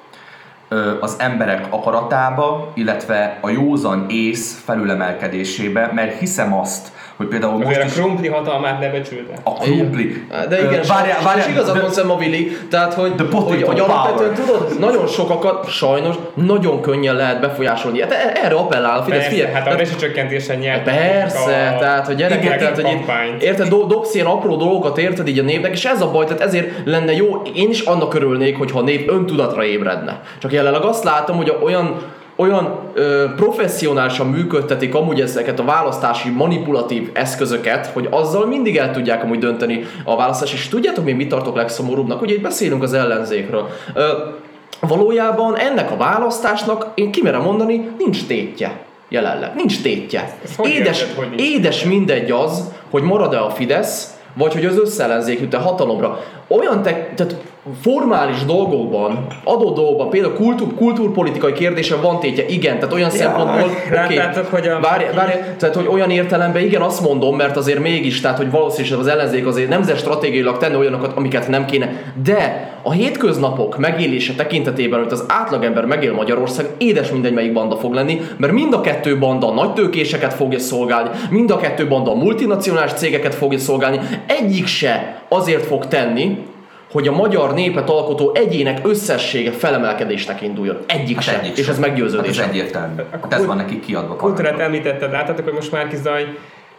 az 1.01 1.17
emberek 1.19 1.67
akaratába, 1.71 2.73
illetve 2.75 3.39
a 3.41 3.49
józan 3.49 4.07
ész 4.09 4.63
felülemelkedésébe, 4.65 5.91
mert 5.95 6.19
hiszem 6.19 6.55
azt, 6.55 6.93
hogy 7.17 7.27
például 7.27 7.53
most 7.53 7.67
Azért 7.67 7.83
a 7.83 7.87
is 7.87 7.93
krumpli 7.93 8.29
hatalmát 8.29 8.81
ne 8.81 8.89
becsülte. 8.91 9.33
a 9.43 9.53
krumpli. 9.53 10.27
De 10.49 10.59
igen, 10.59 10.73
Ö, 10.73 10.87
várjál, 10.87 11.19
várjál, 11.25 11.47
és 11.47 11.53
igazad 11.53 11.81
mondsz 11.81 11.97
a 11.97 12.17
Vili, 12.17 12.57
tehát 12.71 12.95
hogy, 12.95 13.13
hogy, 13.33 13.63
hogy 13.63 13.81
alapvetően 13.81 14.35
tudod, 14.35 14.79
nagyon 14.79 15.07
sokakat 15.07 15.69
sajnos 15.71 16.15
nagyon 16.35 16.81
könnyen 16.81 17.15
lehet 17.15 17.41
befolyásolni. 17.41 18.01
Hát 18.01 18.13
e- 18.13 18.41
erre 18.45 18.55
appellál 18.55 18.99
a 18.99 19.03
Fidesz, 19.03 19.19
Persze, 19.19 19.35
figyelj, 19.35 19.53
hát 19.53 19.61
a 19.61 19.65
tehát- 19.65 19.79
vesicsökkentésen 19.79 20.59
nyert. 20.59 20.83
Persze, 20.83 21.73
a- 21.77 21.79
tehát 21.79 22.07
hogy 22.07 22.15
gyerekek, 22.17 22.59
tehát 22.59 22.81
hogy 22.81 22.99
érted, 23.43 23.69
do, 23.69 23.87
dobsz 23.87 24.15
ilyen 24.15 24.27
apró 24.27 24.57
dolgokat, 24.57 24.99
érted 24.99 25.29
így 25.29 25.39
a 25.39 25.43
népnek, 25.43 25.73
és 25.73 25.85
ez 25.85 26.01
a 26.01 26.11
baj, 26.11 26.25
tehát 26.25 26.41
ezért 26.41 26.69
lenne 26.85 27.13
jó, 27.13 27.43
én 27.55 27.69
is 27.71 27.81
annak 27.81 28.15
örülnék, 28.15 28.59
hogyha 28.59 28.79
a 28.79 28.83
nép 28.83 29.11
öntudatra 29.11 29.65
ébredne. 29.65 30.21
Csak 30.39 30.53
jelenleg 30.53 30.83
azt 30.83 31.05
látom, 31.05 31.37
hogy 31.37 31.49
a- 31.49 31.59
olyan 31.63 31.97
olyan 32.37 32.79
ö, 32.95 33.25
professzionálisan 33.37 34.27
működtetik 34.27 34.95
amúgy 34.95 35.21
ezeket 35.21 35.61
a 35.61 35.65
választási 35.65 36.31
manipulatív 36.31 37.11
eszközöket, 37.13 37.87
hogy 37.87 38.09
azzal 38.11 38.47
mindig 38.47 38.77
el 38.77 38.93
tudják 38.93 39.23
amúgy 39.23 39.39
dönteni 39.39 39.85
a 40.05 40.17
választás. 40.17 40.53
És 40.53 40.69
tudjátok 40.69 41.05
még 41.05 41.17
mit 41.17 41.29
tartok 41.29 41.57
legszomorúbbnak? 41.57 42.23
Ugye 42.23 42.35
itt 42.35 42.43
beszélünk 42.43 42.83
az 42.83 42.93
ellenzékről. 42.93 43.69
Ö, 43.95 44.09
valójában 44.81 45.57
ennek 45.57 45.91
a 45.91 45.97
választásnak, 45.97 46.87
én 46.95 47.11
kimerem 47.11 47.43
mondani, 47.43 47.91
nincs 47.99 48.27
tétje 48.27 48.85
jelenleg. 49.09 49.55
Nincs 49.55 49.83
tétje. 49.83 50.37
Édes, 50.63 51.01
érted, 51.01 51.17
hogy 51.17 51.29
nincs? 51.29 51.43
édes 51.43 51.85
mindegy 51.85 52.31
az, 52.31 52.73
hogy 52.91 53.03
marad-e 53.03 53.43
a 53.43 53.51
Fidesz, 53.51 54.19
vagy 54.35 54.53
hogy 54.53 54.65
az 54.65 54.79
összellenzék 54.79 55.41
jut-e 55.41 55.59
hatalomra. 55.59 56.21
Olyan 56.49 56.83
te, 56.83 57.13
tehát 57.17 57.37
formális 57.83 58.45
dolgokban, 58.45 59.27
adott 59.45 59.75
dolgokban, 59.75 60.11
például 60.11 60.35
kultúr, 60.35 60.75
kultúrpolitikai 60.75 61.53
kérdésen 61.53 62.01
van 62.01 62.21
tétje, 62.21 62.47
igen, 62.47 62.79
tehát 62.79 62.95
olyan 62.95 63.11
szempontból, 63.11 63.71
oké, 64.05 64.17
láttátok, 64.17 64.47
hogy 64.47 64.69
a- 64.69 64.81
várj, 64.81 65.05
várj, 65.15 65.33
tehát 65.59 65.75
hogy 65.75 65.87
olyan 65.91 66.11
értelemben 66.11 66.63
igen, 66.63 66.81
azt 66.81 67.01
mondom, 67.01 67.37
mert 67.37 67.57
azért 67.57 67.79
mégis, 67.79 68.21
tehát 68.21 68.37
hogy 68.37 68.51
valószínűleg 68.51 68.99
az 68.99 69.07
ellenzék 69.07 69.47
azért 69.47 69.69
nemzet 69.69 69.99
stratégiailag 69.99 70.59
tenne 70.59 70.77
olyanokat, 70.77 71.17
amiket 71.17 71.49
nem 71.49 71.65
kéne, 71.65 71.93
de 72.23 72.73
a 72.83 72.93
hétköznapok 72.93 73.79
megélése 73.79 74.35
tekintetében, 74.35 75.03
hogy 75.03 75.13
az 75.13 75.25
átlagember 75.29 75.85
megél 75.85 76.13
Magyarország, 76.13 76.67
édes 76.79 77.11
mindegy 77.11 77.33
melyik 77.33 77.53
banda 77.53 77.77
fog 77.77 77.93
lenni, 77.93 78.21
mert 78.37 78.53
mind 78.53 78.75
a 78.75 78.81
kettő 78.81 79.19
banda 79.19 79.49
a 79.49 79.55
nagy 79.55 79.73
tőkéseket 79.73 80.35
fogja 80.35 80.59
szolgálni, 80.59 81.11
mind 81.31 81.51
a 81.51 81.57
kettő 81.57 81.89
banda 81.89 82.11
a 82.11 82.15
multinacionális 82.15 82.93
cégeket 82.93 83.35
fogja 83.35 83.59
szolgálni, 83.59 84.01
egyik 84.27 84.67
se 84.67 85.23
azért 85.29 85.67
fog 85.67 85.87
tenni, 85.87 86.39
hogy 86.95 87.09
a 87.09 87.13
magyar 87.13 87.55
népet 87.55 87.91
alkotó 87.91 88.33
egyének 88.35 88.79
összessége 88.83 89.51
felemelkedésnek 89.51 90.43
induljon. 90.43 90.79
Egyik 90.87 91.15
Hát 91.15 91.25
sem. 91.25 91.41
egyik 91.41 91.57
És 91.57 91.65
sem. 91.65 91.73
ez 91.75 91.81
meggyőződés. 91.81 92.37
Hát 92.37 92.45
ez 92.47 92.51
egyértelmű. 92.53 93.03
Hát 93.11 93.35
ez 93.35 93.47
van 93.47 93.57
nekik 93.57 93.85
kiadva. 93.85 94.17
Kultúrát 94.17 94.59
említetted, 94.61 95.11
láttátok, 95.13 95.45
hogy 95.45 95.55
most 95.55 95.73
már 95.73 95.89
Zaj 96.03 96.27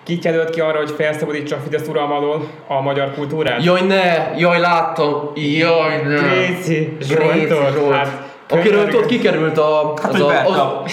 kit 0.04 0.24
jelölt 0.24 0.50
ki 0.50 0.60
arra, 0.60 0.78
hogy 0.78 0.92
felszabadítsa 0.98 1.56
a 1.56 1.60
Fidesz 1.64 1.88
uralma 1.88 2.16
alól 2.16 2.48
a 2.68 2.82
magyar 2.82 3.14
kultúrát? 3.14 3.64
Jaj 3.64 3.82
ne, 3.82 4.32
jaj 4.38 4.60
láttam, 4.60 5.32
jaj 5.36 6.02
ne. 6.04 6.16
Gréci 6.16 6.98
Zsoltot, 7.02 7.74
Zsolt. 7.74 7.94
hát 7.96 8.24
Akiről 8.50 8.88
tudod, 8.88 9.06
kikerült 9.06 9.58
a... 9.58 9.94
Hát, 10.02 10.14
az 10.14 10.20
hogy 10.20 10.34
a, 10.36 10.46
az, 10.50 10.58
a- 10.58 10.84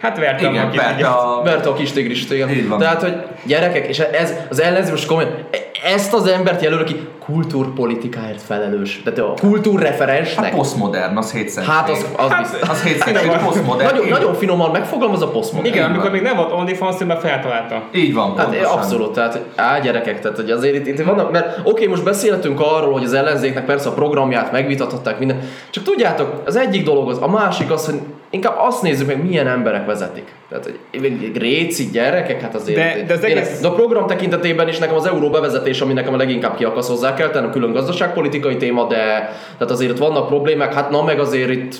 Hát 0.00 0.18
vertem 0.18 0.52
Igen, 0.52 0.66
akit, 0.66 0.80
verte 0.80 1.06
a... 1.06 1.42
verte 1.42 1.68
a 1.68 1.74
kis 1.74 1.92
tigrist, 1.92 2.32
igen. 2.32 2.74
Tehát, 2.78 3.02
hogy 3.02 3.14
gyerekek, 3.46 3.86
és 3.86 3.98
ez 3.98 4.34
az 4.50 4.60
ellenző 4.62 4.90
most 4.90 5.06
komolyan, 5.06 5.30
ezt 5.84 6.14
az 6.14 6.26
embert 6.26 6.62
jelöl, 6.62 6.78
aki 6.80 7.08
kultúrpolitikáért 7.24 8.42
felelős. 8.42 9.02
Tehát 9.04 9.18
a 9.18 9.26
Hát 9.28 9.40
kultúrreferensnek. 9.40 10.54
posztmodern, 10.54 11.16
az 11.16 11.32
hétszentség. 11.32 11.72
Hát 11.72 11.90
az, 11.90 12.06
az 12.16 12.30
Hát, 12.30 12.40
biztos. 12.42 12.68
Az 12.68 12.82
hétszentség, 12.82 13.16
finoman. 13.16 13.44
posztmodern. 13.44 13.94
Nagyon, 13.94 14.08
nagyon 14.08 14.34
finoman 14.34 14.70
megfogalmaz 14.70 15.22
a 15.22 15.28
posztmodern. 15.28 15.74
Igen, 15.74 15.90
amikor 15.90 16.10
még 16.10 16.22
nem 16.22 16.36
volt 16.36 16.52
OnlyFans, 16.52 16.96
már 17.06 17.18
feltalálta. 17.20 17.82
Így 17.92 18.14
van, 18.14 18.36
Hát 18.36 18.46
pontosan. 18.46 18.78
abszolút, 18.78 19.12
tehát 19.12 19.40
á 19.54 19.78
gyerekek, 19.78 20.20
tehát 20.20 20.36
hogy 20.36 20.50
azért 20.50 20.74
itt, 20.74 20.86
itt 20.86 21.04
vannak, 21.04 21.30
mert 21.32 21.60
oké, 21.64 21.86
most 21.86 22.04
beszélhetünk 22.04 22.60
arról, 22.60 22.92
hogy 22.92 23.04
az 23.04 23.12
ellenzéknek 23.12 23.64
persze 23.64 23.88
a 23.88 23.92
programját 23.92 24.52
megvitathatták 24.52 25.18
minden, 25.18 25.40
csak 25.70 25.84
tudjátok, 25.84 26.42
az 26.44 26.56
egyik 26.56 26.84
dolog 26.84 27.08
az, 27.08 27.18
a 27.20 27.28
másik 27.28 27.70
az, 27.70 27.84
hogy 27.86 28.00
inkább 28.34 28.54
azt 28.58 28.82
nézzük 28.82 29.06
meg, 29.06 29.24
milyen 29.24 29.46
emberek 29.46 29.86
vezetik. 29.86 30.32
Tehát, 30.48 30.64
hogy 30.64 31.30
réci 31.34 31.90
gyerekek, 31.92 32.40
hát 32.40 32.54
azért... 32.54 32.78
De- 32.78 33.04
de 33.06 33.12
az 33.14 33.24
én- 33.24 33.36
egész- 33.36 33.60
de 33.60 33.68
a 33.68 33.72
program 33.72 34.06
tekintetében 34.06 34.68
is 34.68 34.78
nekem 34.78 34.94
az 34.94 35.06
euró 35.06 35.30
bevezetés, 35.30 35.80
ami 35.80 35.92
nekem 35.92 36.14
a 36.14 36.16
leginkább 36.16 36.56
kiakasz 36.56 36.88
hozzá 36.88 37.14
kell 37.14 37.28
tenni, 37.28 37.46
a 37.46 37.50
külön 37.50 37.72
gazdaságpolitikai 37.72 38.56
téma, 38.56 38.86
de 38.86 38.96
tehát 39.58 39.70
azért 39.70 39.90
itt 39.90 39.98
vannak 39.98 40.26
problémák, 40.26 40.74
hát 40.74 40.90
na 40.90 41.02
meg 41.02 41.18
azért 41.18 41.50
itt 41.50 41.74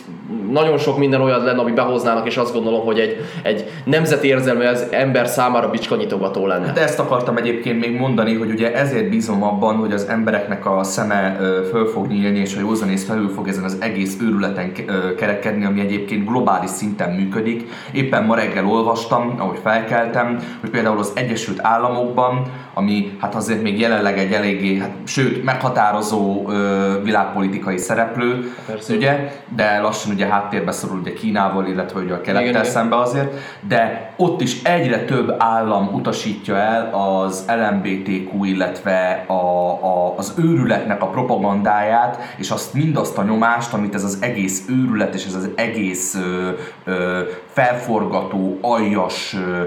nagyon 0.51 0.79
sok 0.79 0.99
minden 0.99 1.21
olyan 1.21 1.45
lenne, 1.45 1.61
ami 1.61 1.73
behoznának, 1.73 2.27
és 2.27 2.37
azt 2.37 2.53
gondolom, 2.53 2.85
hogy 2.85 2.99
egy, 2.99 3.17
egy 3.43 3.64
nemzeti 3.85 4.29
érzelmű 4.29 4.62
ez 4.62 4.87
ember 4.90 5.27
számára 5.27 5.71
bicskanyitogató 5.71 6.47
lenne. 6.47 6.73
De 6.73 6.83
ezt 6.83 6.99
akartam 6.99 7.37
egyébként 7.37 7.81
még 7.81 7.97
mondani, 7.97 8.35
hogy 8.35 8.51
ugye 8.51 8.75
ezért 8.75 9.09
bízom 9.09 9.43
abban, 9.43 9.77
hogy 9.77 9.93
az 9.93 10.07
embereknek 10.09 10.67
a 10.67 10.83
szeme 10.83 11.37
föl 11.71 11.87
fog 11.87 12.07
nyílni, 12.07 12.38
és 12.38 12.57
a 12.57 12.61
józanész 12.61 13.05
felül 13.05 13.29
fog 13.29 13.49
ezen 13.49 13.64
az 13.64 13.77
egész 13.81 14.17
őrületen 14.23 14.73
kerekedni, 15.17 15.64
ami 15.64 15.81
egyébként 15.81 16.27
globális 16.27 16.44
szinten 16.67 17.11
működik. 17.15 17.69
Éppen 17.93 18.25
ma 18.25 18.35
reggel 18.35 18.67
olvastam, 18.67 19.35
ahogy 19.39 19.59
felkeltem, 19.63 20.57
hogy 20.61 20.71
például 20.71 20.99
az 20.99 21.13
Egyesült 21.15 21.59
Államokban, 21.63 22.47
ami 22.75 23.17
hát 23.21 23.35
azért 23.35 23.63
még 23.63 23.81
jelenleg 23.81 24.19
egy 24.19 24.33
eléggé, 24.33 24.79
hát, 24.79 24.90
sőt, 25.05 25.44
meghatározó 25.44 26.48
ö, 26.48 26.92
világpolitikai 27.03 27.79
szereplő, 27.79 28.53
Persze. 28.67 28.94
ugye, 28.94 29.33
de 29.57 29.79
lassan 29.79 30.13
ugye 30.13 30.27
háttérbe 30.27 30.73
szorul 30.73 30.98
ugye 30.98 31.13
Kínával, 31.13 31.67
illetve 31.67 32.01
ugye 32.01 32.15
a 32.15 32.21
kelettel 32.21 32.65
szembe 32.65 32.96
azért, 32.96 33.33
de 33.69 34.13
ott 34.17 34.40
is 34.40 34.63
egyre 34.63 35.05
több 35.05 35.35
állam 35.38 35.90
utasítja 35.92 36.57
el 36.57 36.94
az 36.94 37.44
LMBTQ, 37.48 38.44
illetve 38.44 39.25
a, 39.27 39.33
a, 39.33 40.15
az 40.17 40.35
őrületnek 40.38 41.03
a 41.03 41.07
propagandáját, 41.07 42.19
és 42.37 42.51
azt 42.51 42.75
mindazt 42.75 43.19
a 43.19 43.23
nyomást, 43.23 43.73
amit 43.73 43.94
ez 43.94 44.05
az 44.05 44.19
egész 44.21 44.65
őrület 44.69 45.15
és 45.15 45.25
ez 45.25 45.35
az 45.35 45.48
egész 45.55 46.15
ö, 46.15 46.51
ö, 46.85 47.21
felforgató, 47.46 48.59
aljas 48.61 49.35
ö, 49.35 49.63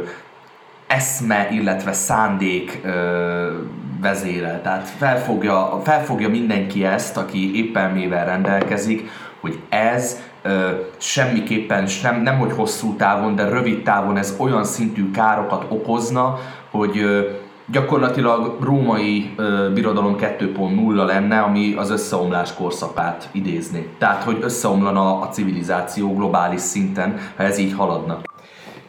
eszme, 0.87 1.47
illetve 1.51 1.93
szándék 1.93 2.81
ö, 2.83 3.47
vezérel. 4.01 4.61
Tehát 4.61 4.87
felfogja, 4.87 5.81
felfogja 5.83 6.29
mindenki 6.29 6.85
ezt, 6.85 7.17
aki 7.17 7.65
éppen 7.65 7.91
mivel 7.91 8.25
rendelkezik, 8.25 9.09
hogy 9.41 9.59
ez 9.69 10.19
ö, 10.41 10.69
semmiképpen 10.97 11.87
nem, 12.03 12.21
nem 12.21 12.37
hogy 12.37 12.51
hosszú 12.51 12.95
távon, 12.95 13.35
de 13.35 13.49
rövid 13.49 13.83
távon 13.83 14.17
ez 14.17 14.35
olyan 14.37 14.63
szintű 14.63 15.11
károkat 15.11 15.65
okozna, 15.69 16.39
hogy 16.71 16.97
ö, 16.97 17.29
gyakorlatilag 17.71 18.57
római 18.61 19.33
ö, 19.35 19.71
birodalom 19.73 20.15
2.0 20.19 21.05
lenne, 21.05 21.39
ami 21.39 21.73
az 21.77 21.89
összeomlás 21.89 22.53
korszakát 22.53 23.29
idézni. 23.31 23.87
Tehát, 23.97 24.23
hogy 24.23 24.37
összeomlana 24.41 25.19
a 25.19 25.29
civilizáció 25.29 26.15
globális 26.15 26.61
szinten, 26.61 27.17
ha 27.35 27.43
ez 27.43 27.57
így 27.57 27.73
haladna. 27.73 28.21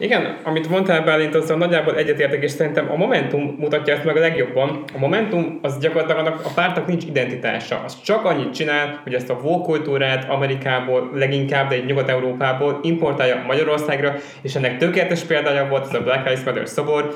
Igen, 0.01 0.39
amit 0.45 0.69
mondtál 0.69 1.05
Bálint, 1.05 1.35
azzal 1.35 1.57
nagyjából 1.57 1.97
egyetértek, 1.97 2.43
és 2.43 2.51
szerintem 2.51 2.91
a 2.91 2.97
Momentum 2.97 3.57
mutatja 3.59 3.95
ezt 3.95 4.05
meg 4.05 4.17
a 4.17 4.21
legjobban. 4.21 4.85
A 4.95 4.99
Momentum 4.99 5.59
az 5.63 5.79
gyakorlatilag 5.79 6.27
annak 6.27 6.41
a 6.45 6.51
pártnak 6.55 6.87
nincs 6.87 7.05
identitása. 7.05 7.83
Az 7.85 8.03
csak 8.03 8.25
annyit 8.25 8.55
csinál, 8.55 9.01
hogy 9.03 9.15
ezt 9.15 9.31
a 9.31 9.37
kultúrát 9.37 10.29
Amerikából 10.29 11.11
leginkább, 11.15 11.69
de 11.69 11.75
egy 11.75 11.85
Nyugat-Európából 11.85 12.79
importálja 12.83 13.43
Magyarországra, 13.47 14.15
és 14.43 14.55
ennek 14.55 14.77
tökéletes 14.77 15.23
példája 15.23 15.69
volt 15.69 15.87
ez 15.87 15.95
a 15.95 16.03
Black 16.03 16.25
Lives 16.25 16.45
Matter 16.45 16.69
szobor, 16.69 17.15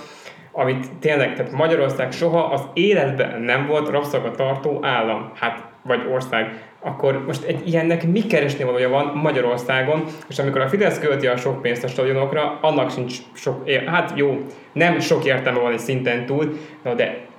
amit 0.52 0.86
tényleg, 1.00 1.34
tehát 1.34 1.52
Magyarország 1.52 2.12
soha 2.12 2.44
az 2.44 2.62
életben 2.74 3.40
nem 3.40 3.66
volt 3.66 3.88
rabszolgatartó 3.88 4.78
állam, 4.82 5.32
hát, 5.34 5.64
vagy 5.82 6.00
ország 6.12 6.71
akkor 6.84 7.24
most 7.26 7.44
egy 7.44 7.68
ilyennek 7.68 8.06
mi 8.06 8.26
keresni 8.26 8.64
valója 8.64 8.88
van 8.88 9.06
Magyarországon, 9.14 10.04
és 10.28 10.38
amikor 10.38 10.60
a 10.60 10.68
Fidesz 10.68 10.98
költi 10.98 11.26
a 11.26 11.36
sok 11.36 11.62
pénzt 11.62 11.84
a 11.84 11.88
stadionokra, 11.88 12.58
annak 12.60 12.90
sincs 12.90 13.16
sok, 13.32 13.70
hát 13.86 14.12
jó, 14.14 14.46
nem 14.72 15.00
sok 15.00 15.24
értelme 15.24 15.58
van 15.58 15.72
egy 15.72 15.78
szinten 15.78 16.26
túl, 16.26 16.56
de 16.96 17.30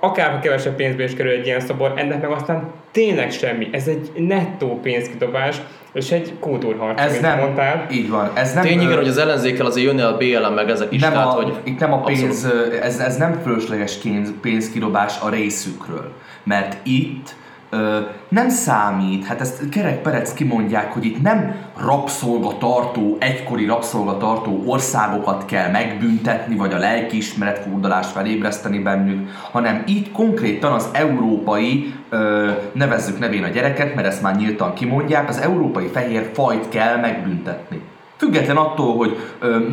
akárha 0.00 0.38
kevesebb 0.38 0.74
pénzbe 0.74 1.04
is 1.04 1.14
kerül 1.14 1.32
egy 1.32 1.46
ilyen 1.46 1.60
szobor, 1.60 1.92
ennek 1.96 2.20
meg 2.20 2.30
aztán 2.30 2.70
tényleg 2.90 3.30
semmi. 3.30 3.68
Ez 3.72 3.86
egy 3.86 4.12
nettó 4.16 4.78
pénzkidobás, 4.82 5.60
és 5.92 6.10
egy 6.10 6.32
kultúrharc, 6.40 7.00
ez 7.00 7.20
nem, 7.20 7.38
mondtál. 7.38 7.86
Így 7.90 8.10
van. 8.10 8.30
Ez 8.34 8.54
nem, 8.54 8.62
Tény 8.62 8.80
igen, 8.80 8.96
hogy 8.96 9.08
az 9.08 9.18
ellenzékkel 9.18 9.66
azért 9.66 9.86
jönni 9.86 10.00
a 10.00 10.16
BLM 10.16 10.54
meg 10.54 10.70
ezek 10.70 10.92
is. 10.92 11.00
Nem 11.00 11.12
tehát, 11.12 11.26
a, 11.26 11.30
hogy 11.30 11.54
itt 11.64 11.78
nem 11.78 11.92
a 11.92 12.00
pénz, 12.00 12.48
ez, 12.82 12.98
ez 12.98 13.16
nem 13.16 13.40
fölösleges 13.42 13.98
pénzkidobás 14.40 15.20
a 15.20 15.28
részükről. 15.28 16.12
Mert 16.44 16.86
itt 16.86 17.34
ö, 17.72 18.00
nem 18.28 18.48
számít, 18.48 19.24
hát 19.24 19.40
ezt 19.40 19.68
Kerek 19.68 20.02
Perec 20.02 20.34
kimondják, 20.34 20.92
hogy 20.92 21.04
itt 21.04 21.22
nem 21.22 21.54
rabszolgatartó, 21.76 23.16
egykori 23.20 23.66
rabszolgatartó 23.66 24.62
országokat 24.66 25.44
kell 25.44 25.70
megbüntetni, 25.70 26.56
vagy 26.56 26.72
a 26.72 26.78
lelkiismeret 26.78 27.58
furdalást 27.58 28.10
felébreszteni 28.10 28.78
bennük, 28.78 29.30
hanem 29.50 29.82
itt 29.86 30.12
konkrétan 30.12 30.72
az 30.72 30.88
európai, 30.92 31.94
ö, 32.08 32.50
nevezzük 32.72 33.18
nevén 33.18 33.44
a 33.44 33.48
gyereket, 33.48 33.94
mert 33.94 34.06
ezt 34.06 34.22
már 34.22 34.36
nyíltan 34.36 34.74
kimondják, 34.74 35.28
az 35.28 35.40
európai 35.40 35.86
fehér 35.86 36.30
fajt 36.34 36.68
kell 36.68 36.96
megbüntetni. 36.96 37.80
Független 38.22 38.56
attól, 38.56 38.96
hogy 38.96 39.16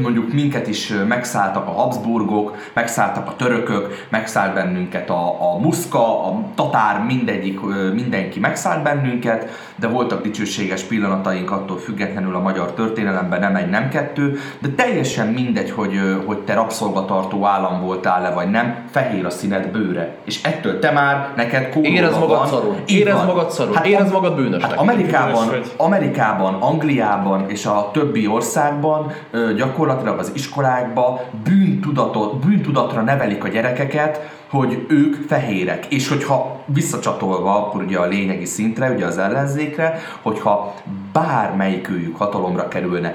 mondjuk 0.02 0.34
minket 0.34 0.68
is 0.68 0.94
megszálltak 1.08 1.68
a 1.68 1.72
Habsburgok, 1.72 2.56
megszálltak 2.74 3.28
a 3.28 3.36
törökök, 3.36 4.06
megszállt 4.10 4.54
bennünket 4.54 5.10
a, 5.10 5.54
a 5.54 5.58
muszka, 5.58 6.26
a 6.26 6.44
tatár, 6.56 7.04
mindegyik, 7.06 7.60
mindenki 7.94 8.40
megszállt 8.40 8.84
bennünket, 8.84 9.50
de 9.80 9.88
voltak 9.88 10.22
dicsőséges 10.22 10.82
pillanataink 10.82 11.52
attól 11.52 11.78
függetlenül 11.78 12.36
a 12.36 12.40
magyar 12.40 12.72
történelemben, 12.72 13.40
nem 13.40 13.56
egy, 13.56 13.70
nem 13.70 13.90
kettő, 13.90 14.40
de 14.60 14.70
teljesen 14.70 15.28
mindegy, 15.28 15.72
hogy, 15.72 16.00
hogy 16.26 16.38
te 16.38 16.54
rabszolgatartó 16.54 17.46
állam 17.46 17.82
voltál-e 17.82 18.30
vagy 18.30 18.50
nem, 18.50 18.76
fehér 18.92 19.26
a 19.26 19.30
színed 19.30 19.68
bőre. 19.68 20.16
És 20.24 20.44
ettől 20.44 20.80
te 20.80 20.92
már 20.92 21.34
neked 21.36 21.70
kódolva 21.70 21.98
Érez 21.98 22.18
magad 22.18 22.38
van. 22.38 22.48
szarul. 22.48 22.76
Érez 22.86 23.26
magad 23.26 23.52
szarul. 23.52 23.74
Hát, 23.76 23.86
Érez 23.86 24.12
magad 24.12 24.36
bűnösnek. 24.36 24.70
Hát 24.70 24.80
Amerikában, 24.80 25.48
Amerikában, 25.78 26.54
Angliában 26.54 27.50
és 27.50 27.66
a 27.66 27.90
többi 27.94 28.28
országban 28.28 29.12
gyakorlatilag 29.56 30.20
az 30.20 30.32
iskolákba 30.34 31.22
bűntudatot, 31.44 32.46
bűntudatra 32.46 33.02
nevelik 33.02 33.44
a 33.44 33.48
gyerekeket, 33.48 34.38
hogy 34.50 34.86
ők 34.88 35.16
fehérek. 35.28 35.86
És 35.90 36.08
hogyha 36.08 36.60
visszacsatolva 36.66 37.56
akkor 37.56 37.82
ugye 37.82 37.98
a 37.98 38.06
lényegi 38.06 38.46
szintre, 38.46 38.90
ugye 38.90 39.06
az 39.06 39.18
ellenzékre, 39.18 40.00
hogyha 40.22 40.74
bármelyikőjük 41.14 42.18
hatalomra 42.18 42.68
kerülne, 42.68 43.14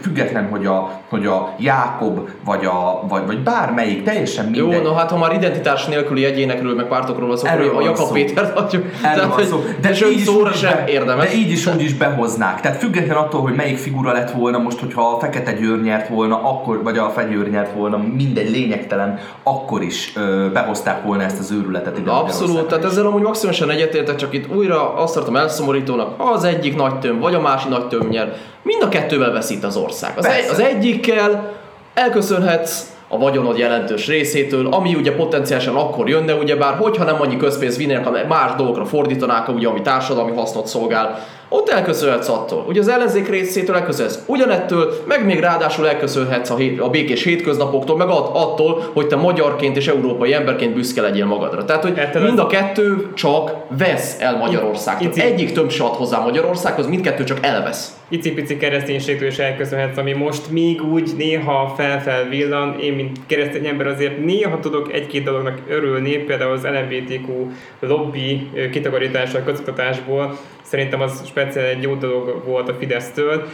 független, 0.00 0.48
hogy 0.50 0.66
a, 0.66 1.00
hogy 1.08 1.26
a 1.26 1.54
Jákob, 1.58 2.28
vagy, 2.44 2.64
a, 2.64 3.04
vagy, 3.08 3.26
vagy 3.26 3.38
bármelyik, 3.38 4.02
teljesen 4.02 4.44
minden. 4.44 4.82
Jó, 4.82 4.82
no 4.82 4.92
hát 4.92 5.10
ha 5.10 5.18
már 5.18 5.32
identitás 5.32 5.86
nélküli 5.86 6.24
egyénekről, 6.24 6.74
meg 6.74 6.86
pártokról 6.86 7.28
van 7.28 7.36
szó, 7.36 7.46
akkor 7.46 7.82
a 7.82 7.84
Jakab 7.84 8.12
Péter 8.12 8.52
adjuk. 8.54 8.84
Erről 9.02 9.28
van 9.28 9.44
szó. 9.44 9.64
De, 9.80 9.90
de 9.90 10.10
így 10.10 10.18
szóra 10.18 10.52
sem 10.52 10.72
be, 10.72 10.84
érdemes. 10.92 11.30
De 11.30 11.36
így 11.36 11.50
is 11.50 11.66
úgy 11.66 11.82
is 11.82 11.94
behoznák. 11.94 12.60
Tehát 12.60 12.78
független 12.78 13.16
attól, 13.16 13.40
hogy 13.40 13.54
melyik 13.54 13.76
figura 13.76 14.12
lett 14.12 14.30
volna 14.30 14.58
most, 14.58 14.78
hogyha 14.78 15.02
a 15.02 15.18
Fekete 15.18 15.52
Győr 15.52 15.82
nyert 15.82 16.08
volna, 16.08 16.42
akkor, 16.42 16.82
vagy 16.82 16.98
a 16.98 17.10
Fegyőr 17.10 17.50
nyert 17.50 17.74
volna, 17.74 17.96
mindegy 18.16 18.50
lényegtelen, 18.50 19.18
akkor 19.42 19.82
is 19.82 20.12
ö, 20.16 20.46
behozták 20.68 21.02
volna 21.02 21.22
ezt 21.22 21.38
az 21.38 21.50
őrületet 21.50 21.98
ide. 21.98 22.10
Abszolút, 22.10 22.66
tehát 22.66 22.84
ezzel 22.84 23.06
amúgy 23.06 23.22
maximálisan 23.22 23.70
egyetértek, 23.70 24.16
csak 24.16 24.34
itt 24.34 24.54
újra 24.54 24.94
azt 24.94 25.14
tartom 25.14 25.36
elszomorítónak, 25.36 26.14
az 26.18 26.44
egyik 26.44 26.76
nagy 26.76 26.98
töm, 26.98 27.20
vagy 27.20 27.34
a 27.34 27.40
másik 27.40 27.68
nagy 27.68 27.88
töm 27.88 28.08
nyer, 28.08 28.36
mind 28.62 28.82
a 28.82 28.88
kettővel 28.88 29.32
veszít 29.32 29.64
az 29.64 29.76
ország. 29.76 30.12
Az, 30.16 30.26
egy, 30.26 30.48
az 30.50 30.60
egyikkel 30.60 31.52
elköszönhetsz 31.94 32.96
a 33.08 33.18
vagyonod 33.18 33.58
jelentős 33.58 34.06
részétől, 34.06 34.66
ami 34.66 34.94
ugye 34.94 35.14
potenciálisan 35.14 35.76
akkor 35.76 36.08
jönne, 36.08 36.34
ugyebár, 36.34 36.76
hogyha 36.76 37.04
nem 37.04 37.20
annyi 37.20 37.36
közpénz 37.36 37.76
vinnének, 37.76 38.04
hanem 38.04 38.26
más 38.26 38.54
dolgokra 38.56 38.84
fordítanák, 38.84 39.48
ugye, 39.48 39.68
ami 39.68 39.82
társadalmi 39.82 40.36
hasznot 40.36 40.66
szolgál, 40.66 41.18
ott 41.48 41.68
elköszönhetsz 41.68 42.28
attól. 42.28 42.64
Ugye 42.68 42.80
az 42.80 42.88
ellenzék 42.88 43.28
részétől 43.28 43.76
elköszönhetsz 43.76 44.18
ugyanettől, 44.26 44.92
meg 45.06 45.24
még 45.24 45.40
ráadásul 45.40 45.88
elköszönhetsz 45.88 46.50
a, 46.50 46.56
hét, 46.56 46.80
a 46.80 46.88
békés 46.88 47.24
hétköznapoktól, 47.24 47.96
meg 47.96 48.08
attól, 48.08 48.90
hogy 48.92 49.06
te 49.06 49.16
magyarként 49.16 49.76
és 49.76 49.88
európai 49.88 50.32
emberként 50.32 50.74
büszke 50.74 51.00
legyél 51.00 51.26
magadra. 51.26 51.64
Tehát, 51.64 51.82
hogy 51.82 51.96
Érted 51.96 52.22
mind 52.22 52.38
a 52.38 52.46
kettő 52.46 53.12
csak 53.14 53.52
vesz 53.78 54.16
el 54.20 54.36
Magyarországtól. 54.36 55.22
Egyik 55.22 55.52
több 55.52 55.70
se 55.70 55.84
ad 55.84 55.94
hozzá 55.94 56.18
Magyarországhoz, 56.18 56.86
mindkettő 56.86 57.24
csak 57.24 57.38
elvesz 57.40 57.98
icipici 58.08 58.56
kereszténységtől 58.56 59.28
is 59.28 59.38
elköszönhetsz, 59.38 59.96
ami 59.96 60.12
most 60.12 60.50
még 60.50 60.82
úgy 60.82 61.10
néha 61.16 61.72
felfel 61.76 62.28
villan. 62.28 62.78
Én, 62.80 62.92
mint 62.92 63.18
keresztény 63.26 63.66
ember 63.66 63.86
azért 63.86 64.24
néha 64.24 64.60
tudok 64.60 64.92
egy-két 64.92 65.24
dolognak 65.24 65.58
örülni, 65.68 66.16
például 66.16 66.52
az 66.52 66.62
LMBTQ 66.62 67.50
lobby 67.80 68.50
kitakarítása 68.70 69.38
a 69.38 69.42
közoktatásból. 69.42 70.38
Szerintem 70.68 71.00
az 71.00 71.26
speciál 71.26 71.66
egy 71.66 71.82
jó 71.82 71.94
dolog 71.94 72.42
volt 72.44 72.68
a 72.68 72.74
Fidesztől. 72.74 73.48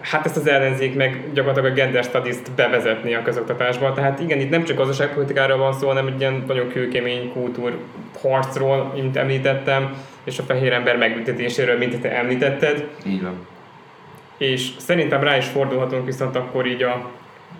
Hát 0.00 0.26
ezt 0.26 0.36
az 0.36 0.46
ellenzék 0.46 0.94
meg 0.94 1.24
gyakorlatilag 1.32 1.72
a 1.72 1.74
gender 1.74 2.04
studies-t 2.04 2.50
bevezetni 2.50 3.14
a 3.14 3.22
közoktatásba. 3.22 3.92
Tehát 3.92 4.20
igen, 4.20 4.40
itt 4.40 4.50
nem 4.50 4.64
csak 4.64 4.76
gazdaságpolitikáról 4.76 5.58
van 5.58 5.72
szó, 5.72 5.86
hanem 5.86 6.06
egy 6.06 6.20
ilyen 6.20 6.44
nagyon 6.46 6.68
kőkemény 6.68 7.32
kultúr 7.32 7.78
harcról, 8.22 8.92
mint 8.94 9.16
említettem, 9.16 9.94
és 10.24 10.38
a 10.38 10.42
fehér 10.42 10.72
ember 10.72 10.96
megbüntetéséről, 10.96 11.78
mint 11.78 12.00
te 12.00 12.16
említetted. 12.16 12.88
Így 13.06 13.22
van 13.22 13.50
és 14.42 14.70
szerintem 14.78 15.22
rá 15.22 15.36
is 15.36 15.46
fordulhatunk 15.46 16.04
viszont 16.04 16.36
akkor 16.36 16.66
így 16.66 16.82
a 16.82 17.10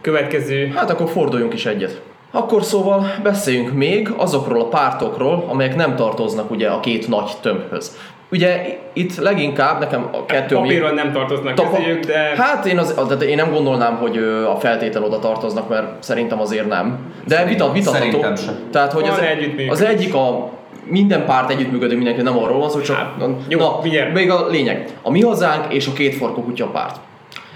következő... 0.01 0.73
Hát 0.75 0.91
akkor 0.91 1.09
forduljunk 1.09 1.55
is 1.55 1.67
egyet. 1.67 2.01
Akkor 2.31 2.63
szóval 2.63 3.07
beszéljünk 3.23 3.73
még 3.73 4.09
azokról 4.17 4.61
a 4.61 4.69
pártokról, 4.69 5.45
amelyek 5.49 5.77
nem 5.77 5.97
tartoznak 5.97 6.51
ugye 6.51 6.69
a 6.69 6.81
két 6.81 7.09
nagy 7.09 7.31
tömbhöz. 7.41 7.99
Ugye 8.33 8.79
itt 8.93 9.17
leginkább 9.17 9.81
nekem 9.81 10.09
a 10.13 10.25
kettő... 10.25 10.57
ami- 10.57 10.69
Papíron 10.69 10.95
nem 10.95 11.13
tartoznak 11.13 11.55
Tapa- 11.55 11.77
közéjük, 11.77 12.05
de 12.05 12.19
Hát 12.37 12.67
én, 12.67 12.79
az, 12.79 12.95
de 13.19 13.25
én 13.25 13.37
nem 13.37 13.51
gondolnám, 13.51 13.97
hogy 13.97 14.17
a 14.53 14.57
feltétel 14.61 15.05
oda 15.05 15.19
tartoznak, 15.19 15.69
mert 15.69 16.03
szerintem 16.03 16.41
azért 16.41 16.69
nem. 16.69 16.99
De 17.27 17.35
Szerint- 17.37 17.51
vitat, 17.59 17.73
vitatható. 17.73 18.05
szerintem 18.05 18.37
sem. 18.37 18.55
Tehát, 18.71 18.93
hogy 18.93 19.03
Van 19.03 19.11
az, 19.11 19.19
együttműködés. 19.19 19.69
az 19.71 19.83
egyik 19.83 20.15
a 20.15 20.51
minden 20.85 21.25
párt 21.27 21.51
együttműködő 21.51 21.97
mindenki, 21.97 22.23
nem 22.23 22.39
arról 22.39 22.59
van 22.59 22.71
szó, 22.71 22.81
csak 22.81 22.97
Hát, 22.97 23.11
jó, 23.49 23.59
na, 23.59 23.79
figyelj. 23.83 24.13
még 24.13 24.31
a 24.31 24.47
lényeg. 24.49 24.89
A 25.03 25.11
mi 25.11 25.21
hazánk 25.23 25.73
és 25.75 25.87
a 25.87 25.93
két 25.93 26.15
farkú 26.15 26.43
kutya 26.43 26.67
párt. 26.67 26.97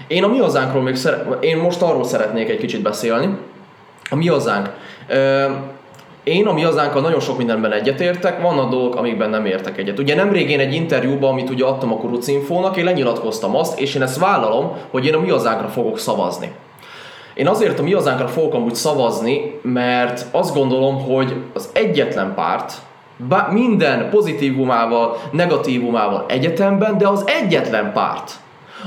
Én 0.07 0.23
a 0.23 0.27
mi 0.27 0.37
hazánkról 0.37 0.81
még 0.81 0.95
szere- 0.95 1.25
én 1.39 1.57
most 1.57 1.81
arról 1.81 2.03
szeretnék 2.03 2.49
egy 2.49 2.57
kicsit 2.57 2.81
beszélni. 2.81 3.29
A 4.09 4.15
mi 4.15 4.27
hazánk. 4.27 4.69
Ö, 5.07 5.45
én 6.27 6.47
a 6.47 6.53
mi 6.53 6.61
hazánkkal 6.61 7.01
nagyon 7.01 7.19
sok 7.19 7.37
mindenben 7.37 7.71
egyetértek, 7.71 8.41
vannak 8.41 8.69
dolgok, 8.69 8.95
amikben 8.95 9.29
nem 9.29 9.45
értek 9.45 9.77
egyet. 9.77 9.99
Ugye 9.99 10.15
nem 10.15 10.31
régén 10.31 10.59
egy 10.59 10.73
interjúban, 10.73 11.31
amit 11.31 11.49
ugye 11.49 11.65
adtam 11.65 11.93
a 11.93 11.97
Kuruc 11.97 12.27
Infónak, 12.27 12.77
én 12.77 12.83
lenyilatkoztam 12.83 13.55
azt, 13.55 13.79
és 13.79 13.95
én 13.95 14.01
ezt 14.01 14.19
vállalom, 14.19 14.71
hogy 14.91 15.05
én 15.05 15.13
a 15.13 15.19
mi 15.19 15.29
hazánkra 15.29 15.67
fogok 15.67 15.99
szavazni. 15.99 16.51
Én 17.33 17.47
azért 17.47 17.79
a 17.79 17.83
mi 17.83 17.93
hazánkra 17.93 18.27
fogok 18.27 18.53
amúgy 18.53 18.75
szavazni, 18.75 19.59
mert 19.61 20.25
azt 20.31 20.53
gondolom, 20.53 21.03
hogy 21.03 21.33
az 21.53 21.69
egyetlen 21.73 22.33
párt, 22.35 22.73
bá- 23.17 23.51
minden 23.51 24.09
pozitívumával, 24.09 25.17
negatívumával 25.31 26.25
egyetemben, 26.27 26.97
de 26.97 27.07
az 27.07 27.23
egyetlen 27.41 27.93
párt, 27.93 28.31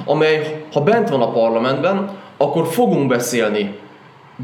amely 0.05 0.65
ha 0.73 0.81
bent 0.81 1.09
van 1.09 1.23
a 1.23 1.31
parlamentben, 1.31 2.11
akkor 2.37 2.67
fogunk 2.67 3.09
beszélni 3.09 3.79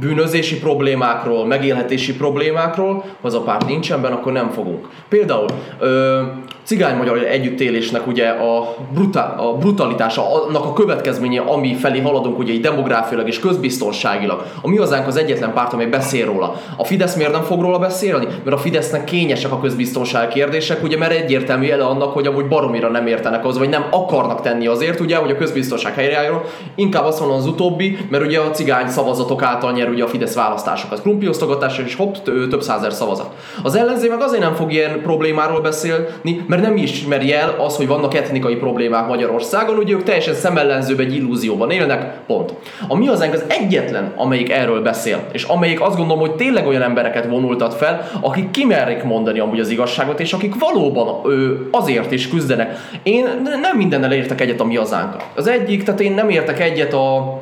bűnözési 0.00 0.58
problémákról, 0.58 1.46
megélhetési 1.46 2.16
problémákról, 2.16 2.94
ha 2.94 3.26
az 3.26 3.34
a 3.34 3.40
párt 3.40 3.66
nincsen 3.66 4.00
benne, 4.02 4.14
akkor 4.14 4.32
nem 4.32 4.50
fogunk. 4.50 4.88
Például 5.08 5.46
ö, 5.78 6.22
cigány-magyar 6.66 7.18
együttélésnek 7.18 8.06
ugye 8.06 8.28
a, 8.28 8.76
brutál, 8.94 9.34
a 9.38 9.52
brutalitása, 9.52 10.44
annak 10.44 10.64
a 10.64 10.72
következménye, 10.72 11.40
ami 11.40 11.74
felé 11.74 12.00
haladunk 12.00 12.38
ugye 12.38 12.52
így 12.52 12.60
demográfiailag 12.60 13.28
és 13.28 13.38
közbiztonságilag. 13.38 14.44
A 14.62 14.68
mi 14.68 14.76
hazánk 14.76 15.06
az 15.06 15.16
egyetlen 15.16 15.52
párt, 15.52 15.72
amely 15.72 15.86
beszél 15.86 16.26
róla. 16.26 16.60
A 16.76 16.84
Fidesz 16.84 17.16
miért 17.16 17.32
nem 17.32 17.42
fog 17.42 17.60
róla 17.60 17.78
beszélni? 17.78 18.26
Mert 18.44 18.56
a 18.56 18.60
Fidesznek 18.60 19.04
kényesek 19.04 19.52
a 19.52 19.60
közbiztonság 19.60 20.28
kérdések, 20.28 20.82
ugye 20.82 20.96
mert 20.96 21.12
egyértelmű 21.12 21.66
jele 21.66 21.84
annak, 21.84 22.12
hogy 22.12 22.26
amúgy 22.26 22.48
baromira 22.48 22.88
nem 22.88 23.06
értenek 23.06 23.44
az, 23.44 23.58
vagy 23.58 23.68
nem 23.68 23.84
akarnak 23.90 24.40
tenni 24.40 24.66
azért, 24.66 25.00
ugye, 25.00 25.16
hogy 25.16 25.30
a 25.30 25.36
közbiztonság 25.36 25.94
helyreálljon. 25.94 26.40
Inkább 26.74 27.04
azt 27.04 27.20
mondom 27.20 27.38
az 27.38 27.46
utóbbi, 27.46 27.98
mert 28.10 28.24
ugye 28.24 28.40
a 28.40 28.50
cigány 28.50 28.88
szavazatok 28.88 29.42
által 29.42 29.72
nyer 29.72 29.85
ugye 29.88 30.04
a 30.04 30.08
Fidesz 30.08 30.34
választásokat. 30.34 31.02
Krumpiosztogatás 31.02 31.78
és 31.78 31.94
hopp, 31.94 32.14
t- 32.14 32.48
több 32.50 32.62
százer 32.62 32.92
szavazat. 32.92 33.34
Az 33.62 33.74
ellenzék 33.74 34.10
meg 34.10 34.20
azért 34.20 34.42
nem 34.42 34.54
fog 34.54 34.72
ilyen 34.72 35.00
problémáról 35.02 35.60
beszélni, 35.60 36.44
mert 36.46 36.62
nem 36.62 36.76
ismeri 36.76 37.32
el 37.32 37.54
az, 37.58 37.76
hogy 37.76 37.86
vannak 37.86 38.14
etnikai 38.14 38.54
problémák 38.56 39.08
Magyarországon, 39.08 39.76
ugye 39.76 39.92
ők 39.92 40.02
teljesen 40.02 40.34
szemellenzőbb 40.34 41.00
egy 41.00 41.14
illúzióban 41.14 41.70
élnek, 41.70 42.16
pont. 42.26 42.54
A 42.88 42.96
mi 42.96 43.06
hazánk 43.06 43.34
az 43.34 43.44
egyetlen, 43.48 44.12
amelyik 44.16 44.50
erről 44.50 44.82
beszél, 44.82 45.18
és 45.32 45.42
amelyik 45.42 45.80
azt 45.80 45.96
gondolom, 45.96 46.20
hogy 46.20 46.34
tényleg 46.34 46.66
olyan 46.66 46.82
embereket 46.82 47.26
vonultat 47.26 47.74
fel, 47.74 48.08
akik 48.20 48.50
kimerik 48.50 49.02
mondani 49.02 49.38
amúgy 49.38 49.60
az 49.60 49.68
igazságot, 49.68 50.20
és 50.20 50.32
akik 50.32 50.54
valóban 50.58 51.20
ö, 51.24 51.54
azért 51.70 52.12
is 52.12 52.28
küzdenek. 52.28 52.78
Én 53.02 53.24
nem 53.60 53.76
mindennel 53.76 54.12
értek 54.12 54.40
egyet 54.40 54.60
a 54.60 54.64
mi 54.64 54.76
hazánkkal. 54.76 55.20
Az 55.34 55.46
egyik, 55.46 55.82
tehát 55.82 56.00
én 56.00 56.12
nem 56.12 56.28
értek 56.28 56.60
egyet 56.60 56.92
a 56.92 57.38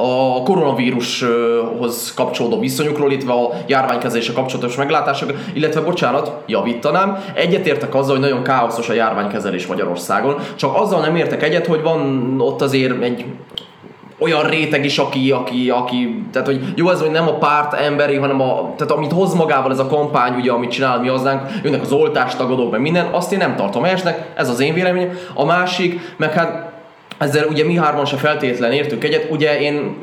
a 0.00 0.42
koronavírushoz 0.42 2.14
kapcsolódó 2.14 2.58
viszonyukról, 2.58 3.12
illetve 3.12 3.32
a 3.32 3.50
járványkezelése 3.66 4.32
kapcsolatos 4.32 4.76
meglátások, 4.76 5.32
illetve 5.52 5.80
bocsánat, 5.80 6.32
javítanám, 6.46 7.24
egyetértek 7.34 7.94
azzal, 7.94 8.10
hogy 8.18 8.28
nagyon 8.28 8.42
káoszos 8.42 8.88
a 8.88 8.92
járványkezelés 8.92 9.66
Magyarországon, 9.66 10.36
csak 10.54 10.76
azzal 10.76 11.00
nem 11.00 11.16
értek 11.16 11.42
egyet, 11.42 11.66
hogy 11.66 11.82
van 11.82 12.34
ott 12.40 12.62
azért 12.62 13.02
egy 13.02 13.24
olyan 14.20 14.42
réteg 14.42 14.84
is, 14.84 14.98
aki, 14.98 15.30
aki, 15.30 15.70
aki, 15.70 16.24
tehát 16.32 16.46
hogy 16.46 16.60
jó 16.76 16.90
ez, 16.90 17.00
hogy 17.00 17.10
nem 17.10 17.28
a 17.28 17.38
párt 17.38 17.72
emberi, 17.74 18.16
hanem 18.16 18.40
a, 18.40 18.72
tehát 18.76 18.92
amit 18.92 19.12
hoz 19.12 19.34
magával 19.34 19.70
ez 19.70 19.78
a 19.78 19.86
kampány, 19.86 20.34
ugye, 20.34 20.52
amit 20.52 20.70
csinál 20.70 21.00
mi 21.00 21.08
hozzánk, 21.08 21.42
jönnek 21.62 21.82
az 21.82 21.92
oltástagadók, 21.92 22.70
meg 22.70 22.80
minden, 22.80 23.06
azt 23.06 23.32
én 23.32 23.38
nem 23.38 23.56
tartom 23.56 23.82
helyesnek, 23.82 24.32
ez 24.34 24.48
az 24.48 24.60
én 24.60 24.74
véleményem. 24.74 25.18
A 25.34 25.44
másik, 25.44 26.14
meg 26.16 26.32
hát 26.32 26.69
ezzel 27.20 27.46
ugye 27.46 27.64
mi 27.64 27.76
hárman 27.76 28.04
se 28.04 28.16
feltétlen 28.16 28.72
értünk 28.72 29.04
egyet, 29.04 29.30
ugye 29.30 29.60
én 29.60 29.96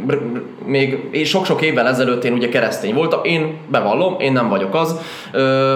még 0.65 1.25
sok-sok 1.25 1.61
évvel 1.61 1.87
ezelőtt 1.87 2.23
én 2.23 2.33
ugye 2.33 2.49
keresztény 2.49 2.93
voltam, 2.93 3.23
én 3.23 3.57
bevallom, 3.67 4.15
én 4.19 4.31
nem 4.31 4.49
vagyok 4.49 4.75
az. 4.75 4.99
Ö, 5.31 5.75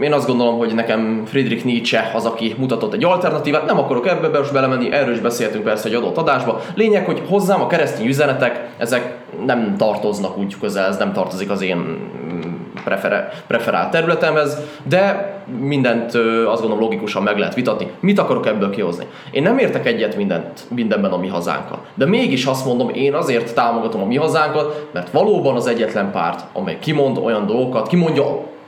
én 0.00 0.12
azt 0.12 0.26
gondolom, 0.26 0.58
hogy 0.58 0.74
nekem 0.74 1.22
Friedrich 1.26 1.64
Nietzsche 1.64 2.10
az, 2.14 2.24
aki 2.24 2.54
mutatott 2.58 2.94
egy 2.94 3.04
alternatívát, 3.04 3.66
nem 3.66 3.78
akarok 3.78 4.06
ebbe 4.06 4.28
be 4.28 4.38
most 4.38 4.52
belemenni, 4.52 4.92
erről 4.92 5.14
is 5.14 5.20
beszéltünk 5.20 5.64
persze 5.64 5.88
egy 5.88 5.94
adott 5.94 6.16
adásba. 6.16 6.60
Lényeg, 6.74 7.04
hogy 7.04 7.22
hozzám 7.28 7.60
a 7.60 7.66
keresztény 7.66 8.06
üzenetek, 8.06 8.68
ezek 8.78 9.14
nem 9.46 9.74
tartoznak 9.76 10.38
úgy 10.38 10.54
közel, 10.60 10.88
ez 10.88 10.96
nem 10.96 11.12
tartozik 11.12 11.50
az 11.50 11.62
én 11.62 11.98
prefere, 12.90 13.28
preferált 13.46 13.90
területemhez, 13.90 14.58
de 14.82 15.34
mindent 15.58 16.14
azt 16.46 16.60
gondolom 16.60 16.80
logikusan 16.80 17.22
meg 17.22 17.38
lehet 17.38 17.54
vitatni. 17.54 17.90
Mit 18.00 18.18
akarok 18.18 18.46
ebből 18.46 18.70
kihozni? 18.70 19.06
Én 19.30 19.42
nem 19.42 19.58
értek 19.58 19.86
egyet 19.86 20.16
mindent, 20.16 20.64
mindenben 20.68 21.12
a 21.12 21.16
mi 21.16 21.28
hazánkkal. 21.28 21.78
De 21.94 22.06
mégis 22.06 22.44
azt 22.44 22.64
mondom, 22.64 22.88
én 22.88 23.14
azért 23.14 23.54
támogatom 23.54 24.02
a 24.02 24.06
mi 24.06 24.16
hazánkat, 24.16 24.88
mert 24.92 25.10
valóban 25.10 25.56
az 25.56 25.66
egyetlen 25.66 26.10
párt, 26.10 26.44
amely 26.52 26.78
kimond 26.78 27.18
olyan 27.18 27.46
dolgokat, 27.46 27.88
kimondja 27.88 28.24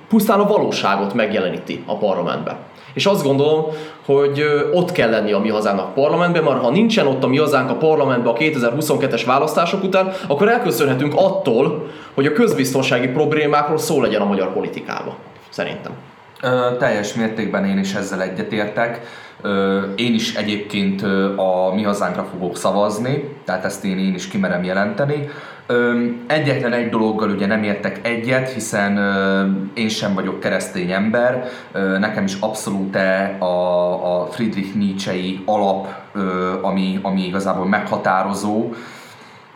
pusztán 0.09 0.41
a 0.41 0.47
valóságot 0.47 1.15
megjeleníti 1.15 1.83
a 1.87 1.97
parlamentben. 1.97 2.57
És 2.95 3.07
azt 3.07 3.25
gondolom, 3.25 3.65
hogy 4.07 4.45
ott 4.73 4.93
kell 4.93 5.11
lenni 5.11 5.33
a 5.33 5.39
mi 5.39 5.49
hazának 5.49 5.95
parlamentben, 5.95 6.43
mert 6.43 6.61
ha 6.61 6.71
nincsen 6.71 7.07
ott 7.07 7.23
a 7.23 7.27
mi 7.27 7.39
hazánk 7.39 7.71
a 7.71 7.75
parlamentben 7.75 8.33
a 8.33 8.37
2022-es 8.37 9.23
választások 9.27 9.83
után, 9.83 10.13
akkor 10.29 10.49
elköszönhetünk 10.49 11.15
attól, 11.17 11.91
hogy 12.15 12.27
a 12.27 12.33
közbiztonsági 12.33 13.09
problémákról 13.09 13.79
szó 13.79 14.01
legyen 14.01 14.21
a 14.21 14.25
magyar 14.25 14.53
politikában. 14.53 15.15
Szerintem. 15.49 15.93
Ö, 16.43 16.77
teljes 16.79 17.15
mértékben 17.15 17.65
én 17.65 17.79
is 17.79 17.95
ezzel 17.95 18.23
egyetértek. 18.23 19.01
Ö, 19.43 19.81
én 19.97 20.15
is 20.15 20.35
egyébként 20.35 21.03
a 21.37 21.73
mi 21.75 21.83
hazánkra 21.83 22.27
fogok 22.31 22.57
szavazni, 22.57 23.37
tehát 23.45 23.65
ezt 23.65 23.85
én, 23.85 23.99
én 23.99 24.15
is 24.15 24.29
kimerem 24.29 24.65
jelenteni. 24.65 25.29
Egyetlen 26.27 26.73
egy 26.73 26.89
dologgal 26.89 27.31
ugye 27.31 27.47
nem 27.47 27.63
értek 27.63 28.01
egyet, 28.03 28.53
hiszen 28.53 28.99
én 29.75 29.89
sem 29.89 30.15
vagyok 30.15 30.41
keresztény 30.41 30.91
ember. 30.91 31.49
Nekem 31.99 32.25
is 32.25 32.37
abszolút 32.41 32.97
a, 33.39 34.21
a 34.21 34.27
Friedrich 34.27 34.75
Nietzsche-i 34.75 35.43
alap, 35.45 35.87
ami, 36.63 36.99
ami 37.03 37.27
igazából 37.27 37.67
meghatározó, 37.67 38.73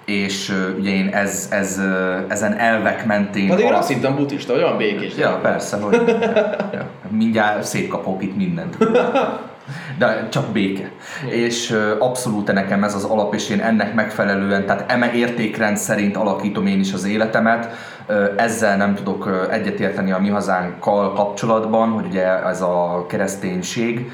és 0.06 0.50
ö, 0.50 0.78
ugye 0.78 0.90
én 0.90 1.08
ez, 1.08 1.48
ez, 1.50 1.78
ö, 1.78 2.16
ezen 2.28 2.58
elvek 2.58 3.06
mentén... 3.06 3.48
Pedig 3.48 3.64
én 3.64 3.70
alap- 3.70 3.82
azt 3.82 3.92
hittem 3.92 4.14
buddhista, 4.14 4.52
vagy 4.52 4.62
olyan 4.62 4.76
békés. 4.76 5.16
Ja, 5.16 5.38
persze, 5.42 5.76
hogy 5.76 6.02
ja. 6.72 6.88
mindjárt 7.08 7.62
szétkapok 7.62 8.22
itt 8.22 8.36
mindent. 8.36 8.76
De 9.98 10.28
csak 10.28 10.46
béke. 10.52 10.90
És 11.30 11.76
abszolút 11.98 12.52
nekem 12.52 12.84
ez 12.84 12.94
az 12.94 13.04
alap, 13.04 13.34
és 13.34 13.50
én 13.50 13.60
ennek 13.60 13.94
megfelelően, 13.94 14.66
tehát 14.66 14.92
eme 14.92 15.12
értékrend 15.12 15.76
szerint 15.76 16.16
alakítom 16.16 16.66
én 16.66 16.80
is 16.80 16.92
az 16.92 17.04
életemet. 17.04 17.68
Ezzel 18.36 18.76
nem 18.76 18.94
tudok 18.94 19.48
egyetérteni 19.50 20.10
a 20.10 20.18
mi 20.18 20.28
hazánkkal 20.28 21.12
kapcsolatban, 21.12 21.88
hogy 21.88 22.06
ugye 22.06 22.46
ez 22.46 22.60
a 22.60 23.06
kereszténység, 23.08 24.10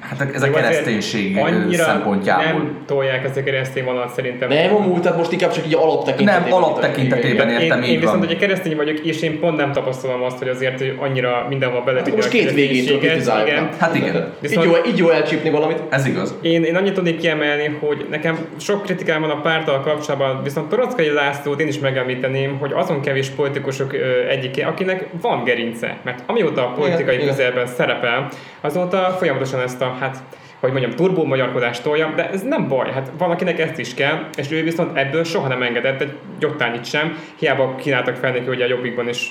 hát 0.00 0.34
ez 0.34 0.42
a 0.42 0.46
Jó, 0.46 0.52
kereszténység 0.52 1.36
annyira 1.38 1.84
szempontjából. 1.84 2.44
Nem 2.44 2.82
tolják 2.86 3.24
ezt 3.24 3.36
a 3.36 3.42
keresztény 3.42 3.84
vonalat 3.84 4.12
szerintem. 4.14 4.48
Nem, 4.48 4.74
amúgy, 4.74 5.00
tehát 5.00 5.18
most 5.18 5.32
inkább 5.32 5.52
csak 5.52 5.66
így 5.66 5.74
alaptekintetében. 5.74 6.42
Nem, 6.50 6.62
alaptekintetében 6.62 7.48
én, 7.50 7.58
értem, 7.60 7.82
én 7.82 7.90
így 7.90 8.00
viszont 8.00 8.18
van. 8.18 8.26
ugye 8.26 8.36
keresztény 8.36 8.76
vagyok, 8.76 8.98
és 8.98 9.22
én 9.22 9.40
pont 9.40 9.56
nem 9.56 9.72
tapasztalom 9.72 10.22
azt, 10.22 10.38
hogy 10.38 10.48
azért 10.48 10.78
hogy 10.78 10.94
annyira 10.98 11.46
mindenhol 11.48 11.82
bele 11.84 11.98
Hát 11.98 12.14
most 12.16 12.28
két 12.28 12.52
kritizáljuk. 12.52 13.48
igen. 13.48 13.68
Hát 13.78 13.94
igen, 13.94 14.14
Így 14.16 14.22
Viszont 14.40 14.66
jó, 14.66 14.72
így 14.86 14.98
jó 14.98 15.08
elcsípni 15.10 15.50
valamit. 15.50 15.78
ez 15.88 16.06
igaz. 16.06 16.34
én, 16.42 16.64
én 16.64 16.76
annyit 16.76 16.92
tudnék 16.94 17.18
kiemelni, 17.18 17.76
hogy 17.80 18.06
nekem 18.10 18.38
sok 18.60 18.82
kritikám 18.82 19.20
van 19.20 19.30
a 19.30 19.40
párttal 19.40 19.80
kapcsolatban, 19.80 20.42
viszont 20.42 20.68
Torockai 20.68 21.10
Lászlót 21.10 21.60
én 21.60 21.68
is 21.68 21.78
megemlíteném, 21.78 22.56
hogy 22.58 22.72
azon 22.74 23.00
kevés 23.00 23.28
politikusok 23.28 23.94
egyike, 24.28 24.66
akinek 24.66 25.06
van 25.20 25.44
gerince. 25.44 25.96
Mert 26.04 26.22
amióta 26.26 26.62
a 26.66 26.72
politikai 26.72 27.14
Igen, 27.14 27.14
igen. 27.14 27.28
közelben 27.36 27.66
szerepel, 27.66 28.28
azóta 28.60 29.16
folyamatosan 29.18 29.60
ezt 29.60 29.80
a, 29.80 29.87
hát 29.94 30.22
hogy 30.60 30.70
mondjam, 30.70 30.90
turbó 30.90 31.24
magyarkodást 31.24 31.82
tolja, 31.82 32.12
de 32.16 32.30
ez 32.30 32.42
nem 32.42 32.68
baj, 32.68 32.92
hát 32.92 33.10
valakinek 33.18 33.58
ezt 33.58 33.78
is 33.78 33.94
kell, 33.94 34.18
és 34.36 34.50
ő 34.50 34.62
viszont 34.62 34.98
ebből 34.98 35.24
soha 35.24 35.48
nem 35.48 35.62
engedett 35.62 36.00
egy 36.00 36.12
gyottányit 36.38 36.84
sem, 36.84 37.16
hiába 37.38 37.74
kínáltak 37.74 38.16
fel 38.16 38.32
neki 38.32 38.48
ugye 38.48 38.64
a 38.64 38.68
jobbikban 38.68 39.08
is 39.08 39.28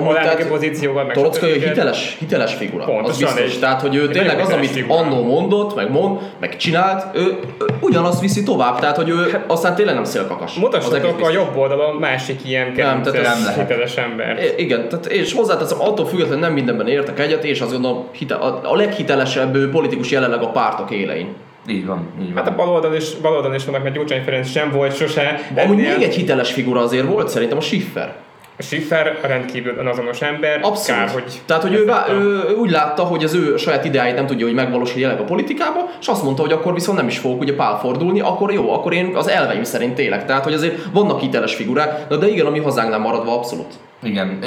alelnöki 0.00 0.44
pozícióval, 0.48 1.04
meg 1.04 1.14
Torockai 1.14 1.60
hiteles, 1.60 2.16
hiteles 2.18 2.54
figura, 2.54 2.84
Pontosan, 2.84 3.28
az 3.28 3.34
biztos. 3.34 3.58
Tehát, 3.58 3.80
hogy 3.80 3.94
ő 3.94 4.08
tényleg 4.08 4.38
az, 4.38 4.52
amit 4.52 4.70
figura. 4.70 4.98
annó 4.98 5.24
mondott, 5.24 5.74
meg 5.74 5.90
mond, 5.90 6.18
meg 6.40 6.56
csinált, 6.56 7.16
ő, 7.16 7.20
ő 7.20 7.38
ugyanazt 7.80 8.20
viszi 8.20 8.42
tovább, 8.42 8.78
tehát, 8.78 8.96
hogy 8.96 9.08
ő 9.08 9.28
hát, 9.32 9.44
aztán 9.46 9.74
tényleg 9.74 9.94
nem 9.94 10.04
szélkakas. 10.04 10.54
Mutassatok 10.54 11.20
a 11.20 11.30
jobb 11.30 11.56
oldalon 11.56 11.96
másik 11.96 12.44
ilyen 12.44 12.74
tehát 12.74 13.06
ez 13.06 13.12
kedvences, 13.12 13.34
nem 13.34 13.44
lehet. 13.44 13.68
hiteles 13.68 13.96
ember. 13.96 14.38
I- 14.38 14.62
Igen, 14.62 14.88
tehát 14.88 15.06
és 15.06 15.32
hozzáteszem, 15.32 15.80
attól 15.80 16.06
függetlenül 16.06 16.40
nem 16.44 16.52
mindenben 16.52 16.88
értek 16.88 17.18
egyet, 17.18 17.44
és 17.44 17.60
azt 17.60 17.72
gondolom, 17.72 18.06
hite, 18.12 18.34
a, 18.34 18.60
a 18.62 18.76
leghitelesebb 18.76 19.54
ő, 19.54 19.70
politikus 19.70 20.10
jelenleg 20.10 20.42
a 20.42 20.51
pártok 20.52 20.90
élein. 20.90 21.34
Így 21.68 21.86
van, 21.86 22.08
így 22.20 22.34
van. 22.34 22.44
Hát 22.44 22.52
a 22.52 22.56
baloldal 22.56 22.94
is, 22.94 23.14
baloldal 23.14 23.54
is 23.54 23.64
vannak, 23.64 23.82
mert 23.82 23.94
Gyurcsány 23.94 24.22
Ferenc 24.22 24.50
sem 24.50 24.70
volt 24.70 24.96
sose. 24.96 25.40
Amúgy 25.56 25.78
ennél. 25.78 25.96
még 25.96 26.06
egy 26.06 26.14
hiteles 26.14 26.52
figura 26.52 26.80
azért 26.80 27.06
volt, 27.06 27.28
szerintem 27.28 27.58
a 27.58 27.60
Schiffer. 27.60 28.14
A 28.58 28.62
Schiffer 28.62 29.18
rendkívül 29.22 29.76
önazonos 29.78 30.20
ember. 30.20 30.58
Abszolút. 30.62 31.00
Kár, 31.00 31.10
hogy 31.10 31.40
Tehát, 31.46 31.62
hogy 31.62 31.74
ő, 31.74 31.84
vá- 31.84 32.08
ő, 32.08 32.14
ő, 32.48 32.54
úgy 32.54 32.70
látta, 32.70 33.02
hogy 33.02 33.24
az 33.24 33.34
ő 33.34 33.56
saját 33.56 33.84
ideáit 33.84 34.14
nem 34.14 34.26
tudja, 34.26 34.46
hogy 34.46 34.54
megvalósulja 34.54 35.00
jelenleg 35.00 35.24
a 35.24 35.28
politikába, 35.28 35.90
és 36.00 36.06
azt 36.06 36.22
mondta, 36.22 36.42
hogy 36.42 36.52
akkor 36.52 36.74
viszont 36.74 36.98
nem 36.98 37.06
is 37.06 37.18
fogok 37.18 37.40
ugye 37.40 37.54
pál 37.54 37.78
fordulni, 37.78 38.20
akkor 38.20 38.52
jó, 38.52 38.72
akkor 38.72 38.92
én 38.92 39.14
az 39.14 39.28
elveim 39.28 39.64
szerint 39.64 39.98
élek. 39.98 40.26
Tehát, 40.26 40.44
hogy 40.44 40.52
azért 40.52 40.82
vannak 40.92 41.20
hiteles 41.20 41.54
figurák, 41.54 42.08
na 42.08 42.16
de 42.16 42.28
igen, 42.28 42.46
a 42.46 42.50
mi 42.50 42.58
hazánknál 42.58 42.98
maradva 42.98 43.34
abszolút. 43.34 43.72
Igen, 44.02 44.38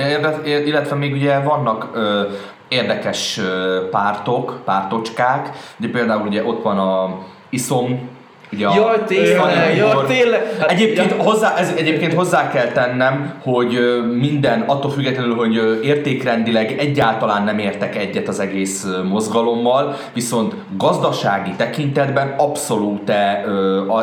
illetve 0.65 0.95
még 0.95 1.13
ugye 1.13 1.39
vannak 1.39 1.89
ö, 1.93 2.21
érdekes 2.67 3.39
pártok, 3.91 4.61
pártocskák, 4.65 5.51
ugye 5.79 5.89
például 5.89 6.27
ugye 6.27 6.43
ott 6.43 6.63
van 6.63 6.77
a 6.77 7.17
ISOM, 7.49 8.09
ugye 8.51 8.67
a 8.67 8.75
Jaj, 8.75 9.03
tényleg, 9.05 9.77
jaj, 9.77 10.05
tényleg. 10.07 10.55
Hát, 10.59 10.71
Egyébként, 10.71 11.11
ja. 11.11 11.23
hozzá, 11.23 11.55
ez, 11.57 11.73
egyébként 11.77 12.13
hozzá 12.13 12.49
kell 12.49 12.67
tennem, 12.67 13.33
hogy 13.43 13.79
minden, 14.17 14.61
attól 14.61 14.91
függetlenül, 14.91 15.35
hogy 15.35 15.79
értékrendileg 15.83 16.79
egyáltalán 16.79 17.43
nem 17.43 17.59
értek 17.59 17.95
egyet 17.95 18.27
az 18.27 18.39
egész 18.39 18.87
mozgalommal, 19.09 19.95
viszont 20.13 20.55
gazdasági 20.77 21.51
tekintetben 21.57 22.33
abszolút 22.37 23.09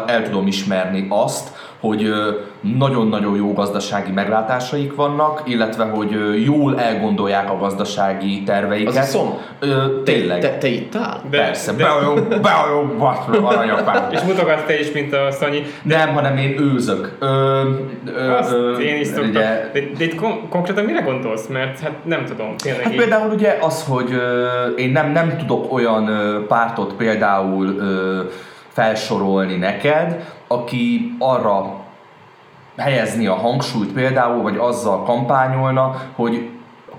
el 0.07 0.23
tudom 0.25 0.47
ismerni 0.47 1.07
azt, 1.09 1.49
hogy 1.83 2.13
nagyon-nagyon 2.79 3.37
jó 3.37 3.53
gazdasági 3.53 4.13
meglátásaik 4.13 4.95
vannak, 4.95 5.43
illetve 5.45 5.85
hogy 5.85 6.11
jól 6.45 6.81
elgondolják 6.81 7.51
a 7.51 7.57
gazdasági 7.57 8.43
terveiket. 8.43 8.97
Az 8.97 9.07
iszom? 9.09 9.39
Tényleg. 10.05 10.41
Te, 10.41 10.59
te 10.59 10.69
ittál? 10.69 11.21
De- 11.31 11.37
Persze, 11.39 11.73
de- 11.73 11.83
beajó, 11.85 12.15
beajó, 12.43 12.85
baszra, 12.99 13.47
aranyapám. 13.49 14.09
És 14.13 14.21
mutogatsz 14.21 14.67
te 14.67 14.79
is, 14.81 14.93
mint 14.93 15.13
a 15.13 15.31
Szanyi. 15.31 15.63
Nem, 15.83 16.09
hanem 16.15 16.37
én 16.37 16.61
őzök. 16.61 17.17
Ö, 17.19 17.61
ö, 18.07 18.31
Azt 18.31 18.53
ö, 18.53 18.79
én 18.79 19.01
is 19.01 19.07
szoktam. 19.07 19.29
ugye- 19.31 19.71
De, 19.73 19.81
de 19.99 20.05
itt 20.05 20.15
kon- 20.15 20.49
konkrétan 20.49 20.85
mire 20.85 21.01
gondolsz? 21.01 21.47
Mert 21.47 21.81
hát 21.81 21.93
nem 22.05 22.25
tudom, 22.25 22.57
tényleg 22.57 22.83
Hát 22.83 22.93
így. 22.93 22.99
például 22.99 23.33
ugye 23.33 23.59
az, 23.61 23.85
hogy 23.89 24.13
ö, 24.13 24.47
én 24.77 24.91
nem, 24.91 25.13
nem 25.13 25.37
tudok 25.39 25.73
olyan 25.73 26.09
ö, 26.09 26.47
pártot 26.47 26.93
például 26.95 27.67
ö, 27.67 28.21
felsorolni 28.73 29.57
neked, 29.57 30.33
aki 30.47 31.17
arra 31.19 31.81
helyezni 32.77 33.27
a 33.27 33.35
hangsúlyt 33.35 33.93
például, 33.93 34.43
vagy 34.43 34.57
azzal 34.57 35.03
kampányolna, 35.05 36.03
hogy 36.15 36.51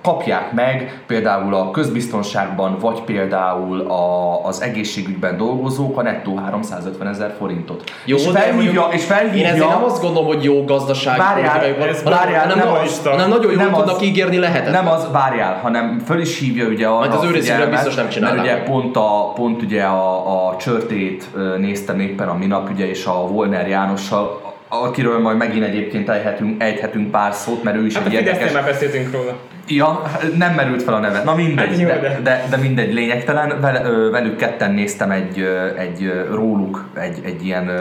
kapják 0.03 0.51
meg 0.51 1.03
például 1.07 1.55
a 1.55 1.71
közbiztonságban, 1.71 2.77
vagy 2.79 3.01
például 3.01 3.79
a, 3.79 4.45
az 4.45 4.61
egészségügyben 4.61 5.37
dolgozók 5.37 5.97
a 5.97 6.01
nettó 6.01 6.35
350 6.35 7.07
ezer 7.07 7.35
forintot. 7.37 7.83
Jó, 8.05 8.15
és 8.17 8.27
felhívja, 8.33 8.87
és 8.91 9.03
felhívja 9.03 9.39
Én 9.39 9.45
ezért 9.45 9.67
nem 9.67 9.83
azt 9.83 10.01
gondolom, 10.01 10.27
hogy 10.27 10.43
jó 10.43 10.63
gazdaság 10.65 11.17
Várjál, 11.17 11.63
ez 11.63 12.03
várjál, 12.03 12.41
hanem, 12.41 12.57
nem 12.57 12.73
az, 12.73 13.01
hanem 13.03 13.29
nagyon 13.29 13.51
jól 13.51 13.61
Nem 13.63 13.73
az- 13.73 13.83
tudnak 13.83 14.01
ígérni 14.01 14.37
lehetet. 14.37 14.73
Nem 14.73 14.87
az, 14.87 15.07
várjál, 15.11 15.59
hanem 15.61 16.01
föl 16.05 16.19
is 16.19 16.39
hívja 16.39 16.67
ugye 16.67 16.87
arra 16.87 16.97
Majd 16.97 17.13
az 17.13 17.23
ő 17.23 17.69
biztos 17.69 17.95
nem 17.95 18.09
csinálnák 18.09 18.45
Mert 18.45 18.57
ugye 18.57 18.63
pont, 18.71 18.95
a, 18.95 19.31
pont 19.35 19.61
ugye 19.61 19.83
a, 19.83 20.47
a 20.47 20.55
csörtét 20.55 21.29
néztem 21.57 21.99
éppen 21.99 22.27
a 22.27 22.33
minap, 22.33 22.69
ugye, 22.69 22.89
és 22.89 23.05
a 23.05 23.27
Volner 23.27 23.67
Jánossal, 23.67 24.42
akiről 24.81 25.19
majd 25.19 25.37
megint 25.37 25.63
egyébként 25.65 26.09
ejthetünk, 26.09 26.61
ejthetünk 26.63 27.11
pár 27.11 27.33
szót, 27.33 27.63
mert 27.63 27.77
ő 27.77 27.85
is 27.85 27.95
Hát 27.97 28.05
egy 28.05 28.13
érdekes... 28.13 28.51
már 28.51 28.63
beszéltünk 28.65 29.11
róla. 29.11 29.37
Ja, 29.67 30.01
nem 30.37 30.53
merült 30.53 30.83
fel 30.83 30.93
a 30.93 30.99
neve. 30.99 31.23
Na 31.23 31.35
mindegy, 31.35 31.67
Hát 31.69 31.79
jó, 31.79 31.87
de, 31.87 31.99
de- 31.99 32.19
de, 32.23 32.45
de 32.49 32.57
mindegy, 32.57 32.93
lényegtelen. 32.93 33.61
Vel, 33.61 34.09
velük 34.11 34.35
ketten 34.35 34.71
néztem 34.73 35.11
egy, 35.11 35.39
egy 35.77 36.11
róluk, 36.31 36.85
egy, 36.99 37.17
egy 37.25 37.45
ilyen 37.45 37.71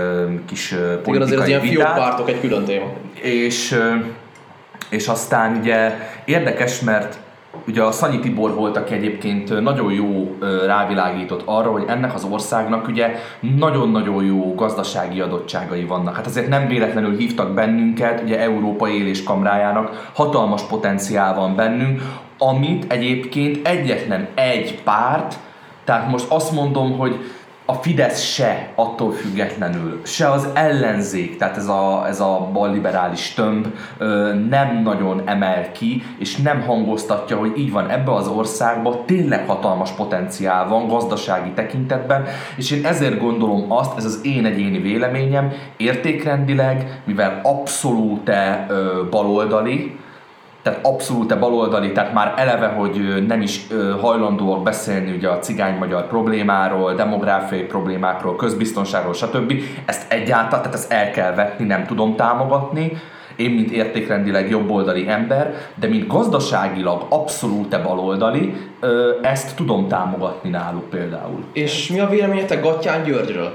kis 0.46 0.72
ö, 0.72 0.76
Igen, 0.76 0.88
azért 0.90 1.02
politikai 1.04 1.38
az 1.40 1.48
ilyen 1.48 1.60
fiókpártok 1.60 2.28
egy 2.28 2.40
külön 2.40 2.64
téma. 2.64 2.86
és, 3.22 3.78
és 4.90 5.08
aztán 5.08 5.56
ugye 5.60 5.92
érdekes, 6.24 6.80
mert 6.80 7.16
ugye 7.66 7.82
a 7.82 7.90
Szanyi 7.90 8.18
Tibor 8.18 8.54
volt, 8.54 8.76
aki 8.76 8.94
egyébként 8.94 9.60
nagyon 9.60 9.92
jó 9.92 10.36
rávilágított 10.66 11.42
arra, 11.44 11.70
hogy 11.70 11.84
ennek 11.86 12.14
az 12.14 12.26
országnak 12.30 12.88
ugye 12.88 13.14
nagyon-nagyon 13.56 14.24
jó 14.24 14.54
gazdasági 14.54 15.20
adottságai 15.20 15.84
vannak. 15.84 16.16
Hát 16.16 16.26
azért 16.26 16.48
nem 16.48 16.68
véletlenül 16.68 17.16
hívtak 17.16 17.54
bennünket, 17.54 18.22
ugye 18.22 18.40
Európa 18.40 18.88
éléskamrájának 18.88 20.10
hatalmas 20.14 20.62
potenciál 20.62 21.34
van 21.34 21.56
bennünk, 21.56 22.02
amit 22.38 22.92
egyébként 22.92 23.66
egyetlen 23.66 24.28
egy 24.34 24.82
párt, 24.82 25.38
tehát 25.84 26.10
most 26.10 26.26
azt 26.28 26.52
mondom, 26.52 26.98
hogy 26.98 27.18
a 27.64 27.72
Fidesz 27.72 28.20
se 28.20 28.72
attól 28.74 29.12
függetlenül, 29.12 30.00
se 30.04 30.30
az 30.30 30.48
ellenzék, 30.54 31.36
tehát 31.36 31.56
ez 31.56 31.68
a, 31.68 32.04
ez 32.08 32.20
a 32.20 32.48
balliberális 32.52 33.34
tömb 33.34 33.66
nem 34.48 34.80
nagyon 34.82 35.22
emel 35.24 35.72
ki, 35.72 36.02
és 36.18 36.36
nem 36.36 36.62
hangoztatja, 36.62 37.36
hogy 37.36 37.52
így 37.56 37.72
van 37.72 37.90
ebbe 37.90 38.14
az 38.14 38.28
országban 38.28 38.96
tényleg 39.06 39.46
hatalmas 39.46 39.90
potenciál 39.90 40.68
van 40.68 40.88
gazdasági 40.88 41.50
tekintetben, 41.50 42.24
és 42.56 42.70
én 42.70 42.84
ezért 42.84 43.20
gondolom 43.20 43.72
azt, 43.72 43.96
ez 43.96 44.04
az 44.04 44.20
én 44.22 44.44
egyéni 44.44 44.78
véleményem, 44.78 45.52
értékrendileg, 45.76 47.02
mivel 47.04 47.40
abszolút 47.42 48.30
baloldali, 49.10 50.00
tehát 50.62 50.86
abszolút 50.86 51.38
baloldali, 51.38 51.92
tehát 51.92 52.12
már 52.12 52.34
eleve, 52.36 52.66
hogy 52.66 53.26
nem 53.26 53.42
is 53.42 53.66
hajlandóak 54.00 54.62
beszélni 54.62 55.12
ugye 55.16 55.28
a 55.28 55.38
cigány-magyar 55.38 56.06
problémáról, 56.06 56.94
demográfiai 56.94 57.62
problémákról, 57.62 58.36
közbiztonságról, 58.36 59.14
stb. 59.14 59.52
Ezt 59.84 60.12
egyáltalán, 60.12 60.62
tehát 60.62 60.74
ezt 60.74 60.92
el 60.92 61.10
kell 61.10 61.34
vetni, 61.34 61.64
nem 61.64 61.86
tudom 61.86 62.16
támogatni. 62.16 62.92
Én, 63.36 63.50
mint 63.50 63.70
értékrendileg 63.70 64.50
jobboldali 64.50 65.08
ember, 65.08 65.54
de 65.74 65.88
mint 65.88 66.06
gazdaságilag 66.06 67.06
abszolút 67.08 67.82
baloldali, 67.82 68.54
ezt 69.22 69.56
tudom 69.56 69.88
támogatni 69.88 70.50
náluk 70.50 70.90
például. 70.90 71.44
És 71.52 71.88
mi 71.88 72.00
a 72.00 72.08
véleményetek 72.08 72.62
Gattyán 72.62 73.02
Györgyről? 73.02 73.52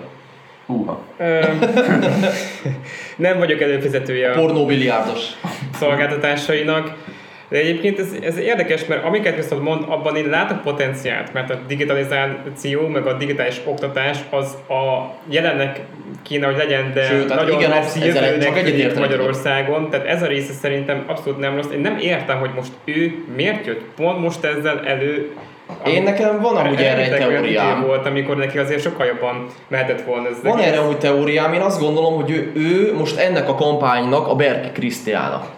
Húha. 0.65 1.01
Nem 3.15 3.37
vagyok 3.37 3.61
előfizetője 3.61 4.31
a 4.31 4.39
Pornóbiliárdos. 4.39 5.21
Szolgáltatásainak. 5.79 6.93
De 7.49 7.57
egyébként 7.57 7.99
ez, 7.99 8.15
ez 8.21 8.37
érdekes, 8.37 8.85
mert 8.85 9.03
amiket 9.03 9.35
viszont 9.35 9.63
mond, 9.63 9.83
abban 9.87 10.15
én 10.15 10.29
látok 10.29 10.61
potenciált, 10.61 11.33
mert 11.33 11.49
a 11.49 11.59
digitalizáció, 11.67 12.87
meg 12.87 13.05
a 13.05 13.13
digitális 13.13 13.61
oktatás 13.65 14.17
az 14.29 14.57
a 14.69 15.13
jelennek 15.29 15.79
kéne, 16.23 16.45
hogy 16.45 16.57
legyen, 16.57 16.91
de 16.93 17.03
Sőt, 17.03 17.29
hát 17.31 17.39
nagyon 17.39 17.59
igen, 17.59 17.83
csak 17.83 18.65
jövőnek. 18.65 18.99
Magyarországon. 18.99 19.89
Tehát 19.89 20.05
ez 20.05 20.23
a 20.23 20.27
része 20.27 20.53
szerintem 20.53 21.03
abszolút 21.07 21.39
nem 21.39 21.55
rossz. 21.55 21.71
Én 21.73 21.79
nem 21.79 21.97
értem, 21.97 22.39
hogy 22.39 22.51
most 22.55 22.71
ő 22.85 23.25
miért 23.35 23.65
jött 23.65 23.81
pont 23.95 24.19
most 24.19 24.43
ezzel 24.43 24.81
elő. 24.85 25.31
Én 25.85 26.03
nekem 26.03 26.41
van 26.41 26.55
amúgy 26.55 26.81
erre 26.81 27.01
egy 27.01 27.17
teóriám. 27.19 27.83
volt, 27.85 28.05
amikor 28.05 28.37
neki 28.37 28.57
azért 28.57 28.81
sokkal 28.81 29.05
jobban 29.05 29.47
mehetett 29.67 30.01
volna 30.01 30.27
ez. 30.27 30.37
Van 30.43 30.59
erre 30.59 30.77
amúgy 30.77 30.97
teóriám, 30.97 31.53
én 31.53 31.61
azt 31.61 31.79
gondolom, 31.79 32.15
hogy 32.15 32.31
ő, 32.31 32.51
ő 32.55 32.93
most 32.93 33.17
ennek 33.17 33.49
a 33.49 33.55
kampánynak 33.55 34.27
a 34.27 34.35
Berki 34.35 34.69
Krisztiána. 34.71 35.56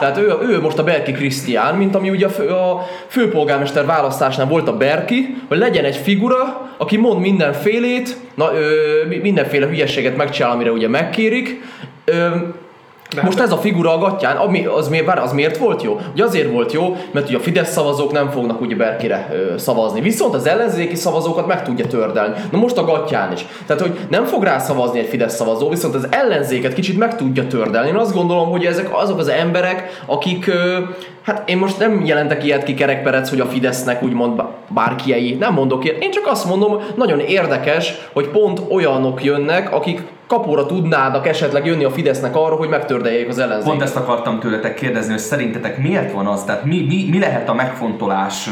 Tehát 0.00 0.18
ő, 0.18 0.34
ő 0.48 0.60
most 0.60 0.78
a 0.78 0.84
Berki 0.84 1.12
Krisztián, 1.12 1.74
mint 1.74 1.94
ami 1.94 2.10
ugye 2.10 2.26
a, 2.26 2.30
fő, 2.30 2.48
a 2.48 2.86
főpolgármester 3.06 3.86
választásnál 3.86 4.46
volt 4.46 4.68
a 4.68 4.76
Berki, 4.76 5.36
hogy 5.48 5.58
legyen 5.58 5.84
egy 5.84 5.96
figura, 5.96 6.70
aki 6.76 6.96
mond 6.96 7.20
mindenfélét, 7.20 8.16
na, 8.34 8.52
ö, 8.54 8.70
mi- 9.08 9.16
mindenféle 9.16 9.66
hülyeséget 9.66 10.16
megcsinál, 10.16 10.50
amire 10.50 10.70
ugye 10.70 10.88
megkérik. 10.88 11.62
Ö, 12.04 12.26
De 13.14 13.22
most 13.22 13.38
hát- 13.38 13.46
ez 13.46 13.52
a 13.52 13.56
figura 13.56 13.94
a 13.94 13.98
gatyán, 13.98 14.36
ami, 14.36 14.64
az, 14.66 14.88
miért, 14.88 15.04
bár 15.04 15.18
az 15.18 15.32
miért 15.32 15.56
volt 15.56 15.82
jó? 15.82 16.00
Ugye 16.12 16.24
azért 16.24 16.50
volt 16.52 16.72
jó, 16.72 16.96
mert 17.10 17.28
ugye 17.28 17.36
a 17.36 17.40
Fidesz 17.40 17.72
szavazók 17.72 18.12
nem 18.12 18.30
fognak 18.30 18.60
ugye 18.60 18.76
Berkire 18.76 19.28
ö, 19.32 19.58
szavazni. 19.58 20.00
Viszont 20.00 20.34
az 20.34 20.46
ellenzéki 20.46 20.94
szavazókat 20.94 21.46
meg 21.46 21.62
tudja 21.62 21.86
tördelni. 21.86 22.34
Na 22.50 22.58
most 22.58 22.76
a 22.76 22.84
gatyán 22.84 23.32
is. 23.32 23.46
Tehát, 23.66 23.82
hogy 23.82 23.98
nem 24.10 24.24
fog 24.24 24.42
rá 24.42 24.58
szavazni 24.58 24.98
egy 24.98 25.06
Fidesz 25.06 25.34
szavazó, 25.34 25.68
viszont 25.68 25.94
az 25.94 26.06
ellenzéket 26.10 26.72
kicsit 26.74 26.98
meg 26.98 27.16
tudja 27.16 27.46
tördelni. 27.46 27.88
Én 27.88 27.96
azt 27.96 28.14
gondolom, 28.14 28.50
hogy 28.50 28.64
ezek 28.64 28.88
azok 28.92 29.18
az 29.18 29.28
emberek, 29.28 30.02
akik 30.06 30.46
ö, 30.46 30.78
Hát 31.22 31.48
én 31.48 31.56
most 31.56 31.78
nem 31.78 32.04
jelentek 32.04 32.44
ilyet 32.44 32.62
ki 32.62 32.74
kerekperec, 32.74 33.28
hogy 33.30 33.40
a 33.40 33.46
Fidesznek 33.46 34.02
úgymond 34.02 34.42
bárkiei. 34.68 35.34
Nem 35.34 35.52
mondok 35.52 35.84
ilyet. 35.84 36.02
Én 36.02 36.10
csak 36.10 36.26
azt 36.26 36.44
mondom, 36.44 36.80
nagyon 36.96 37.20
érdekes, 37.20 37.94
hogy 38.12 38.28
pont 38.28 38.62
olyanok 38.70 39.24
jönnek, 39.24 39.72
akik 39.72 40.02
kapóra 40.28 40.66
tudnának 40.66 41.26
esetleg 41.26 41.66
jönni 41.66 41.84
a 41.84 41.90
Fidesznek 41.90 42.36
arra, 42.36 42.54
hogy 42.54 42.68
megtördeljék 42.68 43.28
az 43.28 43.38
ellenzéket. 43.38 43.68
Pont 43.68 43.82
ezt 43.82 43.96
akartam 43.96 44.38
tőletek 44.38 44.74
kérdezni, 44.74 45.10
hogy 45.10 45.20
szerintetek 45.20 45.78
miért 45.78 46.12
van 46.12 46.26
az, 46.26 46.44
tehát 46.44 46.64
mi, 46.64 46.84
mi, 46.88 47.06
mi 47.10 47.18
lehet 47.18 47.48
a 47.48 47.54
megfontolás 47.54 48.48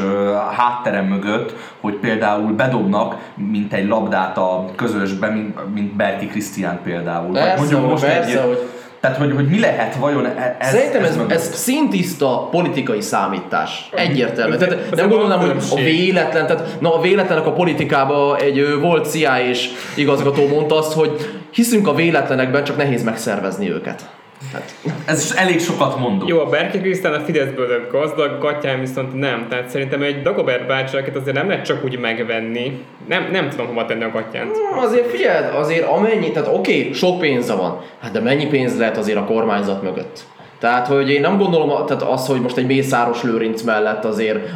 hátterem 0.57 1.05
mögött, 1.05 1.55
hogy 1.81 1.95
például 1.95 2.53
bedobnak, 2.53 3.17
mint 3.35 3.73
egy 3.73 3.89
labdát 3.89 4.39
a 4.39 4.65
közösbe, 4.77 5.29
mint, 5.29 5.75
mint 5.75 5.97
Berki 5.97 6.27
Krisztián 6.27 6.81
például. 6.85 7.33
Persze, 7.33 7.57
Vagy 7.57 7.71
mondjuk 7.71 7.91
most 7.91 8.05
persze, 8.05 8.41
egy, 8.41 8.47
hogy 8.47 8.69
tehát, 9.01 9.17
hogy, 9.17 9.33
hogy 9.35 9.49
mi 9.49 9.61
lehet 9.61 9.97
vajon 9.97 10.27
e- 10.27 10.57
ez 10.59 10.69
Szerintem 10.71 11.05
ez, 11.05 11.17
mögött? 11.17 11.33
ez 11.33 11.55
szintiszta 11.55 12.49
politikai 12.51 13.01
számítás. 13.01 13.89
Egyértelmű. 13.95 14.57
Tehát 14.57 14.79
Ez 14.93 14.99
nem 14.99 15.05
a 15.05 15.09
gondolnám, 15.09 15.39
hogy 15.39 15.57
a 15.71 15.75
véletlen, 15.75 16.47
tehát 16.47 16.81
na 16.81 16.95
a 16.95 17.01
véletlenek 17.01 17.47
a 17.47 17.53
politikában 17.53 18.37
egy 18.41 18.79
volt 18.81 19.11
CIA 19.11 19.41
és 19.41 19.69
igazgató 19.95 20.49
mondta 20.49 20.79
azt, 20.79 20.93
hogy 20.93 21.41
hiszünk 21.57 21.89
a 21.89 21.95
véletlenekben, 21.95 22.65
csak 22.65 22.77
nehéz 22.77 23.03
megszervezni 23.03 23.71
őket. 23.71 24.09
Hát, 24.53 24.75
Ez 25.05 25.25
is 25.25 25.31
elég 25.39 25.61
sokat 25.61 25.99
mondó. 25.99 26.27
Jó, 26.29 26.41
a 26.41 26.49
Berke 26.49 26.81
Krisztán 26.81 27.13
a 27.13 27.21
Fideszből 27.21 27.69
lett 27.69 27.91
gazdag, 27.91 28.39
Gatyán 28.41 28.81
viszont 28.81 29.15
nem. 29.15 29.47
Tehát 29.49 29.69
szerintem 29.69 30.03
egy 30.03 30.23
Dagobert 30.23 30.67
bácsi, 30.67 30.97
akit 30.97 31.17
azért 31.17 31.37
nem 31.37 31.49
lehet 31.49 31.65
csak 31.65 31.85
úgy 31.85 31.99
megvenni. 31.99 32.81
Nem, 33.09 33.29
nem 33.33 33.49
tudom 33.49 33.67
hova 33.67 33.85
tenni 33.85 34.05
a 34.05 34.11
Gatyánt. 34.11 34.51
azért 34.77 35.11
figyeld, 35.11 35.55
azért 35.55 35.87
amennyi, 35.87 36.31
tehát 36.31 36.49
oké, 36.55 36.93
sok 36.93 37.19
pénze 37.21 37.55
van, 37.55 37.81
hát 38.01 38.13
de 38.13 38.21
mennyi 38.21 38.47
pénz 38.47 38.79
lehet 38.79 38.97
azért 38.97 39.19
a 39.19 39.25
kormányzat 39.25 39.83
mögött? 39.83 40.21
Tehát, 40.59 40.87
hogy 40.87 41.11
én 41.11 41.21
nem 41.21 41.39
gondolom 41.39 41.87
tehát 41.87 42.03
az, 42.03 42.27
hogy 42.27 42.41
most 42.41 42.57
egy 42.57 42.67
Mészáros 42.67 43.23
Lőrinc 43.23 43.63
mellett 43.63 44.05
azért 44.05 44.49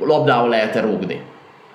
labdával 0.00 0.48
lehet-e 0.48 0.80
rúgni. 0.80 1.20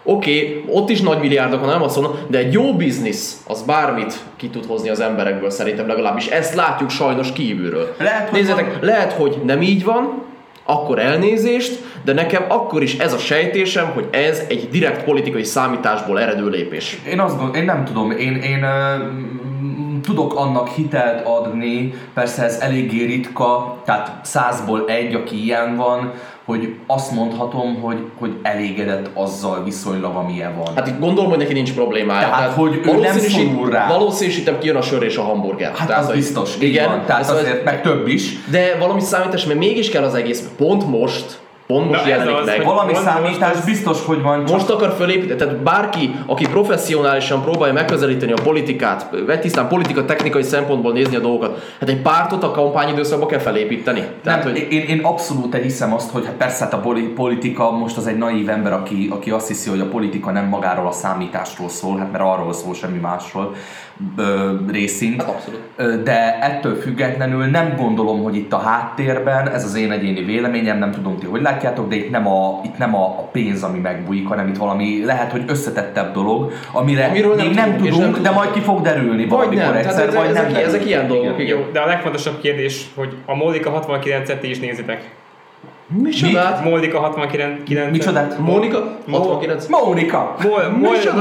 Oké, 0.04 0.64
ott 0.68 0.90
is 0.90 1.02
nagy 1.02 1.20
milliárdokon 1.20 1.68
nem 1.68 1.82
azt 1.82 1.96
mondom, 1.96 2.16
de 2.28 2.38
egy 2.38 2.54
jó 2.54 2.74
biznisz, 2.74 3.44
az 3.48 3.62
bármit 3.62 4.14
ki 4.36 4.48
tud 4.50 4.66
hozni 4.66 4.90
az 4.90 5.00
emberekből 5.00 5.50
szerintem 5.50 5.88
legalábbis. 5.88 6.28
Ezt 6.28 6.56
látjuk 6.56 6.90
sajnos 6.90 7.32
kívülről. 7.32 7.96
Lehet, 8.00 8.30
hogy 8.30 8.40
Nézzétek, 8.40 8.72
van- 8.72 8.78
lehet, 8.82 9.14
hogy 9.14 9.38
nem 9.44 9.62
így 9.62 9.84
van, 9.84 10.22
akkor 10.66 11.00
elnézést, 11.00 11.80
de 12.04 12.14
nekem 12.14 12.46
akkor 12.48 12.84
is 12.84 12.98
ez 12.98 13.14
a 13.14 13.18
sejtésem, 13.18 13.92
hogy 13.94 14.08
ez 14.12 14.44
egy 14.50 14.70
direkt 14.72 15.04
politikai 15.04 15.44
számításból 15.44 16.20
eredő 16.20 16.50
lépés. 16.50 16.98
Én 17.10 17.20
azt 17.20 17.36
gondolom, 17.38 17.56
én 17.56 17.66
nem 17.66 17.86
tudom, 17.86 18.12
én, 18.12 18.36
én 18.36 18.66
tudok 20.04 20.36
annak 20.36 20.68
hitelt 20.68 21.26
adni, 21.26 21.94
persze 22.14 22.44
ez 22.44 22.58
eléggé 22.60 23.06
ritka, 23.06 23.78
tehát 23.86 24.26
százból 24.26 24.84
egy, 24.88 25.16
aki 25.16 25.44
ilyen 25.44 25.76
van, 25.76 26.14
hogy 26.46 26.76
azt 26.88 27.12
mondhatom, 27.12 27.82
hogy, 27.82 27.98
hogy 28.20 28.34
elégedett 28.42 29.10
azzal 29.14 29.64
viszonylag, 29.64 30.16
amilyen 30.16 30.58
van. 30.58 30.76
Hát 30.76 30.88
itt 30.88 31.00
gondolom, 31.00 31.30
hogy 31.30 31.40
neki 31.40 31.54
nincs 31.54 31.74
problémája. 31.74 32.28
Tehát, 32.28 32.54
hogy 32.54 32.82
ő 32.86 33.00
nem 33.00 33.18
szorul 33.18 33.70
rá. 33.70 33.88
Valószínűsítem 33.88 34.60
kijön 34.60 34.76
a 34.76 34.82
sör 34.82 35.04
és 35.04 35.18
a 35.18 35.22
hamburger. 35.22 35.72
Hát 35.76 35.88
Tehát, 35.88 36.02
az 36.02 36.08
hogy- 36.08 36.18
biztos, 36.18 36.56
igen, 36.60 36.90
van. 36.90 37.06
Tehát 37.06 37.30
azért 37.30 37.64
meg 37.64 37.82
több 37.82 38.08
is. 38.08 38.44
De 38.50 38.76
valami 38.80 39.02
számítás, 39.02 39.46
mert 39.46 39.60
mégis 39.60 39.90
kell 39.90 40.04
az 40.04 40.14
egész, 40.16 40.50
pont 40.58 40.88
most, 40.90 41.40
pont 41.68 41.90
most 41.90 42.08
jelenik 42.08 42.36
az, 42.36 42.46
meg. 42.46 42.66
Valami 42.66 42.92
Most- 42.92 43.04
számítás 43.04 43.54
most 43.54 43.66
biztos, 43.66 44.06
hogy 44.06 44.22
van, 44.22 44.46
csak 44.46 44.56
Most 44.56 44.70
akar 44.70 44.94
fölépíteni, 44.98 45.40
tehát 45.40 45.58
bárki, 45.58 46.16
aki 46.26 46.48
professzionálisan 46.48 47.42
próbálja 47.42 47.74
megközelíteni 47.74 48.32
a 48.32 48.42
politikát, 48.44 49.10
tisztán 49.42 49.68
politika 49.68 50.06
technikai 50.06 50.44
szempontból 50.44 50.94
nézni 50.94 51.16
a 51.16 51.20
dolgokat, 51.20 51.76
hát 51.80 51.90
egy 51.90 52.02
pártot 52.02 52.44
a 52.44 52.52
kampányidőszakban 52.52 53.28
kell 53.28 53.40
felépíteni. 53.40 54.04
Tehát, 54.24 54.44
nem, 54.44 54.54
hogy 54.54 54.68
én, 54.70 54.82
én 54.82 55.00
abszolút 55.04 55.56
hiszem 55.56 55.94
azt, 55.94 56.12
hogy 56.12 56.26
hát 56.26 56.36
persze 56.36 56.64
hát 56.64 56.74
a 56.74 56.78
poli- 56.78 57.10
politika 57.10 57.72
most 57.72 57.98
az 57.98 58.08
egy 58.08 58.18
naív 58.18 58.50
ember, 58.50 58.74
aki, 58.74 59.08
aki 59.12 59.30
azt 59.32 59.48
hiszi, 59.48 59.70
hogy 59.70 59.80
a 59.80 59.88
politika 59.88 60.32
nem 60.32 60.46
magáról 60.46 60.88
a 60.88 60.92
számításról 60.92 61.70
szól, 61.70 61.98
hát 61.98 62.12
mert 62.12 62.24
arról 62.24 62.54
szól 62.54 62.74
semmi 62.74 62.98
másról 63.00 63.56
ö, 64.18 64.52
részint. 64.72 65.22
Hát 65.22 65.32
abszolút. 65.32 65.62
De 66.04 66.40
ettől 66.42 66.76
függetlenül 66.76 67.46
nem 67.46 67.76
gondolom, 67.78 68.24
hogy 68.24 68.36
itt 68.36 68.54
a 68.54 68.58
háttérben, 68.58 69.50
ez 69.50 69.64
az 69.64 69.76
én 69.76 69.92
egyéni 69.92 70.24
véleményem, 70.24 70.78
nem 70.78 70.92
tudom 70.92 71.18
ti, 71.20 71.26
hogy 71.26 71.42
látjátok, 71.42 71.88
de 71.88 71.96
itt 71.96 72.10
nem 72.10 72.28
a, 72.28 72.62
itt 72.64 72.78
nem 72.78 72.96
a, 72.96 73.30
pénz, 73.32 73.64
ami 73.64 73.80
megbújik, 73.80 74.28
hanem 74.28 74.48
itt 74.48 74.58
valami 74.58 75.06
lehet, 75.06 75.32
hogy 75.32 75.44
összetettebb 75.48 76.14
dolog, 76.14 76.52
amire 76.72 77.06
Amiről 77.06 77.36
nem 77.36 77.46
még 77.46 77.56
nem 77.56 77.72
tudunk, 77.72 77.86
és 77.86 77.94
tudunk, 77.94 78.14
nem 78.14 78.24
de 78.24 78.32
majd 78.32 78.52
ki 78.52 78.60
fog 78.60 78.82
derülni 78.82 79.26
Vagy 79.26 79.30
valamikor 79.30 79.66
nem, 79.66 79.76
egyszer, 79.76 79.94
tehát 79.94 80.14
vagy 80.14 80.30
ezek, 80.30 80.52
nem 80.52 80.56
ezek, 80.56 80.72
derül. 80.72 80.88
ilyen 80.88 81.08
dolgok, 81.08 81.40
igen. 81.40 81.58
Jó, 81.58 81.66
de 81.72 81.80
a 81.80 81.86
legfontosabb 81.86 82.42
kérdés, 82.42 82.86
hogy 82.96 83.18
a 83.26 83.36
Moldika 83.36 83.84
69-et 83.88 84.40
ti 84.40 84.50
is 84.50 84.60
nézitek. 84.60 85.12
Micsodát? 85.88 86.64
Moldika 86.64 87.00
69 87.00 87.92
Micsodát? 87.92 88.38
Mónika? 88.38 88.98
69? 89.12 89.68
Mónika! 89.68 90.36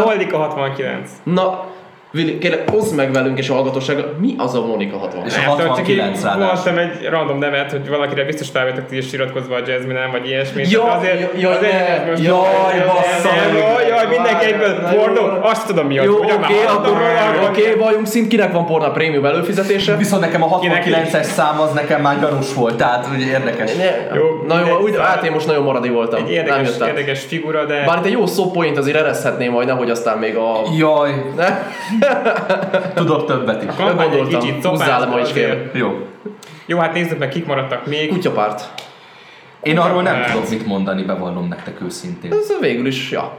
Moldika 0.05 0.37
69. 0.39 1.11
Na, 1.23 1.65
kérlek, 2.13 2.63
oszd 2.73 2.95
meg 2.95 3.13
velünk 3.13 3.39
és 3.39 3.49
a 3.49 3.55
hallgatósággal, 3.55 4.15
mi 4.21 4.35
az 4.39 4.55
a 4.55 4.67
Monika 4.67 4.97
60? 4.99 5.25
És 5.27 5.37
a 5.37 5.41
Nem, 5.41 5.49
tudom, 5.51 5.67
csak 5.67 5.77
69 5.77 6.19
így 6.19 6.25
ráadásul. 6.25 6.73
Mondtam 6.73 6.79
egy 6.79 7.09
random 7.11 7.39
nevet, 7.39 7.71
hogy 7.71 7.89
valakire 7.89 8.25
biztos 8.25 8.49
felvettek 8.49 8.87
ti 8.87 8.97
is 8.97 9.13
iratkozva 9.13 9.55
a 9.55 9.61
jazzminen, 9.67 10.11
vagy 10.11 10.27
ilyesmi. 10.27 10.63
Ja, 10.69 10.81
Tehát 10.81 11.03
ja, 11.05 11.29
ja, 11.37 11.51
azért 11.51 11.73
ne, 11.73 12.11
most- 12.11 12.23
jaj, 12.23 12.85
bassza. 12.87 13.29
Jaj, 13.59 13.87
jaj, 13.89 14.07
mindenki 14.07 14.45
egyből 14.45 14.81
van. 15.15 15.39
azt 15.43 15.67
tudom 15.67 15.87
mi 15.87 15.99
az. 15.99 16.05
Jó, 16.05 16.15
oké, 16.17 16.65
akkor 16.67 16.97
oké, 17.49 17.75
valjunk 17.79 18.07
szint, 18.07 18.29
kinek 18.29 18.53
van 18.53 18.67
porna 18.67 18.91
prémium 18.91 19.25
előfizetése? 19.25 19.97
Viszont 19.97 20.23
nekem 20.23 20.43
a 20.43 20.59
Kinek 20.59 20.85
69-es 20.87 21.23
szám 21.23 21.61
az 21.61 21.73
nekem 21.73 22.01
már 22.01 22.21
gyanús 22.21 22.55
volt, 22.55 22.77
tehát 22.77 23.09
ugye 23.15 23.27
érdekes. 23.27 23.71
Jó, 24.15 24.23
na 24.47 24.67
jó, 24.67 24.79
úgy, 24.79 24.97
hát 24.99 25.25
én 25.25 25.33
most 25.33 25.47
nagyon 25.47 25.63
maradi 25.63 25.89
voltam. 25.89 26.25
Egy 26.25 26.31
érdekes, 26.31 26.71
érdekes 26.87 27.25
figura, 27.25 27.65
de... 27.65 27.85
Bár 27.87 27.99
itt 27.99 28.05
egy 28.05 28.13
jó 28.13 28.27
szópoint 28.27 28.79
azért 28.79 28.97
ereszhetném 28.97 29.53
majd, 29.53 29.67
nehogy 29.67 29.91
aztán 29.91 30.19
még 30.19 30.37
a... 30.37 30.61
Jaj, 30.77 31.11
Ne? 31.37 31.71
Tudok 32.95 33.27
többet 33.27 33.63
is. 33.63 33.69
A 33.69 33.75
kampány 33.75 34.13
egy 34.13 34.27
kicsit 34.27 34.65
Húzzál 34.65 35.07
ma 35.07 35.21
is, 35.21 35.29
azért. 35.31 35.77
Jó. 35.77 36.07
Jó, 36.67 36.79
hát 36.79 36.93
nézzük 36.93 37.19
meg, 37.19 37.29
kik 37.29 37.47
maradtak 37.47 37.87
még. 37.87 38.09
Kutyapárt. 38.09 38.71
Én 39.63 39.79
arról 39.79 40.03
nem 40.03 40.25
tudok 40.25 40.49
mit 40.49 40.67
mondani, 40.67 41.03
bevallom 41.03 41.49
nektek 41.49 41.81
őszintén. 41.83 42.33
Ez 42.33 42.61
végül 42.61 42.87
is, 42.87 43.11
ja. 43.11 43.33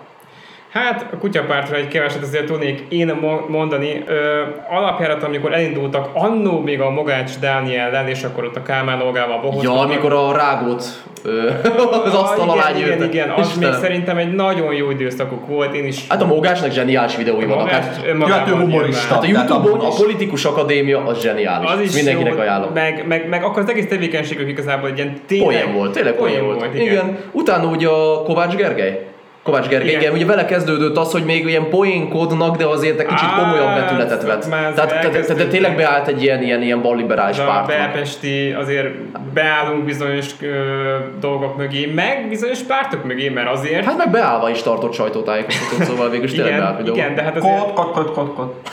Hát 0.73 1.05
a 1.13 1.17
kutyapártra 1.17 1.75
egy 1.75 1.87
keveset 1.87 2.21
azért 2.21 2.45
tudnék 2.45 2.83
én 2.89 3.17
mo- 3.21 3.49
mondani. 3.49 4.03
Ö, 4.07 4.41
alapjárat, 4.69 5.23
amikor 5.23 5.53
elindultak 5.53 6.09
annó 6.13 6.59
még 6.59 6.81
a 6.81 6.89
Mogács 6.89 7.31
Dániellel, 7.39 8.07
és 8.07 8.23
akkor 8.23 8.43
ott 8.43 8.55
a 8.55 8.61
Kálmán 8.63 9.01
Olgával 9.01 9.35
Ja, 9.35 9.41
bohoztak. 9.41 9.77
amikor 9.77 10.13
a 10.13 10.35
rágót 10.35 10.83
ö, 11.23 11.49
az 12.05 12.13
asztal 12.13 12.49
alá 12.49 12.69
igen, 12.75 12.87
igen, 12.91 13.03
igen, 13.03 13.29
az 13.29 13.35
még 13.37 13.45
Istenem. 13.47 13.79
szerintem 13.79 14.17
egy 14.17 14.33
nagyon 14.33 14.73
jó 14.73 14.89
időszakuk 14.91 15.47
volt, 15.47 15.73
én 15.75 15.85
is... 15.85 16.05
Hát 16.09 16.21
a 16.21 16.25
Mogásnak 16.25 16.71
zseniális 16.71 17.15
videói 17.15 17.45
vannak. 17.45 17.69
Hát, 17.69 18.05
Ja, 18.19 18.27
hát 18.27 18.47
ő 18.49 18.51
humorista. 18.51 19.13
hát 19.13 19.23
a 19.23 19.27
Youtube-on 19.27 19.79
a. 19.79 19.87
Politikus 19.89 20.45
Akadémia 20.45 21.05
az 21.05 21.21
zseniális. 21.21 21.69
Az 21.71 21.79
is 21.79 21.93
Mindenkinek 21.95 22.33
jó, 22.33 22.39
ajánlom. 22.39 22.71
Meg, 22.73 23.03
meg, 23.07 23.27
meg 23.29 23.43
akkor 23.43 23.61
az 23.61 23.69
egész 23.69 23.87
tevékenységük 23.87 24.49
igazából 24.49 24.89
egy 24.89 24.97
ilyen 24.97 25.13
tényleg... 25.27 25.47
Poén 25.61 25.73
volt, 25.75 25.91
tényleg 25.93 26.13
poén 26.13 26.43
volt. 26.43 26.65
igen. 26.73 26.85
igen. 26.85 27.17
Utána 27.31 27.67
ugye 27.67 27.87
a 27.87 28.23
Kovács 28.23 28.55
Gergely. 28.55 29.05
Kovács 29.43 29.67
Gergely, 29.67 29.89
igen. 29.89 30.01
Igen. 30.01 30.13
ugye 30.13 30.25
vele 30.25 30.45
kezdődött 30.45 30.97
az, 30.97 31.11
hogy 31.11 31.25
még 31.25 31.45
ilyen 31.45 31.69
poénkodnak, 31.69 32.57
de 32.57 32.65
azért 32.65 32.99
egy 32.99 33.05
kicsit 33.05 33.29
komolyabb 33.39 33.75
vetületet 33.75 34.23
vett. 34.23 34.49
Tehát, 34.49 34.73
tehát, 34.73 35.25
tehát, 35.25 35.47
tényleg 35.47 35.75
beállt 35.75 36.07
egy 36.07 36.23
ilyen, 36.23 36.43
ilyen, 36.43 36.61
ilyen 36.61 36.81
balliberális 36.81 37.37
pártnak. 37.37 37.67
belpesti 37.67 38.51
azért 38.51 38.87
beállunk 39.33 39.83
bizonyos 39.83 40.25
ö, 40.41 40.95
dolgok 41.19 41.57
mögé, 41.57 41.85
meg 41.85 42.25
bizonyos 42.29 42.59
pártok 42.59 43.03
mögé, 43.03 43.29
mert 43.29 43.49
azért... 43.49 43.85
Hát 43.85 43.97
meg 43.97 44.11
beállva 44.11 44.49
is 44.49 44.61
tartott 44.61 44.93
sajtótájékoztatót, 44.93 45.85
szóval 45.85 46.09
végül 46.09 46.25
is 46.25 46.33
tényleg 46.33 46.57
beállt 46.57 46.79
igen, 46.79 46.83
videó. 46.83 46.95
igen, 46.95 47.15
de 47.15 47.21
hát 47.21 47.35
azért... 47.37 47.59
Kot, 47.59 47.73
kot, 47.73 47.93
kot, 47.93 48.13
kot, 48.13 48.33
kot. 48.35 48.69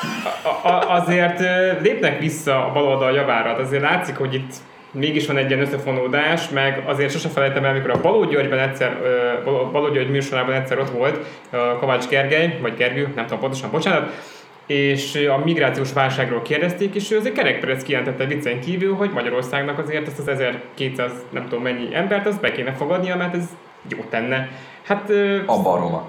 A, 0.63 0.69
a, 0.69 1.01
azért 1.01 1.41
lépnek 1.83 2.19
vissza 2.19 2.67
a 2.67 2.73
baloldal 2.73 3.13
javára, 3.13 3.49
hát 3.49 3.59
azért 3.59 3.83
látszik, 3.83 4.17
hogy 4.17 4.35
itt 4.35 4.53
mégis 4.93 5.27
van 5.27 5.37
egy 5.37 5.51
ilyen 5.51 5.63
összefonódás, 5.63 6.49
meg 6.49 6.83
azért 6.87 7.11
sose 7.11 7.29
felejtem 7.29 7.65
el, 7.65 7.71
amikor 7.71 7.91
a 7.91 8.01
Baló 8.01 8.25
Györgyben 8.25 8.59
egyszer, 8.59 8.97
Baló- 9.45 9.89
György 9.89 10.11
műsorában 10.11 10.55
egyszer 10.55 10.79
ott 10.79 10.91
volt 10.91 11.19
Kovács 11.79 12.09
Gergely, 12.09 12.59
vagy 12.63 12.75
Gergő, 12.77 13.13
nem 13.15 13.25
tudom 13.25 13.41
pontosan, 13.41 13.71
bocsánat, 13.71 14.13
és 14.67 15.29
a 15.31 15.45
migrációs 15.45 15.93
válságról 15.93 16.43
kérdezték, 16.43 16.95
és 16.95 17.11
ő 17.11 17.17
azért 17.17 17.35
kerekperec 17.35 17.83
kijelentette 17.83 18.25
viccen 18.25 18.61
kívül, 18.61 18.95
hogy 18.95 19.11
Magyarországnak 19.11 19.79
azért 19.79 20.07
ezt 20.07 20.19
az 20.19 20.29
1200 20.29 21.13
nem 21.31 21.43
tudom 21.49 21.63
mennyi 21.63 21.95
embert, 21.95 22.27
azt 22.27 22.41
be 22.41 22.53
kéne 22.53 22.73
fogadnia, 22.73 23.17
mert 23.17 23.35
ez 23.35 23.49
jó 23.89 23.99
tenne. 24.11 24.49
Hát 24.83 25.11
A 25.47 25.63
baroma. 25.63 26.09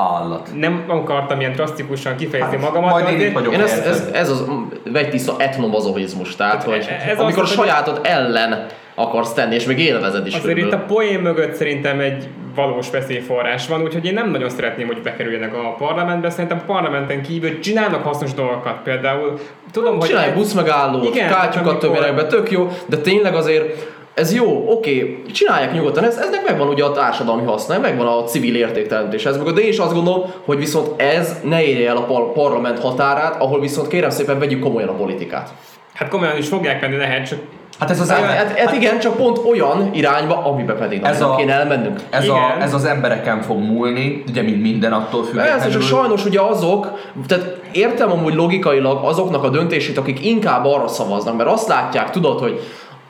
Állat. 0.00 0.48
nem 0.54 0.84
akartam 0.88 1.40
ilyen 1.40 1.52
drasztikusan 1.52 2.16
kifejezni 2.16 2.56
Hát, 2.56 2.64
magamat, 2.64 2.90
majd 2.90 3.20
én 3.20 3.26
itt 3.26 3.32
vagyok. 3.32 3.52
Én 3.52 3.60
ez, 3.60 3.78
ez, 3.78 4.08
ez 4.12 4.30
az 4.30 4.44
vegytiszta 4.92 5.34
etnomazovizmus, 5.38 6.36
tehát 6.36 6.62
hogy 6.62 6.88
ez 7.08 7.18
amikor 7.18 7.38
a 7.38 7.42
azt, 7.42 7.54
hogy- 7.54 7.66
sajátod 7.66 8.00
ellen 8.02 8.66
akarsz 8.94 9.32
tenni, 9.32 9.54
és 9.54 9.64
még 9.64 9.78
élvezed 9.78 10.26
is 10.26 10.34
Azért 10.34 10.56
itt 10.56 10.62
körülbelül. 10.62 10.84
a 10.84 10.92
poén 10.92 11.20
mögött 11.20 11.54
szerintem 11.54 12.00
egy 12.00 12.28
valós 12.54 12.90
veszélyforrás 12.90 13.68
van, 13.68 13.82
úgyhogy 13.82 14.04
én 14.04 14.14
nem 14.14 14.30
nagyon 14.30 14.48
szeretném, 14.50 14.86
hogy 14.86 15.02
bekerüljenek 15.02 15.54
a 15.54 15.74
parlamentbe. 15.78 16.30
Szerintem 16.30 16.58
a 16.62 16.72
parlamenten 16.72 17.22
kívül 17.22 17.58
csinálnak 17.60 18.02
hasznos 18.04 18.34
dolgokat. 18.34 18.82
Például 18.82 19.38
tudom, 19.72 19.98
hogy... 19.98 20.08
Csinálj 20.08 20.32
buszmegállót, 20.32 21.16
amikor- 21.54 21.78
tömjenek 21.78 22.14
be, 22.14 22.26
tök 22.26 22.50
jó, 22.50 22.68
de 22.86 22.96
tényleg 22.96 23.34
azért 23.34 23.96
ez 24.18 24.34
jó, 24.34 24.64
oké, 24.68 25.22
csinálják 25.32 25.72
nyugodtan, 25.72 26.04
ez, 26.04 26.16
eznek 26.16 26.48
megvan 26.48 26.68
ugye 26.68 26.84
a 26.84 26.92
társadalmi 26.92 27.44
haszna, 27.46 27.78
megvan 27.78 28.06
a 28.06 28.24
civil 28.24 28.56
értékteremtés, 28.56 29.24
ez 29.26 29.36
meg, 29.36 29.52
de 29.52 29.60
én 29.60 29.68
is 29.68 29.78
azt 29.78 29.94
gondolom, 29.94 30.22
hogy 30.44 30.58
viszont 30.58 31.00
ez 31.00 31.40
ne 31.44 31.62
érje 31.64 31.88
el 31.88 31.96
a 31.96 32.04
par- 32.04 32.32
parlament 32.32 32.78
határát, 32.78 33.40
ahol 33.42 33.60
viszont 33.60 33.88
kérem 33.88 34.10
szépen 34.10 34.38
vegyük 34.38 34.60
komolyan 34.62 34.88
a 34.88 34.92
politikát. 34.94 35.50
Hát 35.94 36.08
komolyan 36.08 36.36
is 36.36 36.48
fogják 36.48 36.80
venni, 36.80 36.96
lehet, 36.96 37.26
csak 37.28 37.38
Hát 37.78 37.90
ez 37.90 38.00
az 38.00 38.10
Hát, 38.10 38.18
ember, 38.20 38.36
hát, 38.36 38.58
hát 38.58 38.74
igen, 38.74 38.98
csak 38.98 39.16
pont 39.16 39.38
olyan 39.50 39.90
irányba, 39.92 40.44
amiben 40.44 40.76
pedig 40.76 41.02
Ez 41.04 41.14
ez 41.14 41.20
a- 41.22 41.32
a... 41.32 41.36
kéne 41.36 41.52
elmennünk. 41.52 42.00
ez, 42.10 42.22
a, 42.22 42.24
Igen. 42.24 42.60
ez 42.60 42.74
az 42.74 42.84
embereken 42.84 43.42
fog 43.42 43.58
múlni, 43.58 44.22
ugye 44.28 44.42
mint 44.42 44.62
minden 44.62 44.92
attól 44.92 45.24
függetlenül. 45.24 45.70
csak 45.72 45.82
sajnos 45.82 46.24
ugye 46.24 46.40
azok, 46.40 46.98
tehát 47.26 47.60
értem 47.72 48.10
amúgy 48.10 48.34
logikailag 48.34 49.04
azoknak 49.04 49.44
a 49.44 49.48
döntését, 49.48 49.98
akik 49.98 50.24
inkább 50.24 50.64
arra 50.64 50.88
szavaznak, 50.88 51.36
mert 51.36 51.50
azt 51.50 51.68
látják, 51.68 52.10
tudod, 52.10 52.38
hogy 52.40 52.60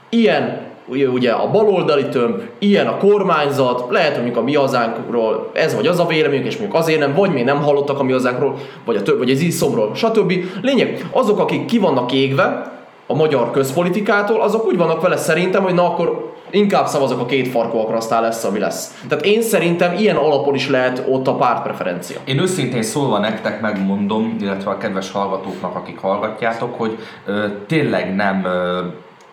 ilyen 0.08 0.66
ugye, 0.88 1.30
a 1.30 1.50
baloldali 1.50 2.08
tömb, 2.08 2.40
ilyen 2.58 2.86
a 2.86 2.96
kormányzat, 2.96 3.84
lehet, 3.90 4.16
hogy 4.16 4.32
a 4.34 4.40
mi 4.40 4.54
hazánkról 4.54 5.50
ez 5.52 5.74
vagy 5.74 5.86
az 5.86 5.98
a 5.98 6.06
véleményük, 6.06 6.46
és 6.46 6.56
mondjuk 6.56 6.80
azért 6.80 7.00
nem, 7.00 7.14
vagy 7.14 7.32
még 7.32 7.44
nem 7.44 7.62
hallottak 7.62 7.98
a 7.98 8.02
mi 8.02 8.12
hazánkról, 8.12 8.54
vagy, 8.84 8.96
a 8.96 9.02
több, 9.02 9.18
vagy 9.18 9.30
az 9.30 9.40
iszomról, 9.40 9.94
stb. 9.94 10.32
Lényeg, 10.62 11.08
azok, 11.12 11.38
akik 11.38 11.64
ki 11.64 11.78
vannak 11.78 12.12
égve 12.12 12.76
a 13.06 13.14
magyar 13.14 13.50
közpolitikától, 13.50 14.40
azok 14.40 14.66
úgy 14.66 14.76
vannak 14.76 15.00
vele 15.00 15.16
szerintem, 15.16 15.62
hogy 15.62 15.74
na 15.74 15.84
akkor 15.84 16.36
inkább 16.50 16.86
szavazok 16.86 17.20
a 17.20 17.26
két 17.26 17.48
farkúakra, 17.48 17.96
aztán 17.96 18.22
lesz, 18.22 18.44
ami 18.44 18.58
lesz. 18.58 19.02
Tehát 19.08 19.24
én 19.24 19.42
szerintem 19.42 19.94
ilyen 19.98 20.16
alapon 20.16 20.54
is 20.54 20.68
lehet 20.68 21.04
ott 21.08 21.26
a 21.26 21.34
pártpreferencia. 21.34 22.18
Én 22.24 22.40
őszintén 22.40 22.82
szólva 22.82 23.18
nektek 23.18 23.60
megmondom, 23.60 24.36
illetve 24.40 24.70
a 24.70 24.78
kedves 24.78 25.10
hallgatóknak, 25.10 25.76
akik 25.76 25.98
hallgatjátok, 25.98 26.74
hogy 26.78 26.98
ö, 27.26 27.44
tényleg 27.66 28.14
nem, 28.14 28.44
ö, 28.44 28.80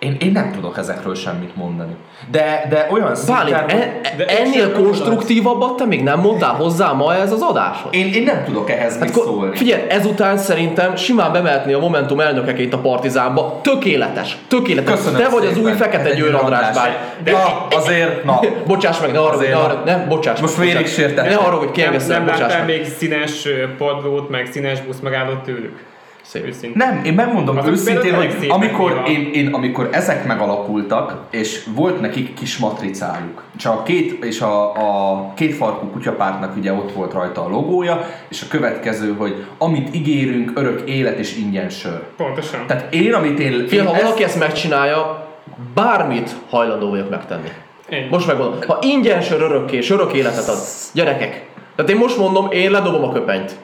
én, 0.05 0.17
én 0.19 0.31
nem 0.31 0.51
tudok 0.51 0.77
ezekről 0.77 1.15
semmit 1.15 1.55
mondani. 1.55 1.95
De, 2.31 2.65
de 2.69 2.87
olyan 2.91 3.11
Bálint, 3.27 3.57
szinten, 3.57 3.69
en, 3.69 3.91
hogy 4.03 4.15
De 4.17 4.25
ennél 4.25 4.71
konstruktívabbat 4.71 5.75
te 5.75 5.85
még 5.85 6.03
nem 6.03 6.19
mondtál 6.19 6.53
hozzá 6.53 6.91
ma 6.91 7.15
ez 7.15 7.31
az 7.31 7.41
adáshoz? 7.41 7.93
én, 7.93 8.13
én 8.13 8.23
nem 8.23 8.43
tudok 8.45 8.69
ehhez 8.69 8.93
mit 8.93 9.03
Hát, 9.03 9.11
ko- 9.11 9.23
szólni. 9.25 9.55
figyelj, 9.57 9.81
ezután 9.89 10.37
szerintem 10.37 10.95
simán 10.95 11.31
bemehetné 11.31 11.73
a 11.73 11.79
Momentum 11.79 12.19
elnökeként 12.19 12.73
a 12.73 12.77
Partizánba. 12.77 13.59
Tökéletes, 13.63 14.37
tökéletes. 14.47 14.93
Köszönöm 14.95 15.19
te 15.21 15.29
vagy 15.29 15.45
az 15.45 15.57
új 15.57 15.71
Fekete 15.71 16.13
Győr 16.13 16.35
András 16.35 16.75
bány. 16.75 16.91
De 17.23 17.31
na, 17.31 17.67
azért, 17.77 18.23
na, 18.23 18.39
Bocsáss 18.67 18.99
meg, 18.99 19.11
ne 19.11 19.19
arra, 19.19 19.49
na. 19.49 19.63
arra, 19.63 19.81
ne, 19.85 19.97
bocsáss 19.97 20.39
Most 20.39 20.57
meg, 20.57 20.67
félig 20.67 20.87
sértettem. 20.87 21.31
Ne 21.31 21.35
arra, 21.37 21.55
hogy 21.55 21.63
nem, 21.65 21.71
kiengesztem, 21.73 22.15
nem 22.15 22.25
bocsáss 22.25 22.39
láttál 22.51 22.65
meg. 22.65 22.75
még 22.77 22.85
színes 22.97 23.47
padlót, 23.77 24.29
meg 24.29 24.49
színes 24.51 24.81
busz 24.81 24.99
megállott 24.99 25.43
tőlük. 25.43 25.93
Szép. 26.27 26.45
Őszintén. 26.45 26.71
Nem, 26.75 27.01
én 27.03 27.13
megmondom 27.13 27.57
Azok 27.57 27.71
őszintén, 27.71 28.13
hogy 28.13 28.35
amikor, 28.47 29.03
én, 29.07 29.29
én, 29.33 29.53
amikor 29.53 29.89
ezek 29.91 30.25
megalakultak, 30.25 31.17
és 31.29 31.65
volt 31.75 32.01
nekik 32.01 32.33
kis 32.33 32.57
matricájuk, 32.57 33.43
csak 33.57 33.79
a 33.79 33.83
két, 33.83 34.23
és 34.23 34.41
a, 34.41 34.71
a 34.71 35.33
két 35.33 35.53
farkú 35.53 35.87
kutyapártnak 35.87 36.55
ugye 36.57 36.73
ott 36.73 36.91
volt 36.91 37.13
rajta 37.13 37.45
a 37.45 37.49
logója, 37.49 38.07
és 38.29 38.41
a 38.41 38.45
következő, 38.49 39.13
hogy 39.17 39.45
amit 39.57 39.95
ígérünk, 39.95 40.51
örök 40.55 40.89
élet 40.89 41.19
és 41.19 41.37
ingyen 41.37 41.69
sör. 41.69 42.03
Pontosan. 42.17 42.67
Tehát 42.67 42.93
én, 42.93 43.13
amit 43.13 43.39
én... 43.39 43.67
Fél, 43.67 43.79
én 43.79 43.85
ha 43.85 44.01
valaki 44.01 44.23
ezt 44.23 44.39
megcsinálja, 44.39 45.27
bármit 45.73 46.35
hajlandó 46.49 46.89
vagyok 46.89 47.09
megtenni. 47.09 47.49
Ennyi. 47.89 48.07
Most 48.09 48.27
megmondom, 48.27 48.59
ha 48.67 48.79
ingyen 48.81 49.21
sör 49.21 49.41
örökké, 49.41 49.77
és 49.77 49.89
örök 49.89 50.13
életet 50.13 50.47
ad, 50.47 50.57
gyerekek. 50.93 51.45
Tehát 51.75 51.91
én 51.91 51.97
most 51.97 52.17
mondom, 52.17 52.51
én 52.51 52.71
ledobom 52.71 53.03
a 53.03 53.11
köpenyt. 53.11 53.55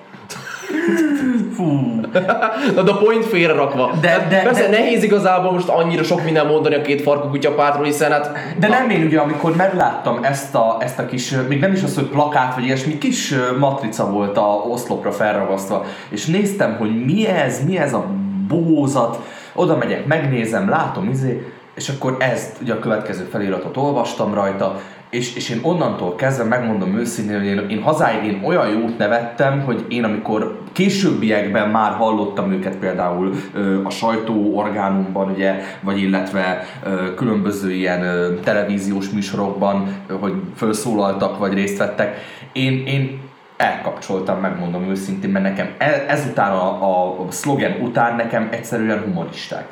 Fú, 1.61 1.99
Na 2.75 2.81
de 2.81 2.91
a 2.91 2.97
point 2.97 3.25
félre 3.25 3.53
rakva. 3.53 3.91
De- 4.01 4.09
Hát 4.09 4.27
de- 4.27 4.41
Persze 4.41 4.61
de- 4.61 4.69
nehéz 4.69 5.03
igazából 5.03 5.51
most 5.51 5.67
annyira 5.67 6.03
sok 6.03 6.23
minden 6.23 6.45
mondani 6.45 6.75
a 6.75 6.81
két 6.81 7.01
farkú 7.01 7.27
kutya 7.29 7.53
pártról, 7.53 7.85
hiszen 7.85 8.11
hát... 8.11 8.31
De 8.59 8.67
nem 8.67 8.89
én 8.89 9.05
ugye, 9.05 9.19
amikor 9.19 9.55
megláttam 9.55 10.23
ezt 10.23 10.55
a, 10.55 10.77
ezt 10.79 10.99
a 10.99 11.05
kis, 11.05 11.35
még 11.47 11.59
nem 11.59 11.71
is 11.73 11.83
az, 11.83 11.95
hogy 11.95 12.03
plakát 12.07 12.55
vagy 12.55 12.63
ilyesmi, 12.65 12.97
kis 12.97 13.33
matrica 13.59 14.11
volt 14.11 14.37
a 14.37 14.63
oszlopra 14.69 15.11
felragasztva, 15.11 15.85
és 16.09 16.25
néztem, 16.25 16.75
hogy 16.77 17.05
mi 17.05 17.27
ez, 17.27 17.65
mi 17.65 17.77
ez 17.77 17.93
a 17.93 18.05
bózat, 18.47 19.19
oda 19.53 19.77
megyek, 19.77 20.05
megnézem, 20.05 20.69
látom, 20.69 21.09
izé, 21.09 21.51
és 21.75 21.89
akkor 21.89 22.15
ezt, 22.19 22.57
ugye 22.61 22.73
a 22.73 22.79
következő 22.79 23.23
feliratot 23.31 23.77
olvastam 23.77 24.33
rajta, 24.33 24.79
és, 25.11 25.35
és 25.35 25.49
én 25.49 25.59
onnantól 25.61 26.15
kezdve 26.15 26.43
megmondom 26.43 26.97
őszintén, 26.97 27.37
hogy 27.37 27.47
én, 27.47 27.69
én 27.69 27.81
hazáig 27.81 28.23
én 28.23 28.41
olyan 28.45 28.67
jót 28.67 28.97
nevettem, 28.97 29.61
hogy 29.61 29.85
én 29.89 30.03
amikor 30.03 30.59
későbbiekben 30.71 31.69
már 31.69 31.91
hallottam 31.91 32.51
őket 32.51 32.75
például 32.75 33.33
ö, 33.53 33.83
a 33.83 33.89
sajtóorgánumban, 33.89 35.31
ugye, 35.31 35.59
vagy 35.81 36.01
illetve 36.01 36.63
ö, 36.83 37.13
különböző 37.13 37.71
ilyen 37.71 38.03
ö, 38.03 38.39
televíziós 38.39 39.09
műsorokban, 39.09 39.95
ö, 40.07 40.13
hogy 40.13 40.33
felszólaltak, 40.55 41.37
vagy 41.37 41.53
részt 41.53 41.77
vettek, 41.77 42.17
én, 42.51 42.85
én 42.85 43.19
elkapcsoltam, 43.57 44.39
megmondom 44.39 44.89
őszintén, 44.89 45.29
mert 45.29 45.45
nekem 45.45 45.69
e- 45.77 46.05
ezután 46.07 46.51
a, 46.51 46.83
a, 46.83 47.19
a 47.19 47.31
szlogen 47.31 47.81
után 47.81 48.15
nekem 48.15 48.47
egyszerűen 48.51 48.99
humoristák. 48.99 49.67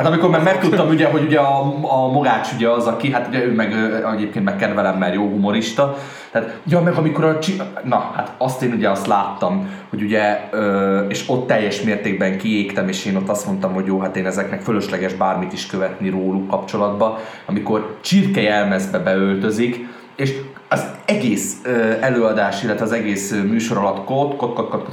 Hát 0.00 0.08
amikor 0.08 0.30
már 0.30 0.42
megtudtam 0.42 0.88
ugye, 0.88 1.06
hogy 1.06 1.22
ugye 1.22 1.38
a, 1.38 1.62
a 1.82 2.12
Mogács 2.12 2.52
ugye 2.52 2.68
az, 2.68 2.86
aki, 2.86 3.12
hát 3.12 3.26
ugye 3.28 3.44
ő 3.44 3.52
meg 3.54 3.74
egyébként 4.14 4.44
meg 4.44 4.56
kedvelem, 4.56 4.98
mert 4.98 5.14
jó 5.14 5.28
humorista, 5.28 5.96
tehát, 6.30 6.60
ja, 6.66 6.80
meg 6.80 6.94
amikor 6.94 7.24
a 7.24 7.38
csi... 7.38 7.60
Na, 7.84 8.10
hát 8.14 8.34
azt 8.38 8.62
én 8.62 8.72
ugye 8.72 8.90
azt 8.90 9.06
láttam, 9.06 9.68
hogy 9.90 10.02
ugye, 10.02 10.48
ö, 10.50 10.98
és 11.08 11.24
ott 11.28 11.46
teljes 11.46 11.82
mértékben 11.82 12.38
kiégtem, 12.38 12.88
és 12.88 13.04
én 13.04 13.16
ott 13.16 13.28
azt 13.28 13.46
mondtam, 13.46 13.72
hogy 13.72 13.86
jó, 13.86 14.00
hát 14.00 14.16
én 14.16 14.26
ezeknek 14.26 14.60
fölösleges 14.60 15.14
bármit 15.14 15.52
is 15.52 15.66
követni 15.66 16.08
róluk 16.08 16.48
kapcsolatba, 16.48 17.18
amikor 17.46 17.96
csirke 18.00 18.40
jelmezbe 18.40 18.98
beöltözik, 18.98 19.86
és 20.16 20.34
az 20.72 20.84
egész 21.04 21.56
előadás, 22.00 22.62
illetve 22.62 22.84
az 22.84 22.92
egész 22.92 23.30
műsor 23.48 23.76
alatt 23.76 24.04
kot, 24.04 24.36
kot, 24.36 24.54
kot, 24.54 24.70
kot, 24.70 24.84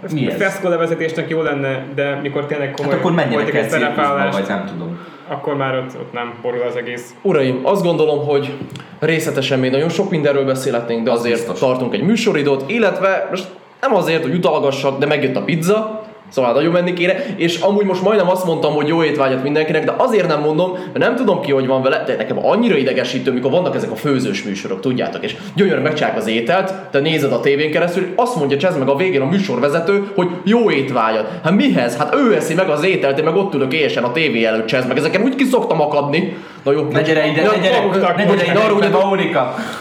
kot 0.00 0.12
mi 0.12 0.26
ez? 0.30 0.36
Feszkó 0.36 0.68
levezetésnek 0.68 1.28
jó 1.28 1.42
lenne, 1.42 1.84
de 1.94 2.18
mikor 2.22 2.46
tényleg 2.46 2.70
komoly 2.70 2.92
Hát 2.92 3.00
akkor 3.00 3.14
menjenek 3.14 3.46
cirkuszba, 3.46 3.68
szerepvállalást, 3.78 4.38
vagy 4.38 4.48
nem 4.48 4.64
tudom. 4.66 4.98
akkor 5.28 5.56
már 5.56 5.74
ott, 5.74 5.94
ott 6.00 6.12
nem 6.12 6.34
borul 6.42 6.62
az 6.68 6.76
egész. 6.76 7.14
Uraim, 7.22 7.60
azt 7.62 7.82
gondolom, 7.82 8.26
hogy 8.26 8.52
részletesen 8.98 9.58
még 9.58 9.70
nagyon 9.70 9.88
sok 9.88 10.10
mindenről 10.10 10.44
beszélhetnénk, 10.44 11.04
de 11.04 11.10
Az 11.10 11.18
azért 11.18 11.34
biztos. 11.36 11.58
tartunk 11.58 11.94
egy 11.94 12.02
műsoridót, 12.02 12.64
illetve 12.70 13.26
most 13.30 13.46
nem 13.80 13.94
azért, 13.94 14.22
hogy 14.22 14.34
utalgassak, 14.34 14.98
de 14.98 15.06
megjött 15.06 15.36
a 15.36 15.42
pizza, 15.42 15.97
Szóval 16.28 16.52
nagyon 16.52 16.72
menni 16.72 16.92
kéne, 16.92 17.14
és 17.36 17.60
amúgy 17.60 17.84
most 17.84 18.02
majdnem 18.02 18.30
azt 18.30 18.44
mondtam, 18.44 18.72
hogy 18.72 18.88
jó 18.88 19.02
étvágyat 19.02 19.42
mindenkinek, 19.42 19.84
de 19.84 19.94
azért 19.96 20.26
nem 20.26 20.40
mondom, 20.40 20.72
mert 20.72 20.98
nem 20.98 21.16
tudom 21.16 21.40
ki, 21.40 21.52
hogy 21.52 21.66
van 21.66 21.82
vele, 21.82 22.02
de 22.06 22.16
nekem 22.16 22.46
annyira 22.46 22.76
idegesítő, 22.76 23.32
mikor 23.32 23.50
vannak 23.50 23.74
ezek 23.74 23.90
a 23.90 23.96
főzős 23.96 24.42
műsorok, 24.42 24.80
tudjátok, 24.80 25.24
és 25.24 25.36
gyönyörűen 25.54 25.82
megcsinálják 25.82 26.20
az 26.20 26.26
ételt, 26.26 26.74
te 26.90 26.98
nézed 26.98 27.32
a 27.32 27.40
tévén 27.40 27.70
keresztül, 27.70 28.02
és 28.02 28.08
azt 28.16 28.36
mondja 28.36 28.56
Csez 28.56 28.78
meg 28.78 28.88
a 28.88 28.96
végén 28.96 29.20
a 29.20 29.26
műsorvezető, 29.26 30.10
hogy 30.14 30.28
jó 30.44 30.70
étvágyat. 30.70 31.30
Hát 31.44 31.52
mihez? 31.52 31.96
Hát 31.96 32.14
ő 32.14 32.34
eszi 32.34 32.54
meg 32.54 32.68
az 32.68 32.84
ételt, 32.84 33.18
én 33.18 33.24
meg 33.24 33.36
ott 33.36 33.54
ülök 33.54 33.72
éjesen 33.72 34.04
a 34.04 34.12
tévé 34.12 34.44
előtt 34.44 34.66
Csez 34.66 34.86
meg, 34.86 34.96
ezeken 34.96 35.22
úgy 35.22 35.34
ki 35.34 35.44
szoktam 35.44 35.80
akadni. 35.80 36.36
Na 36.62 36.72
jó, 36.72 36.82
Ne 36.82 37.02
gyere 37.02 37.26
ide, 37.26 37.42
ne 37.42 37.58
gyere, 37.58 37.84
ne 38.16 38.24
gyere! 38.24 38.52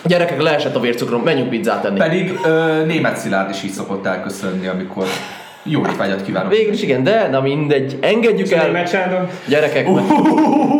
Gyerekek, 0.05 0.41
leesett 0.41 0.75
a 0.75 0.79
vércukrom, 0.79 1.21
menjünk 1.21 1.49
pizzát 1.49 1.85
enni. 1.85 1.97
Pedig 1.97 2.39
ö, 2.45 2.85
német 2.85 3.17
Szilárd 3.17 3.49
is 3.49 3.63
így 3.63 3.71
szokott 3.71 4.05
elköszönni, 4.05 4.67
amikor 4.67 5.05
jó 5.67 5.81
étvágyat 5.81 6.21
kívánok. 6.21 6.51
Végül 6.51 6.73
is 6.73 6.81
igen, 6.81 7.03
de 7.03 7.27
na 7.27 7.41
mindegy, 7.41 7.97
engedjük 8.01 8.51
el. 8.51 8.65
Német 8.65 8.89
Sándor, 8.89 9.27
Gyerekek, 9.47 9.87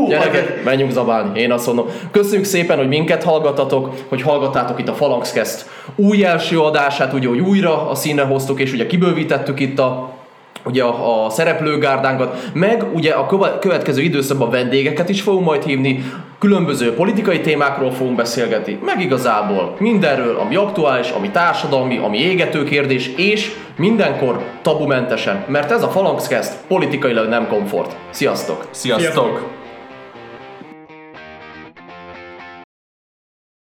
gyerekek, 0.08 0.64
menjünk 0.64 0.92
zabálni, 0.92 1.40
én 1.40 1.52
azt 1.52 1.66
mondom. 1.66 1.88
Köszönjük 2.12 2.46
szépen, 2.46 2.78
hogy 2.78 2.88
minket 2.88 3.24
hallgatatok, 3.24 3.94
hogy 4.08 4.22
hallgattátok 4.22 4.80
itt 4.80 4.88
a 4.88 4.92
Phalanxcast 4.92 5.66
új 5.96 6.26
első 6.26 6.60
adását, 6.60 7.14
ugye, 7.14 7.28
hogy 7.28 7.40
újra 7.40 7.90
a 7.90 7.96
színre 7.96 8.24
hoztuk, 8.24 8.60
és 8.60 8.74
ugye 8.74 8.88
kibővítettük 8.88 9.60
itt 9.60 9.80
a 9.80 10.17
ugye 10.66 10.84
a, 10.84 11.26
a 11.26 11.30
szereplőgárdánkat, 11.30 12.50
meg 12.54 12.86
ugye 12.94 13.12
a 13.12 13.26
köve- 13.26 13.60
következő 13.60 14.02
időszakban 14.02 14.50
vendégeket 14.50 15.10
is 15.10 15.22
fogunk 15.22 15.46
majd 15.46 15.64
hívni, 15.64 16.04
különböző 16.40 16.94
politikai 16.94 17.42
témákról 17.42 17.92
fogunk 17.92 18.16
beszélgetni, 18.16 18.80
meg 18.86 19.02
igazából 19.02 19.76
mindenről, 19.80 20.36
ami 20.36 20.56
aktuális, 20.56 21.10
ami 21.10 21.30
társadalmi, 21.30 21.98
ami 21.98 22.18
égető 22.18 22.64
kérdés, 22.64 23.08
és 23.16 23.52
mindenkor 23.78 24.44
tabumentesen, 24.62 25.44
mert 25.48 25.72
ez 25.72 25.84
a 25.84 25.88
Phalanxcast 25.88 26.54
politikailag 26.68 27.28
nem 27.28 27.48
komfort. 27.48 27.96
Sziasztok! 28.10 28.68
Sziasztok! 28.72 29.02
Sziasztok! 29.02 29.57